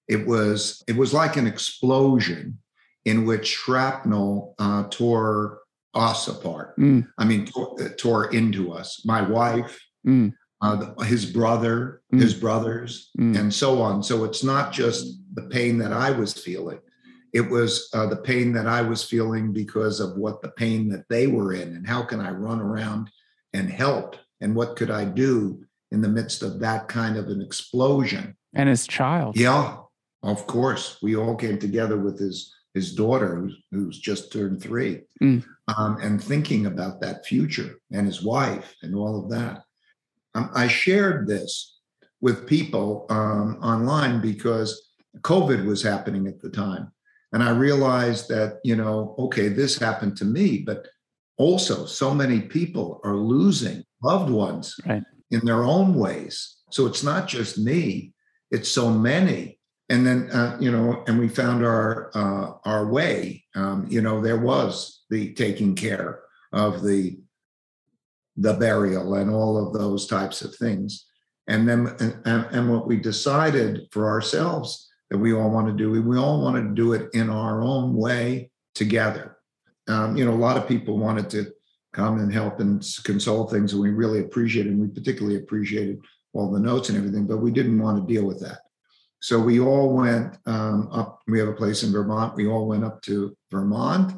it 0.09 0.27
was 0.27 0.83
it 0.89 0.97
was 0.97 1.13
like 1.13 1.37
an 1.37 1.47
explosion 1.47 2.59
in 3.05 3.27
which 3.27 3.47
shrapnel 3.47 4.55
uh, 4.59 4.85
tore 4.91 5.61
us 5.95 6.29
apart 6.29 6.77
mm. 6.79 7.07
i 7.19 7.25
mean 7.25 7.47
tore, 7.47 7.77
uh, 7.83 7.89
tore, 7.97 8.33
into 8.33 8.73
us 8.73 9.03
my 9.05 9.23
wife 9.23 9.79
mm. 10.07 10.33
uh, 10.63 10.93
his 11.03 11.27
brother 11.27 12.03
mm. 12.13 12.21
his 12.21 12.35
brothers 12.35 13.11
mm. 13.19 13.39
and 13.39 13.53
so 13.53 13.81
on 13.83 14.03
so 14.03 14.25
it's 14.25 14.43
not 14.43 14.73
just 14.73 15.19
the 15.35 15.43
pain 15.43 15.79
that 15.79 15.93
i 15.93 16.11
was 16.11 16.33
feeling 16.33 16.79
it 17.33 17.43
was 17.43 17.89
uh, 17.93 18.07
the 18.07 18.17
pain 18.17 18.53
that 18.53 18.67
I 18.67 18.83
was 18.83 19.05
feeling 19.05 19.53
because 19.53 20.01
of 20.01 20.17
what 20.17 20.41
the 20.41 20.51
pain 20.51 20.89
that 20.91 21.09
they 21.09 21.27
were 21.27 21.53
in, 21.53 21.75
and 21.75 21.87
how 21.87 22.03
can 22.03 22.21
I 22.21 22.31
run 22.31 22.61
around 22.61 23.11
and 23.53 23.71
help, 23.71 24.17
and 24.41 24.55
what 24.55 24.77
could 24.77 24.91
I 24.91 25.05
do 25.05 25.65
in 25.91 26.01
the 26.01 26.09
midst 26.09 26.43
of 26.43 26.61
that 26.61 26.89
kind 26.89 27.17
of 27.17 27.29
an 27.29 27.41
explosion? 27.41 28.37
And 28.55 28.69
his 28.69 28.87
child, 28.87 29.37
yeah, 29.37 29.77
of 30.23 30.47
course, 30.47 30.99
we 31.03 31.17
all 31.17 31.37
came 31.37 31.59
together 31.59 31.99
with 31.99 32.19
his 32.19 32.55
his 32.75 32.95
daughter, 32.95 33.35
who's, 33.35 33.57
who's 33.73 33.99
just 33.99 34.33
turned 34.33 34.63
three, 34.63 35.01
mm. 35.23 35.45
um, 35.77 35.99
and 36.01 36.23
thinking 36.23 36.67
about 36.67 37.01
that 37.01 37.27
future, 37.27 37.77
and 37.93 38.07
his 38.07 38.23
wife, 38.23 38.75
and 38.83 38.95
all 38.95 39.23
of 39.23 39.31
that. 39.31 39.63
Um, 40.35 40.51
I 40.55 40.69
shared 40.69 41.27
this 41.27 41.79
with 42.21 42.47
people 42.47 43.07
um, 43.11 43.59
online 43.63 44.21
because 44.21 44.93
COVID 45.21 45.65
was 45.65 45.83
happening 45.83 46.27
at 46.27 46.41
the 46.41 46.51
time 46.51 46.93
and 47.33 47.43
I 47.43 47.51
realized 47.51 48.29
that, 48.29 48.61
you 48.65 48.77
know, 48.77 49.15
okay, 49.19 49.49
this 49.49 49.79
happened 49.79 50.17
to 50.19 50.25
me, 50.25 50.59
but 50.59 50.89
also 51.37 51.87
so 51.87 52.15
many 52.15 52.41
people 52.41 53.01
are 53.05 53.17
losing 53.17 53.85
loved 54.03 54.31
ones 54.31 54.75
right. 54.87 55.03
in 55.31 55.41
their 55.45 55.65
own 55.65 55.95
ways. 55.95 56.57
So 56.71 56.87
it's 56.87 57.03
not 57.03 57.29
just 57.29 57.59
me, 57.59 58.13
it's 58.51 58.71
so 58.71 58.91
many. 58.91 59.59
And 59.91 60.07
then, 60.07 60.31
uh, 60.31 60.57
you 60.61 60.71
know, 60.71 61.03
and 61.07 61.19
we 61.19 61.29
found 61.29 61.65
our 61.65 62.11
uh, 62.15 62.53
our 62.67 62.91
way. 62.91 63.45
Um, 63.55 63.87
you 63.89 64.03
know, 64.03 64.21
there 64.21 64.39
was 64.39 65.05
the 65.09 65.33
taking 65.33 65.75
care 65.75 66.21
of 66.53 66.83
the 66.83 67.19
the 68.37 68.55
burial 68.55 69.15
and 69.15 69.31
all 69.31 69.57
of 69.57 69.73
those 69.73 70.07
types 70.07 70.43
of 70.43 70.55
things. 70.55 71.07
And 71.49 71.67
then, 71.67 71.97
and, 71.99 72.47
and 72.53 72.71
what 72.71 72.87
we 72.87 72.97
decided 72.99 73.89
for 73.91 74.09
ourselves 74.09 74.88
that 75.11 75.19
we 75.19 75.33
all 75.33 75.51
want 75.51 75.67
to 75.67 75.73
do. 75.73 75.91
We 76.03 76.19
all 76.19 76.43
want 76.43 76.57
to 76.57 76.75
do 76.75 76.93
it 76.93 77.11
in 77.15 77.31
our 77.31 77.63
own 77.63 77.95
way 77.95 78.51
together. 78.75 79.39
Um, 79.89 80.17
you 80.17 80.25
know, 80.25 80.33
a 80.33 80.35
lot 80.35 80.57
of 80.57 80.69
people 80.69 80.99
wanted 80.99 81.31
to 81.31 81.53
come 81.95 82.19
and 82.19 82.33
help 82.33 82.61
and 82.61 82.85
console 83.05 83.47
things, 83.49 83.73
and 83.73 83.83
we 83.83 83.91
really 83.91 84.21
appreciated, 84.21 84.73
and 84.73 84.81
we 84.81 84.89
particularly 84.89 85.37
appreciated 85.37 85.99
all 86.35 86.51
the 86.51 86.61
notes 86.61 86.89
and 86.89 86.99
everything, 86.99 87.27
but 87.27 87.39
we 87.39 87.51
didn't 87.51 87.79
want 87.79 87.97
to 87.99 88.15
deal 88.15 88.27
with 88.27 88.39
that. 88.41 88.59
So 89.21 89.41
we 89.41 89.59
all 89.59 89.95
went 89.95 90.37
um, 90.47 90.89
up. 90.93 91.23
We 91.27 91.39
have 91.41 91.49
a 91.49 91.55
place 91.55 91.83
in 91.83 91.91
Vermont. 91.91 92.37
We 92.37 92.47
all 92.47 92.69
went 92.69 92.85
up 92.85 93.03
to 93.03 93.37
Vermont. 93.51 94.15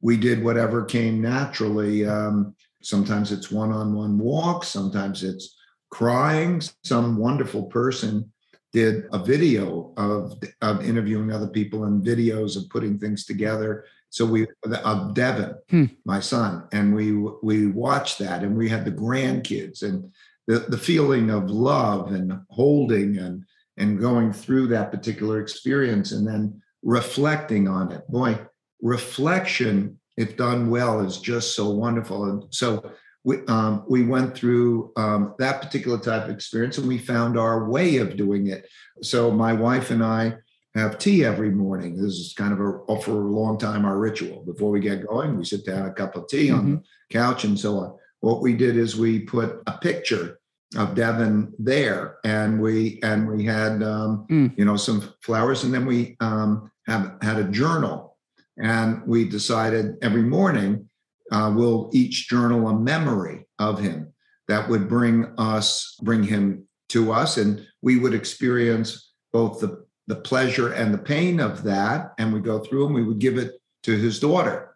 We 0.00 0.16
did 0.16 0.42
whatever 0.42 0.84
came 0.84 1.20
naturally. 1.20 2.06
Um, 2.06 2.56
sometimes 2.82 3.30
it's 3.30 3.50
one-on-one 3.50 4.18
walks. 4.18 4.68
Sometimes 4.68 5.22
it's 5.22 5.56
crying. 5.90 6.62
Some 6.82 7.16
wonderful 7.16 7.64
person 7.64 8.32
did 8.72 9.04
a 9.12 9.18
video 9.18 9.92
of, 9.96 10.40
of 10.62 10.84
interviewing 10.84 11.32
other 11.32 11.48
people 11.48 11.84
and 11.84 12.04
videos 12.04 12.56
of 12.56 12.68
putting 12.70 12.98
things 12.98 13.24
together. 13.24 13.84
So 14.10 14.26
we 14.26 14.46
of 14.84 15.14
Devin, 15.14 15.54
hmm. 15.68 15.84
my 16.04 16.18
son, 16.18 16.66
and 16.72 16.94
we 16.94 17.12
we 17.42 17.68
watched 17.68 18.18
that, 18.18 18.42
and 18.42 18.56
we 18.56 18.68
had 18.68 18.84
the 18.84 18.90
grandkids, 18.90 19.82
and 19.84 20.12
the, 20.48 20.58
the 20.58 20.78
feeling 20.78 21.30
of 21.30 21.48
love 21.48 22.10
and 22.10 22.40
holding 22.48 23.18
and 23.18 23.44
and 23.76 24.00
going 24.00 24.32
through 24.32 24.66
that 24.68 24.90
particular 24.90 25.40
experience 25.40 26.10
and 26.10 26.26
then 26.26 26.60
reflecting 26.82 27.68
on 27.68 27.92
it. 27.92 28.06
Boy, 28.08 28.38
reflection, 28.82 29.98
if 30.16 30.36
done 30.36 30.70
well, 30.70 31.00
is 31.00 31.18
just 31.18 31.54
so 31.54 31.70
wonderful. 31.70 32.24
And 32.24 32.44
so 32.50 32.92
we, 33.24 33.44
um, 33.46 33.84
we 33.88 34.02
went 34.02 34.34
through 34.34 34.92
um, 34.96 35.34
that 35.38 35.60
particular 35.60 35.98
type 35.98 36.24
of 36.24 36.30
experience 36.30 36.78
and 36.78 36.88
we 36.88 36.98
found 36.98 37.38
our 37.38 37.68
way 37.68 37.98
of 37.98 38.16
doing 38.16 38.46
it. 38.46 38.66
So 39.02 39.30
my 39.30 39.52
wife 39.52 39.90
and 39.90 40.02
I 40.02 40.36
have 40.74 40.98
tea 40.98 41.24
every 41.24 41.50
morning. 41.50 41.96
This 41.96 42.14
is 42.14 42.34
kind 42.36 42.52
of 42.52 42.60
a, 42.60 43.00
for 43.02 43.12
a 43.12 43.30
long 43.30 43.58
time 43.58 43.84
our 43.84 43.98
ritual. 43.98 44.44
Before 44.44 44.70
we 44.70 44.80
get 44.80 45.06
going, 45.06 45.36
we 45.36 45.44
sit 45.44 45.66
down 45.66 45.86
a 45.86 45.92
cup 45.92 46.16
of 46.16 46.28
tea 46.28 46.48
mm-hmm. 46.48 46.58
on 46.58 46.70
the 46.72 46.82
couch 47.10 47.44
and 47.44 47.58
so 47.58 47.78
on. 47.78 47.96
What 48.20 48.40
we 48.40 48.54
did 48.54 48.76
is 48.76 48.96
we 48.96 49.20
put 49.20 49.62
a 49.66 49.78
picture 49.78 50.38
of 50.76 50.94
Devin 50.94 51.52
there, 51.58 52.18
and 52.24 52.60
we 52.60 53.00
and 53.02 53.28
we 53.28 53.44
had 53.44 53.82
um, 53.82 54.26
mm. 54.30 54.56
you 54.56 54.64
know 54.64 54.76
some 54.76 55.12
flowers, 55.22 55.64
and 55.64 55.74
then 55.74 55.86
we 55.86 56.16
um, 56.20 56.70
have 56.86 57.16
had 57.22 57.38
a 57.38 57.44
journal, 57.44 58.16
and 58.58 59.02
we 59.06 59.28
decided 59.28 59.96
every 60.02 60.22
morning 60.22 60.88
uh, 61.30 61.52
we'll 61.54 61.90
each 61.92 62.28
journal 62.28 62.68
a 62.68 62.78
memory 62.78 63.46
of 63.58 63.78
him 63.78 64.12
that 64.48 64.68
would 64.68 64.88
bring 64.88 65.32
us 65.38 65.96
bring 66.02 66.22
him 66.22 66.66
to 66.88 67.12
us, 67.12 67.36
and 67.36 67.66
we 67.82 67.98
would 67.98 68.14
experience 68.14 69.12
both 69.32 69.60
the 69.60 69.84
the 70.06 70.16
pleasure 70.16 70.72
and 70.72 70.92
the 70.92 70.98
pain 70.98 71.38
of 71.38 71.62
that, 71.62 72.12
and 72.18 72.32
we 72.32 72.40
go 72.40 72.58
through 72.58 72.86
and 72.86 72.94
we 72.94 73.04
would 73.04 73.20
give 73.20 73.38
it 73.38 73.52
to 73.84 73.96
his 73.96 74.18
daughter 74.18 74.70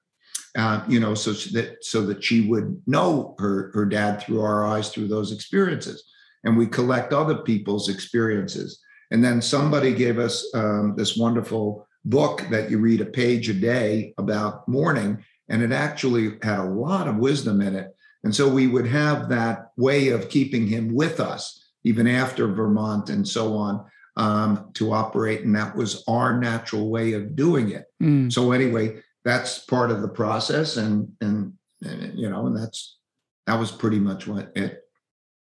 uh, 0.57 0.85
you 0.89 1.01
know, 1.01 1.15
so 1.15 1.33
that 1.53 1.79
so 1.81 2.03
that 2.07 2.23
she 2.23 2.43
would 2.49 2.81
know 2.87 3.35
her 3.39 3.71
her 3.75 3.85
dad 3.85 4.23
through 4.23 4.41
our 4.41 4.65
eyes 4.65 4.91
through 4.91 5.09
those 5.09 5.33
experiences, 5.33 6.05
and 6.45 6.57
we 6.57 6.67
collect 6.67 7.13
other 7.13 7.39
people's 7.39 7.89
experiences. 7.89 8.81
And 9.11 9.23
then 9.23 9.43
somebody 9.43 9.93
gave 9.93 10.19
us 10.19 10.49
um, 10.55 10.95
this 10.97 11.17
wonderful 11.17 11.87
book 12.05 12.47
that 12.51 12.71
you 12.71 12.79
read 12.79 13.01
a 13.01 13.07
page 13.07 13.49
a 13.49 13.55
day 13.55 14.15
about 14.19 14.67
mourning, 14.69 15.25
and 15.49 15.63
it 15.63 15.73
actually 15.73 16.39
had 16.43 16.59
a 16.59 16.65
lot 16.65 17.09
of 17.09 17.17
wisdom 17.17 17.61
in 17.61 17.75
it. 17.75 17.95
And 18.23 18.35
so 18.35 18.49
we 18.49 18.67
would 18.67 18.87
have 18.87 19.29
that 19.29 19.73
way 19.77 20.09
of 20.09 20.31
keeping 20.31 20.67
him 20.67 20.95
with 20.95 21.21
us 21.21 21.63
even 21.85 22.07
after 22.07 22.49
Vermont 22.49 23.11
and 23.11 23.29
so 23.29 23.55
on 23.55 23.85
um, 24.17 24.71
to 24.75 24.93
operate. 24.93 25.43
And 25.43 25.55
that 25.57 25.77
was 25.77 26.03
our 26.09 26.39
natural 26.39 26.89
way 26.89 27.13
of 27.13 27.37
doing 27.37 27.71
it. 27.71 27.85
Mm. 28.03 28.33
So, 28.33 28.53
anyway, 28.53 29.03
that's 29.25 29.59
part 29.59 29.91
of 29.91 30.01
the 30.01 30.09
process 30.09 30.79
and, 30.79 31.13
and 31.21 31.53
and 31.85 32.19
you 32.19 32.29
know 32.29 32.47
and 32.47 32.57
that's 32.57 32.99
that 33.47 33.59
was 33.59 33.71
pretty 33.71 33.99
much 33.99 34.27
what 34.27 34.53
it 34.57 34.83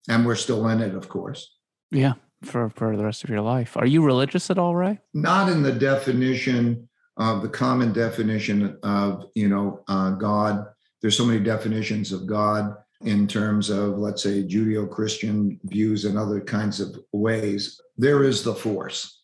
and 0.09 0.27
we're 0.27 0.35
still 0.35 0.69
in 0.69 0.81
it 0.81 0.95
of 0.95 1.09
course 1.09 1.57
yeah 1.91 2.15
for 2.43 2.71
for 2.71 2.97
the 2.97 3.05
rest 3.05 3.25
of 3.25 3.31
your 3.31 3.41
life 3.41 3.77
are 3.77 3.87
you 3.87 4.03
religious 4.03 4.51
at 4.51 4.59
all 4.59 4.75
ray 4.75 4.99
not 5.15 5.49
in 5.49 5.63
the 5.63 5.73
definition 5.73 6.89
of 7.17 7.43
the 7.43 7.49
common 7.49 7.93
definition 7.93 8.79
of 8.83 9.27
you 9.35 9.49
know 9.49 9.83
uh, 9.89 10.11
god 10.11 10.67
there's 11.01 11.17
so 11.17 11.25
many 11.25 11.41
definitions 11.41 12.13
of 12.13 12.27
god 12.27 12.75
in 13.03 13.27
terms 13.27 13.69
of 13.71 13.99
let's 13.99 14.23
say 14.23 14.43
judeo-christian 14.43 15.59
views 15.65 16.05
and 16.05 16.17
other 16.17 16.41
kinds 16.41 16.81
of 16.81 16.97
ways 17.13 17.81
there 17.99 18.23
is 18.23 18.43
the 18.43 18.55
force 18.55 19.23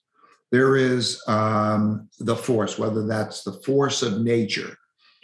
there 0.51 0.77
is 0.77 1.23
um, 1.29 2.09
the 2.21 2.37
force, 2.37 2.79
whether 2.79 3.07
that's 3.07 3.43
the 3.43 3.53
force 3.65 4.03
of 4.03 4.23
nature 4.23 4.77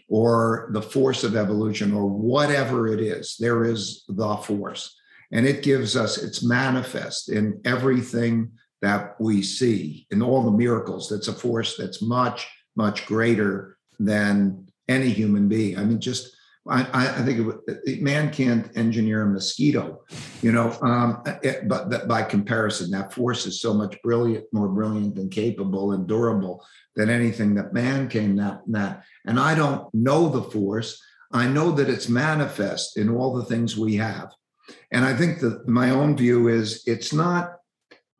or 0.08 0.68
the 0.72 0.82
force 0.82 1.24
of 1.24 1.34
evolution 1.34 1.94
or 1.94 2.06
whatever 2.06 2.86
it 2.88 3.00
is, 3.00 3.36
there 3.40 3.64
is 3.64 4.04
the 4.08 4.36
force. 4.36 4.94
And 5.32 5.46
it 5.46 5.62
gives 5.62 5.96
us, 5.96 6.22
it's 6.22 6.44
manifest 6.44 7.30
in 7.30 7.60
everything 7.64 8.52
that 8.82 9.18
we 9.18 9.42
see, 9.42 10.06
in 10.10 10.20
all 10.20 10.42
the 10.42 10.50
miracles. 10.50 11.08
That's 11.08 11.28
a 11.28 11.32
force 11.32 11.76
that's 11.78 12.02
much, 12.02 12.46
much 12.76 13.06
greater 13.06 13.76
than 13.98 14.68
any 14.88 15.10
human 15.10 15.48
being. 15.48 15.78
I 15.78 15.84
mean, 15.84 16.00
just 16.00 16.34
I, 16.66 16.86
I 17.18 17.22
think 17.22 17.54
it, 17.66 18.00
man 18.00 18.32
can't 18.32 18.74
engineer 18.74 19.22
a 19.22 19.26
mosquito, 19.26 20.02
you 20.40 20.50
know. 20.50 20.76
Um, 20.80 21.22
it, 21.42 21.68
but 21.68 22.08
by 22.08 22.22
comparison, 22.22 22.90
that 22.92 23.12
force 23.12 23.44
is 23.44 23.60
so 23.60 23.74
much 23.74 24.00
brilliant, 24.02 24.46
more 24.52 24.68
brilliant 24.68 25.18
and 25.18 25.30
capable 25.30 25.92
and 25.92 26.06
durable 26.06 26.64
than 26.96 27.10
anything 27.10 27.54
that 27.56 27.74
man 27.74 28.08
can. 28.08 28.36
that 28.36 28.62
that. 28.68 29.04
And 29.26 29.38
I 29.38 29.54
don't 29.54 29.92
know 29.92 30.28
the 30.28 30.42
force. 30.42 31.02
I 31.32 31.48
know 31.48 31.70
that 31.72 31.90
it's 31.90 32.08
manifest 32.08 32.96
in 32.96 33.10
all 33.10 33.34
the 33.34 33.44
things 33.44 33.76
we 33.76 33.96
have. 33.96 34.30
And 34.90 35.04
I 35.04 35.14
think 35.14 35.40
that 35.40 35.68
my 35.68 35.90
own 35.90 36.16
view 36.16 36.48
is 36.48 36.82
it's 36.86 37.12
not 37.12 37.56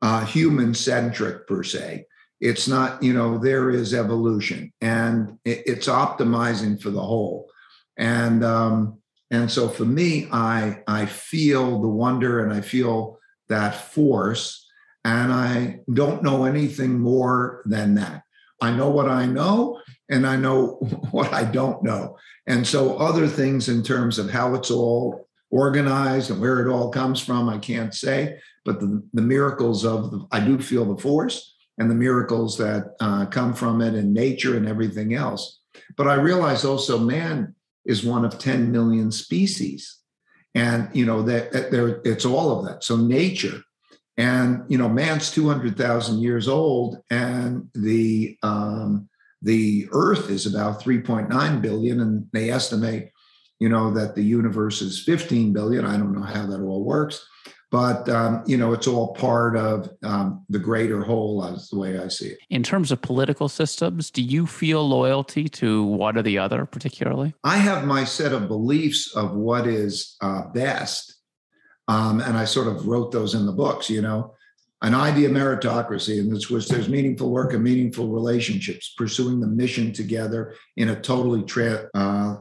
uh, 0.03 0.23
human 0.23 0.75
centric 0.75 1.47
per 1.47 1.63
se. 1.63 2.05
It's 2.41 2.67
not, 2.67 3.01
you 3.01 3.13
know, 3.13 3.37
there 3.37 3.69
is 3.69 3.93
evolution 3.93 4.73
and 4.81 5.37
it's 5.45 5.87
optimizing 5.87 6.81
for 6.81 6.89
the 6.89 7.01
whole 7.01 7.49
and 7.97 8.43
um, 8.43 8.99
and 9.31 9.49
so 9.49 9.69
for 9.69 9.85
me, 9.85 10.27
I 10.31 10.83
I 10.87 11.05
feel 11.05 11.81
the 11.81 11.87
wonder 11.87 12.43
and 12.43 12.53
I 12.53 12.61
feel 12.61 13.19
that 13.49 13.75
force, 13.75 14.67
and 15.03 15.31
I 15.31 15.79
don't 15.93 16.23
know 16.23 16.45
anything 16.45 16.99
more 16.99 17.61
than 17.65 17.95
that. 17.95 18.23
I 18.61 18.71
know 18.71 18.89
what 18.89 19.09
I 19.09 19.25
know, 19.25 19.81
and 20.09 20.27
I 20.27 20.35
know 20.35 20.67
what 21.11 21.33
I 21.33 21.45
don't 21.45 21.83
know. 21.83 22.17
And 22.47 22.65
so 22.65 22.97
other 22.97 23.27
things 23.27 23.69
in 23.69 23.81
terms 23.81 24.19
of 24.19 24.29
how 24.29 24.53
it's 24.55 24.71
all 24.71 25.27
organized 25.51 26.31
and 26.31 26.41
where 26.41 26.65
it 26.65 26.71
all 26.71 26.89
comes 26.89 27.21
from, 27.23 27.49
I 27.49 27.57
can't 27.57 27.93
say. 27.93 28.37
But 28.65 28.79
the, 28.79 29.01
the 29.13 29.21
miracles 29.21 29.85
of 29.85 30.11
the, 30.11 30.27
I 30.31 30.39
do 30.39 30.59
feel 30.59 30.85
the 30.85 31.01
force 31.01 31.54
and 31.77 31.89
the 31.89 31.95
miracles 31.95 32.57
that 32.57 32.95
uh, 32.99 33.25
come 33.25 33.53
from 33.53 33.81
it 33.81 33.93
and 33.93 34.13
nature 34.13 34.55
and 34.55 34.67
everything 34.67 35.13
else. 35.13 35.59
But 35.97 36.07
I 36.07 36.15
realize 36.15 36.63
also, 36.63 36.97
man, 36.97 37.55
is 37.85 38.03
one 38.03 38.25
of 38.25 38.39
10 38.39 38.71
million 38.71 39.11
species. 39.11 39.99
And, 40.53 40.89
you 40.93 41.05
know, 41.05 41.21
that 41.23 41.51
there 41.71 42.01
it's 42.05 42.25
all 42.25 42.57
of 42.57 42.65
that. 42.65 42.83
So 42.83 42.95
nature 42.95 43.61
and, 44.17 44.63
you 44.69 44.77
know, 44.77 44.87
man's 44.87 45.31
200,000 45.31 46.19
years 46.19 46.47
old 46.47 47.03
and 47.09 47.69
the, 47.73 48.37
um, 48.41 49.09
the 49.41 49.87
earth 49.91 50.29
is 50.29 50.45
about 50.45 50.81
3.9 50.81 51.61
billion 51.61 51.99
and 51.99 52.27
they 52.31 52.49
estimate 52.49 53.09
you 53.59 53.69
know 53.69 53.91
that 53.91 54.15
the 54.15 54.23
universe 54.23 54.81
is 54.81 55.03
15 55.03 55.53
billion 55.53 55.85
i 55.85 55.97
don't 55.97 56.13
know 56.13 56.25
how 56.25 56.45
that 56.45 56.61
all 56.61 56.83
works 56.83 57.27
but 57.71 58.07
um, 58.09 58.43
you 58.45 58.57
know 58.57 58.73
it's 58.73 58.87
all 58.87 59.13
part 59.15 59.57
of 59.57 59.89
um, 60.03 60.45
the 60.49 60.59
greater 60.59 61.03
whole 61.03 61.43
as 61.45 61.69
the 61.69 61.77
way 61.77 61.99
i 61.99 62.07
see 62.07 62.27
it. 62.29 62.39
In 62.49 62.63
terms 62.63 62.91
of 62.91 63.01
political 63.01 63.49
systems 63.49 64.11
do 64.11 64.21
you 64.21 64.45
feel 64.45 64.87
loyalty 64.87 65.47
to 65.49 65.83
one 65.83 66.17
or 66.17 66.21
the 66.21 66.37
other 66.37 66.65
particularly? 66.65 67.33
I 67.43 67.57
have 67.57 67.85
my 67.85 68.03
set 68.03 68.33
of 68.33 68.47
beliefs 68.47 69.15
of 69.15 69.35
what 69.35 69.67
is 69.67 70.15
uh, 70.21 70.47
best 70.53 71.15
um, 71.87 72.21
and 72.21 72.37
i 72.37 72.45
sort 72.45 72.67
of 72.67 72.87
wrote 72.87 73.11
those 73.11 73.35
in 73.35 73.45
the 73.45 73.51
books 73.51 73.89
you 73.89 74.01
know? 74.01 74.33
An 74.81 74.93
idea 74.93 75.29
meritocracy 75.29 76.19
in 76.19 76.29
which 76.31 76.67
there's 76.67 76.89
meaningful 76.89 77.31
work 77.31 77.53
and 77.53 77.63
meaningful 77.63 78.09
relationships 78.09 78.93
pursuing 78.95 79.39
the 79.39 79.47
mission 79.47 79.91
together 79.93 80.53
in 80.77 80.89
a 80.89 81.01
totally 81.01 81.43
tra- 81.43 81.89
uh, 81.95 82.35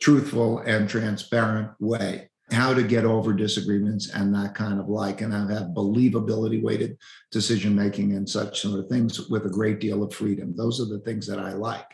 truthful 0.00 0.58
and 0.58 0.88
transparent 0.88 1.70
way 1.80 2.28
how 2.50 2.72
to 2.72 2.82
get 2.82 3.04
over 3.04 3.32
disagreements 3.32 4.10
and 4.10 4.34
that 4.34 4.54
kind 4.54 4.80
of 4.80 4.88
like, 4.88 5.20
and 5.20 5.34
I 5.34 5.52
have 5.52 5.74
believability 5.74 6.62
weighted 6.62 6.96
decision 7.30 7.74
making 7.74 8.12
and 8.12 8.28
such 8.28 8.60
sort 8.60 8.80
of 8.80 8.88
things 8.88 9.28
with 9.28 9.44
a 9.46 9.50
great 9.50 9.80
deal 9.80 10.02
of 10.02 10.14
freedom. 10.14 10.54
Those 10.56 10.80
are 10.80 10.86
the 10.86 11.00
things 11.00 11.26
that 11.26 11.38
I 11.38 11.52
like. 11.52 11.86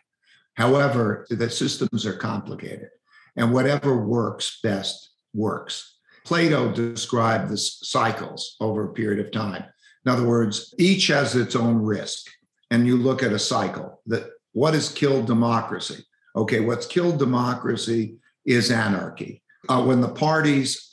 However, 0.54 1.26
the 1.28 1.50
systems 1.50 2.06
are 2.06 2.16
complicated, 2.16 2.88
and 3.36 3.52
whatever 3.52 3.96
works 4.06 4.60
best 4.62 5.10
works. 5.32 5.98
Plato 6.24 6.72
described 6.72 7.50
the 7.50 7.58
cycles 7.58 8.56
over 8.60 8.84
a 8.84 8.92
period 8.92 9.24
of 9.24 9.32
time. 9.32 9.64
In 10.06 10.12
other 10.12 10.26
words, 10.26 10.72
each 10.78 11.08
has 11.08 11.34
its 11.34 11.56
own 11.56 11.78
risk. 11.78 12.30
And 12.70 12.86
you 12.86 12.96
look 12.96 13.22
at 13.22 13.32
a 13.32 13.38
cycle 13.38 14.00
that 14.06 14.30
what 14.52 14.74
has 14.74 14.88
killed 14.88 15.26
democracy? 15.26 16.04
Okay, 16.36 16.60
what's 16.60 16.86
killed 16.86 17.18
democracy 17.18 18.16
is 18.46 18.70
anarchy 18.70 19.43
uh, 19.68 19.82
when 19.82 20.00
the 20.00 20.08
parties 20.08 20.90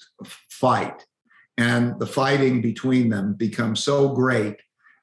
fight 0.49 1.05
and 1.57 1.99
the 1.99 2.07
fighting 2.07 2.61
between 2.61 3.09
them 3.09 3.33
becomes 3.33 3.83
so 3.83 4.09
great 4.09 4.57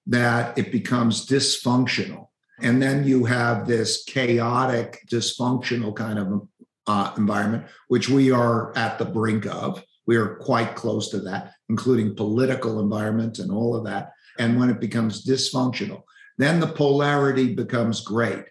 that 0.06 0.56
it 0.58 0.72
becomes 0.72 1.26
dysfunctional. 1.26 2.28
And 2.60 2.82
then 2.82 3.04
you 3.04 3.24
have 3.26 3.66
this 3.66 4.04
chaotic, 4.04 5.06
dysfunctional 5.10 5.94
kind 5.94 6.18
of 6.18 6.48
uh, 6.86 7.12
environment, 7.16 7.66
which 7.88 8.08
we 8.08 8.30
are 8.32 8.76
at 8.76 8.98
the 8.98 9.04
brink 9.04 9.46
of. 9.46 9.82
We 10.06 10.16
are 10.16 10.36
quite 10.36 10.74
close 10.74 11.10
to 11.10 11.20
that, 11.20 11.52
including 11.68 12.16
political 12.16 12.80
environment 12.80 13.38
and 13.38 13.52
all 13.52 13.76
of 13.76 13.84
that. 13.84 14.12
And 14.38 14.58
when 14.58 14.70
it 14.70 14.80
becomes 14.80 15.24
dysfunctional, 15.24 16.02
then 16.38 16.60
the 16.60 16.66
polarity 16.66 17.54
becomes 17.54 18.00
great. 18.00 18.44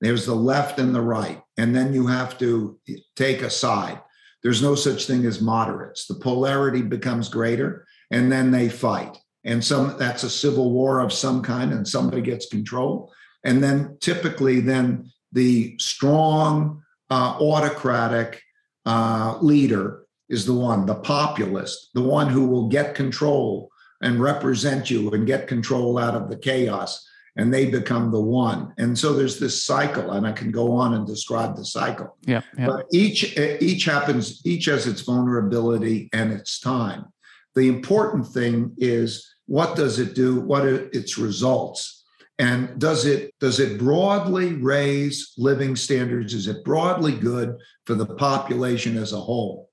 There's 0.00 0.26
the 0.26 0.34
left 0.34 0.78
and 0.78 0.94
the 0.94 1.00
right. 1.00 1.40
And 1.56 1.74
then 1.74 1.94
you 1.94 2.06
have 2.06 2.36
to 2.38 2.78
take 3.14 3.42
a 3.42 3.50
side 3.50 4.00
there's 4.44 4.62
no 4.62 4.74
such 4.74 5.06
thing 5.06 5.24
as 5.24 5.40
moderates. 5.40 6.06
The 6.06 6.14
polarity 6.14 6.82
becomes 6.82 7.28
greater, 7.28 7.86
and 8.10 8.30
then 8.30 8.50
they 8.50 8.68
fight. 8.68 9.16
And 9.42 9.64
some 9.64 9.96
that's 9.98 10.22
a 10.22 10.30
civil 10.30 10.70
war 10.70 11.00
of 11.00 11.12
some 11.12 11.42
kind, 11.42 11.72
and 11.72 11.88
somebody 11.88 12.22
gets 12.22 12.46
control. 12.46 13.12
And 13.42 13.64
then 13.64 13.96
typically, 14.00 14.60
then 14.60 15.10
the 15.32 15.76
strong 15.78 16.82
uh, 17.10 17.36
autocratic 17.40 18.42
uh, 18.86 19.38
leader 19.40 20.04
is 20.28 20.46
the 20.46 20.54
one, 20.54 20.86
the 20.86 20.94
populist, 20.94 21.90
the 21.94 22.02
one 22.02 22.28
who 22.28 22.46
will 22.46 22.68
get 22.68 22.94
control 22.94 23.70
and 24.00 24.20
represent 24.20 24.90
you 24.90 25.10
and 25.10 25.26
get 25.26 25.48
control 25.48 25.98
out 25.98 26.14
of 26.14 26.28
the 26.28 26.36
chaos 26.36 27.06
and 27.36 27.52
they 27.52 27.66
become 27.66 28.10
the 28.10 28.20
one. 28.20 28.72
And 28.78 28.96
so 28.98 29.12
there's 29.12 29.38
this 29.38 29.64
cycle 29.64 30.12
and 30.12 30.26
i 30.26 30.32
can 30.32 30.50
go 30.50 30.72
on 30.72 30.94
and 30.94 31.06
describe 31.06 31.56
the 31.56 31.64
cycle. 31.64 32.16
Yeah, 32.26 32.42
yeah. 32.56 32.66
but 32.66 32.86
each 32.92 33.36
each 33.38 33.84
happens 33.84 34.40
each 34.44 34.66
has 34.66 34.86
its 34.86 35.02
vulnerability 35.02 36.08
and 36.12 36.32
its 36.32 36.60
time. 36.60 37.06
The 37.54 37.68
important 37.68 38.26
thing 38.26 38.72
is 38.78 39.34
what 39.46 39.76
does 39.76 39.98
it 39.98 40.14
do? 40.14 40.40
What 40.40 40.64
are 40.64 40.88
its 40.90 41.18
results? 41.18 42.04
And 42.38 42.78
does 42.80 43.04
it 43.04 43.34
does 43.40 43.60
it 43.60 43.78
broadly 43.78 44.54
raise 44.54 45.34
living 45.36 45.76
standards? 45.76 46.34
Is 46.34 46.48
it 46.48 46.64
broadly 46.64 47.12
good 47.12 47.56
for 47.84 47.94
the 47.94 48.06
population 48.06 48.96
as 48.96 49.12
a 49.12 49.20
whole? 49.20 49.70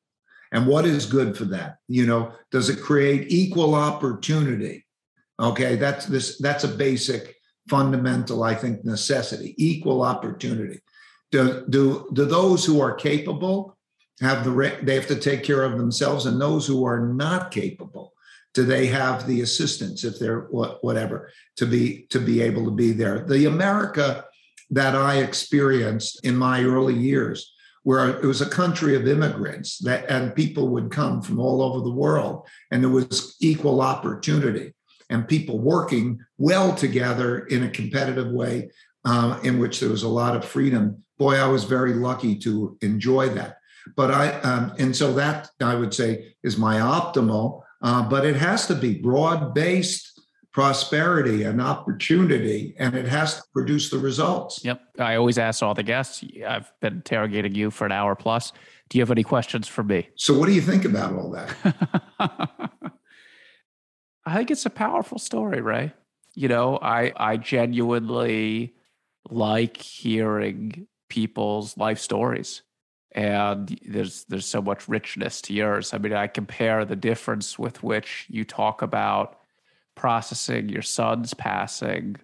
And 0.52 0.68
what 0.68 0.86
is 0.86 1.06
good 1.06 1.38
for 1.38 1.46
that? 1.46 1.78
You 1.88 2.06
know 2.06 2.34
does 2.52 2.70
it 2.70 2.82
create 2.82 3.32
equal 3.32 3.76
opportunity? 3.76 4.86
Okay 5.40 5.76
that's 5.76 6.06
this 6.06 6.38
that's 6.40 6.64
a 6.64 6.68
basic 6.68 7.36
fundamental 7.70 8.44
i 8.44 8.54
think 8.54 8.84
necessity 8.84 9.54
equal 9.58 10.02
opportunity. 10.02 10.80
Do 11.32 11.66
do, 11.70 12.10
do 12.14 12.26
those 12.26 12.66
who 12.66 12.82
are 12.82 12.94
capable 12.94 13.78
have 14.20 14.44
the 14.44 14.80
they 14.84 14.96
have 14.96 15.08
to 15.08 15.16
take 15.16 15.44
care 15.44 15.64
of 15.64 15.78
themselves 15.78 16.26
and 16.26 16.40
those 16.40 16.68
who 16.68 16.86
are 16.86 17.08
not 17.08 17.52
capable 17.52 18.14
do 18.54 18.66
they 18.66 18.88
have 18.88 19.28
the 19.28 19.42
assistance 19.42 20.04
if 20.04 20.20
they're 20.20 20.42
whatever 20.42 21.32
to 21.56 21.66
be 21.66 22.06
to 22.10 22.20
be 22.20 22.42
able 22.42 22.66
to 22.66 22.72
be 22.72 22.92
there? 22.92 23.26
The 23.26 23.46
america 23.46 24.26
that 24.70 24.96
i 24.96 25.18
experienced 25.18 26.24
in 26.26 26.36
my 26.36 26.64
early 26.64 26.96
years 26.96 27.54
where 27.84 28.10
it 28.10 28.26
was 28.26 28.42
a 28.42 28.50
country 28.50 28.96
of 28.96 29.08
immigrants 29.08 29.80
that 29.80 30.10
and 30.10 30.36
people 30.36 30.68
would 30.70 30.92
come 30.92 31.22
from 31.22 31.40
all 31.40 31.62
over 31.62 31.80
the 31.82 31.94
world 31.94 32.48
and 32.72 32.84
there 32.84 32.90
was 32.90 33.36
equal 33.40 33.82
opportunity 33.82 34.74
and 35.12 35.28
people 35.28 35.60
working 35.60 36.20
well 36.38 36.74
together 36.74 37.46
in 37.48 37.64
a 37.64 37.70
competitive 37.70 38.32
way 38.32 38.70
uh, 39.06 39.40
in 39.44 39.60
which 39.60 39.80
there 39.80 39.90
was 39.90 40.04
a 40.04 40.08
lot 40.08 40.36
of 40.36 40.44
freedom 40.44 41.04
boy 41.20 41.36
i 41.36 41.48
was 41.48 41.66
very 41.66 41.94
lucky 41.94 42.36
to 42.36 42.78
enjoy 42.82 43.30
that 43.30 43.58
but 43.96 44.12
i 44.12 44.32
um, 44.42 44.74
and 44.80 44.96
so 44.96 45.14
that 45.14 45.50
i 45.62 45.76
would 45.76 45.94
say 45.94 46.34
is 46.44 46.58
my 46.58 46.78
optimal 46.78 47.62
uh, 47.84 48.02
but 48.02 48.26
it 48.26 48.36
has 48.36 48.68
to 48.68 48.76
be 48.76 48.96
broad 48.96 49.54
based 49.54 50.12
prosperity 50.52 51.44
and 51.44 51.62
opportunity, 51.62 52.76
and 52.78 52.96
it 52.96 53.08
has 53.08 53.38
to 53.38 53.44
produce 53.54 53.90
the 53.90 53.98
results. 53.98 54.64
Yep. 54.64 54.82
I 55.00 55.16
always 55.16 55.38
ask 55.38 55.64
all 55.64 55.74
the 55.74 55.84
guests. 55.84 56.24
I've 56.46 56.72
been 56.82 56.96
interrogating 56.96 57.56
you 57.56 57.72
for 57.72 57.86
an 57.86 57.92
hour 57.92 58.16
plus. 58.16 58.52
Do 58.90 58.98
you 58.98 59.02
have 59.02 59.12
any 59.12 59.24
questions 59.24 59.68
for 59.68 59.84
me? 59.84 60.10
So, 60.16 60.38
what 60.38 60.48
do 60.48 60.54
you 60.54 60.62
think 60.62 60.84
about 60.84 61.14
all 61.14 61.32
that? 61.32 62.72
I 64.26 64.36
think 64.36 64.52
it's 64.52 64.66
a 64.66 64.72
powerful 64.72 65.20
story, 65.20 65.62
Ray. 65.62 65.94
You 66.34 66.48
know, 66.48 66.78
I 66.82 67.14
I 67.16 67.38
genuinely 67.38 68.74
like 69.30 69.78
hearing 69.78 70.88
people's 71.10 71.78
life 71.78 72.00
stories 72.00 72.62
and 73.14 73.78
there's 73.86 74.24
there's 74.26 74.46
so 74.46 74.62
much 74.62 74.88
richness 74.88 75.42
to 75.42 75.54
yours. 75.54 75.94
I 75.94 75.98
mean, 75.98 76.14
I 76.14 76.28
compare 76.28 76.86
the 76.86 76.96
difference 76.96 77.60
with 77.60 77.84
which 77.84 78.26
you 78.30 78.46
talk 78.46 78.82
about 78.82 79.38
processing 79.96 80.70
your 80.70 80.82
son's 80.82 81.34
passing 81.34 82.16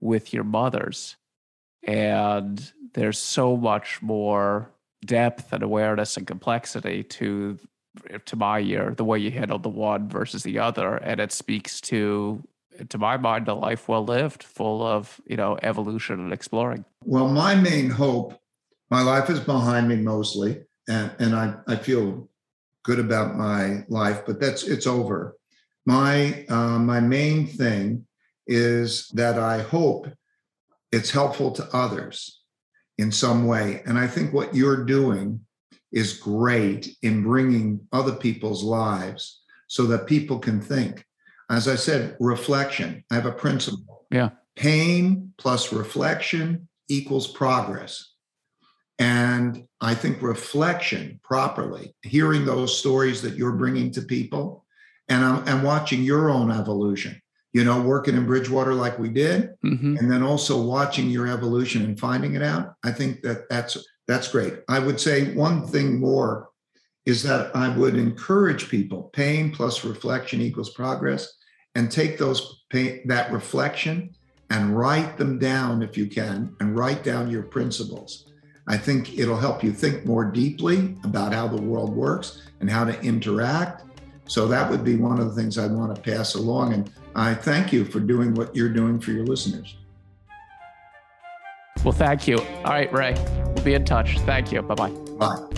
with 0.00 0.32
your 0.32 0.44
mother's, 0.44 1.16
and 1.84 2.72
there's 2.94 3.18
so 3.18 3.56
much 3.56 4.02
more 4.02 4.70
depth 5.04 5.52
and 5.52 5.62
awareness 5.62 6.16
and 6.16 6.26
complexity 6.26 7.04
to 7.04 7.58
to 8.24 8.36
my 8.36 8.58
year 8.58 8.94
the 8.96 9.04
way 9.04 9.18
you 9.18 9.30
handled 9.30 9.62
the 9.62 9.68
one 9.68 10.08
versus 10.08 10.42
the 10.42 10.58
other 10.58 10.96
and 10.96 11.20
it 11.20 11.30
speaks 11.32 11.80
to 11.80 12.42
to 12.88 12.98
my 12.98 13.16
mind 13.16 13.46
a 13.46 13.54
life 13.54 13.88
well 13.88 14.04
lived 14.04 14.42
full 14.42 14.82
of 14.82 15.20
you 15.26 15.36
know 15.36 15.56
evolution 15.62 16.18
and 16.18 16.32
exploring 16.32 16.84
well 17.04 17.28
my 17.28 17.54
main 17.54 17.88
hope 17.88 18.40
my 18.90 19.02
life 19.02 19.30
is 19.30 19.40
behind 19.40 19.88
me 19.88 19.96
mostly, 19.96 20.62
and, 20.88 21.10
and 21.18 21.34
I, 21.34 21.54
I 21.66 21.76
feel 21.76 22.28
good 22.84 22.98
about 22.98 23.36
my 23.36 23.84
life, 23.88 24.22
but 24.26 24.40
that's 24.40 24.62
it's 24.62 24.86
over. 24.86 25.36
My 25.86 26.46
uh, 26.48 26.78
my 26.78 27.00
main 27.00 27.46
thing 27.46 28.06
is 28.46 29.08
that 29.08 29.38
I 29.38 29.62
hope 29.62 30.06
it's 30.92 31.10
helpful 31.10 31.50
to 31.52 31.68
others 31.72 32.42
in 32.96 33.10
some 33.10 33.46
way, 33.46 33.82
and 33.86 33.98
I 33.98 34.06
think 34.06 34.32
what 34.32 34.54
you're 34.54 34.84
doing 34.84 35.40
is 35.94 36.18
great 36.18 36.94
in 37.02 37.22
bringing 37.22 37.80
other 37.92 38.12
people's 38.12 38.62
lives 38.62 39.40
so 39.68 39.86
that 39.86 40.06
people 40.06 40.38
can 40.38 40.60
think. 40.60 41.06
As 41.48 41.68
I 41.68 41.76
said, 41.76 42.16
reflection. 42.20 43.04
I 43.10 43.14
have 43.14 43.26
a 43.26 43.32
principle. 43.32 44.06
Yeah. 44.10 44.30
Pain 44.56 45.32
plus 45.38 45.72
reflection 45.72 46.68
equals 46.88 47.28
progress. 47.28 48.12
And 48.98 49.66
I 49.80 49.94
think 49.94 50.20
reflection 50.20 51.20
properly, 51.22 51.94
hearing 52.02 52.44
those 52.44 52.76
stories 52.76 53.22
that 53.22 53.36
you're 53.36 53.52
bringing 53.52 53.90
to 53.92 54.02
people, 54.02 54.64
and 55.08 55.24
I'm, 55.24 55.48
and 55.48 55.64
watching 55.64 56.02
your 56.02 56.30
own 56.30 56.50
evolution. 56.50 57.20
You 57.52 57.62
know, 57.62 57.80
working 57.80 58.16
in 58.16 58.26
Bridgewater 58.26 58.74
like 58.74 58.98
we 58.98 59.10
did, 59.10 59.50
mm-hmm. 59.64 59.96
and 59.96 60.10
then 60.10 60.24
also 60.24 60.60
watching 60.60 61.08
your 61.08 61.28
evolution 61.28 61.84
and 61.84 61.98
finding 61.98 62.34
it 62.34 62.42
out. 62.42 62.74
I 62.82 62.90
think 62.90 63.22
that 63.22 63.48
that's 63.48 63.76
that's 64.06 64.28
great. 64.28 64.54
I 64.68 64.78
would 64.78 65.00
say 65.00 65.34
one 65.34 65.66
thing 65.66 65.98
more 65.98 66.50
is 67.06 67.22
that 67.22 67.54
I 67.54 67.76
would 67.76 67.96
encourage 67.96 68.68
people: 68.68 69.10
pain 69.12 69.52
plus 69.52 69.84
reflection 69.84 70.40
equals 70.40 70.70
progress, 70.70 71.34
and 71.74 71.90
take 71.90 72.18
those 72.18 72.64
pain, 72.70 73.06
that 73.06 73.32
reflection 73.32 74.14
and 74.50 74.76
write 74.76 75.16
them 75.16 75.38
down 75.38 75.82
if 75.82 75.96
you 75.96 76.06
can, 76.06 76.54
and 76.60 76.76
write 76.76 77.02
down 77.02 77.30
your 77.30 77.42
principles 77.42 78.26
I 78.66 78.76
think 78.78 79.18
it'll 79.18 79.36
help 79.36 79.62
you 79.62 79.72
think 79.72 80.06
more 80.06 80.24
deeply 80.24 80.96
about 81.04 81.34
how 81.34 81.48
the 81.48 81.60
world 81.60 81.94
works 81.94 82.42
and 82.60 82.70
how 82.70 82.84
to 82.84 82.98
interact. 83.02 83.84
So 84.26 84.48
that 84.48 84.70
would 84.70 84.84
be 84.84 84.96
one 84.96 85.20
of 85.20 85.26
the 85.26 85.40
things 85.40 85.58
I'd 85.58 85.70
want 85.70 85.94
to 85.94 86.00
pass 86.00 86.34
along. 86.34 86.72
And 86.72 86.90
I 87.14 87.34
thank 87.34 87.72
you 87.72 87.84
for 87.84 88.00
doing 88.00 88.32
what 88.34 88.56
you're 88.56 88.70
doing 88.70 88.98
for 89.00 89.10
your 89.10 89.26
listeners. 89.26 89.76
Well, 91.84 91.92
thank 91.92 92.26
you. 92.26 92.38
All 92.38 92.72
right, 92.72 92.90
Ray, 92.92 93.14
we'll 93.54 93.62
be 93.64 93.74
in 93.74 93.84
touch. 93.84 94.18
Thank 94.20 94.50
you. 94.50 94.62
Bye-bye. 94.62 94.88
Bye. 95.18 95.48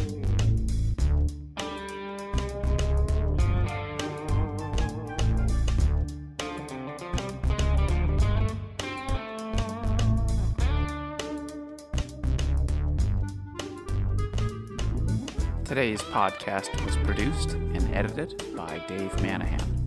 Today's 15.64 16.00
podcast 16.00 16.84
was 16.84 16.96
produced 17.04 17.52
and 17.52 17.94
edited 17.94 18.42
by 18.56 18.82
Dave 18.88 19.12
Manahan. 19.16 19.85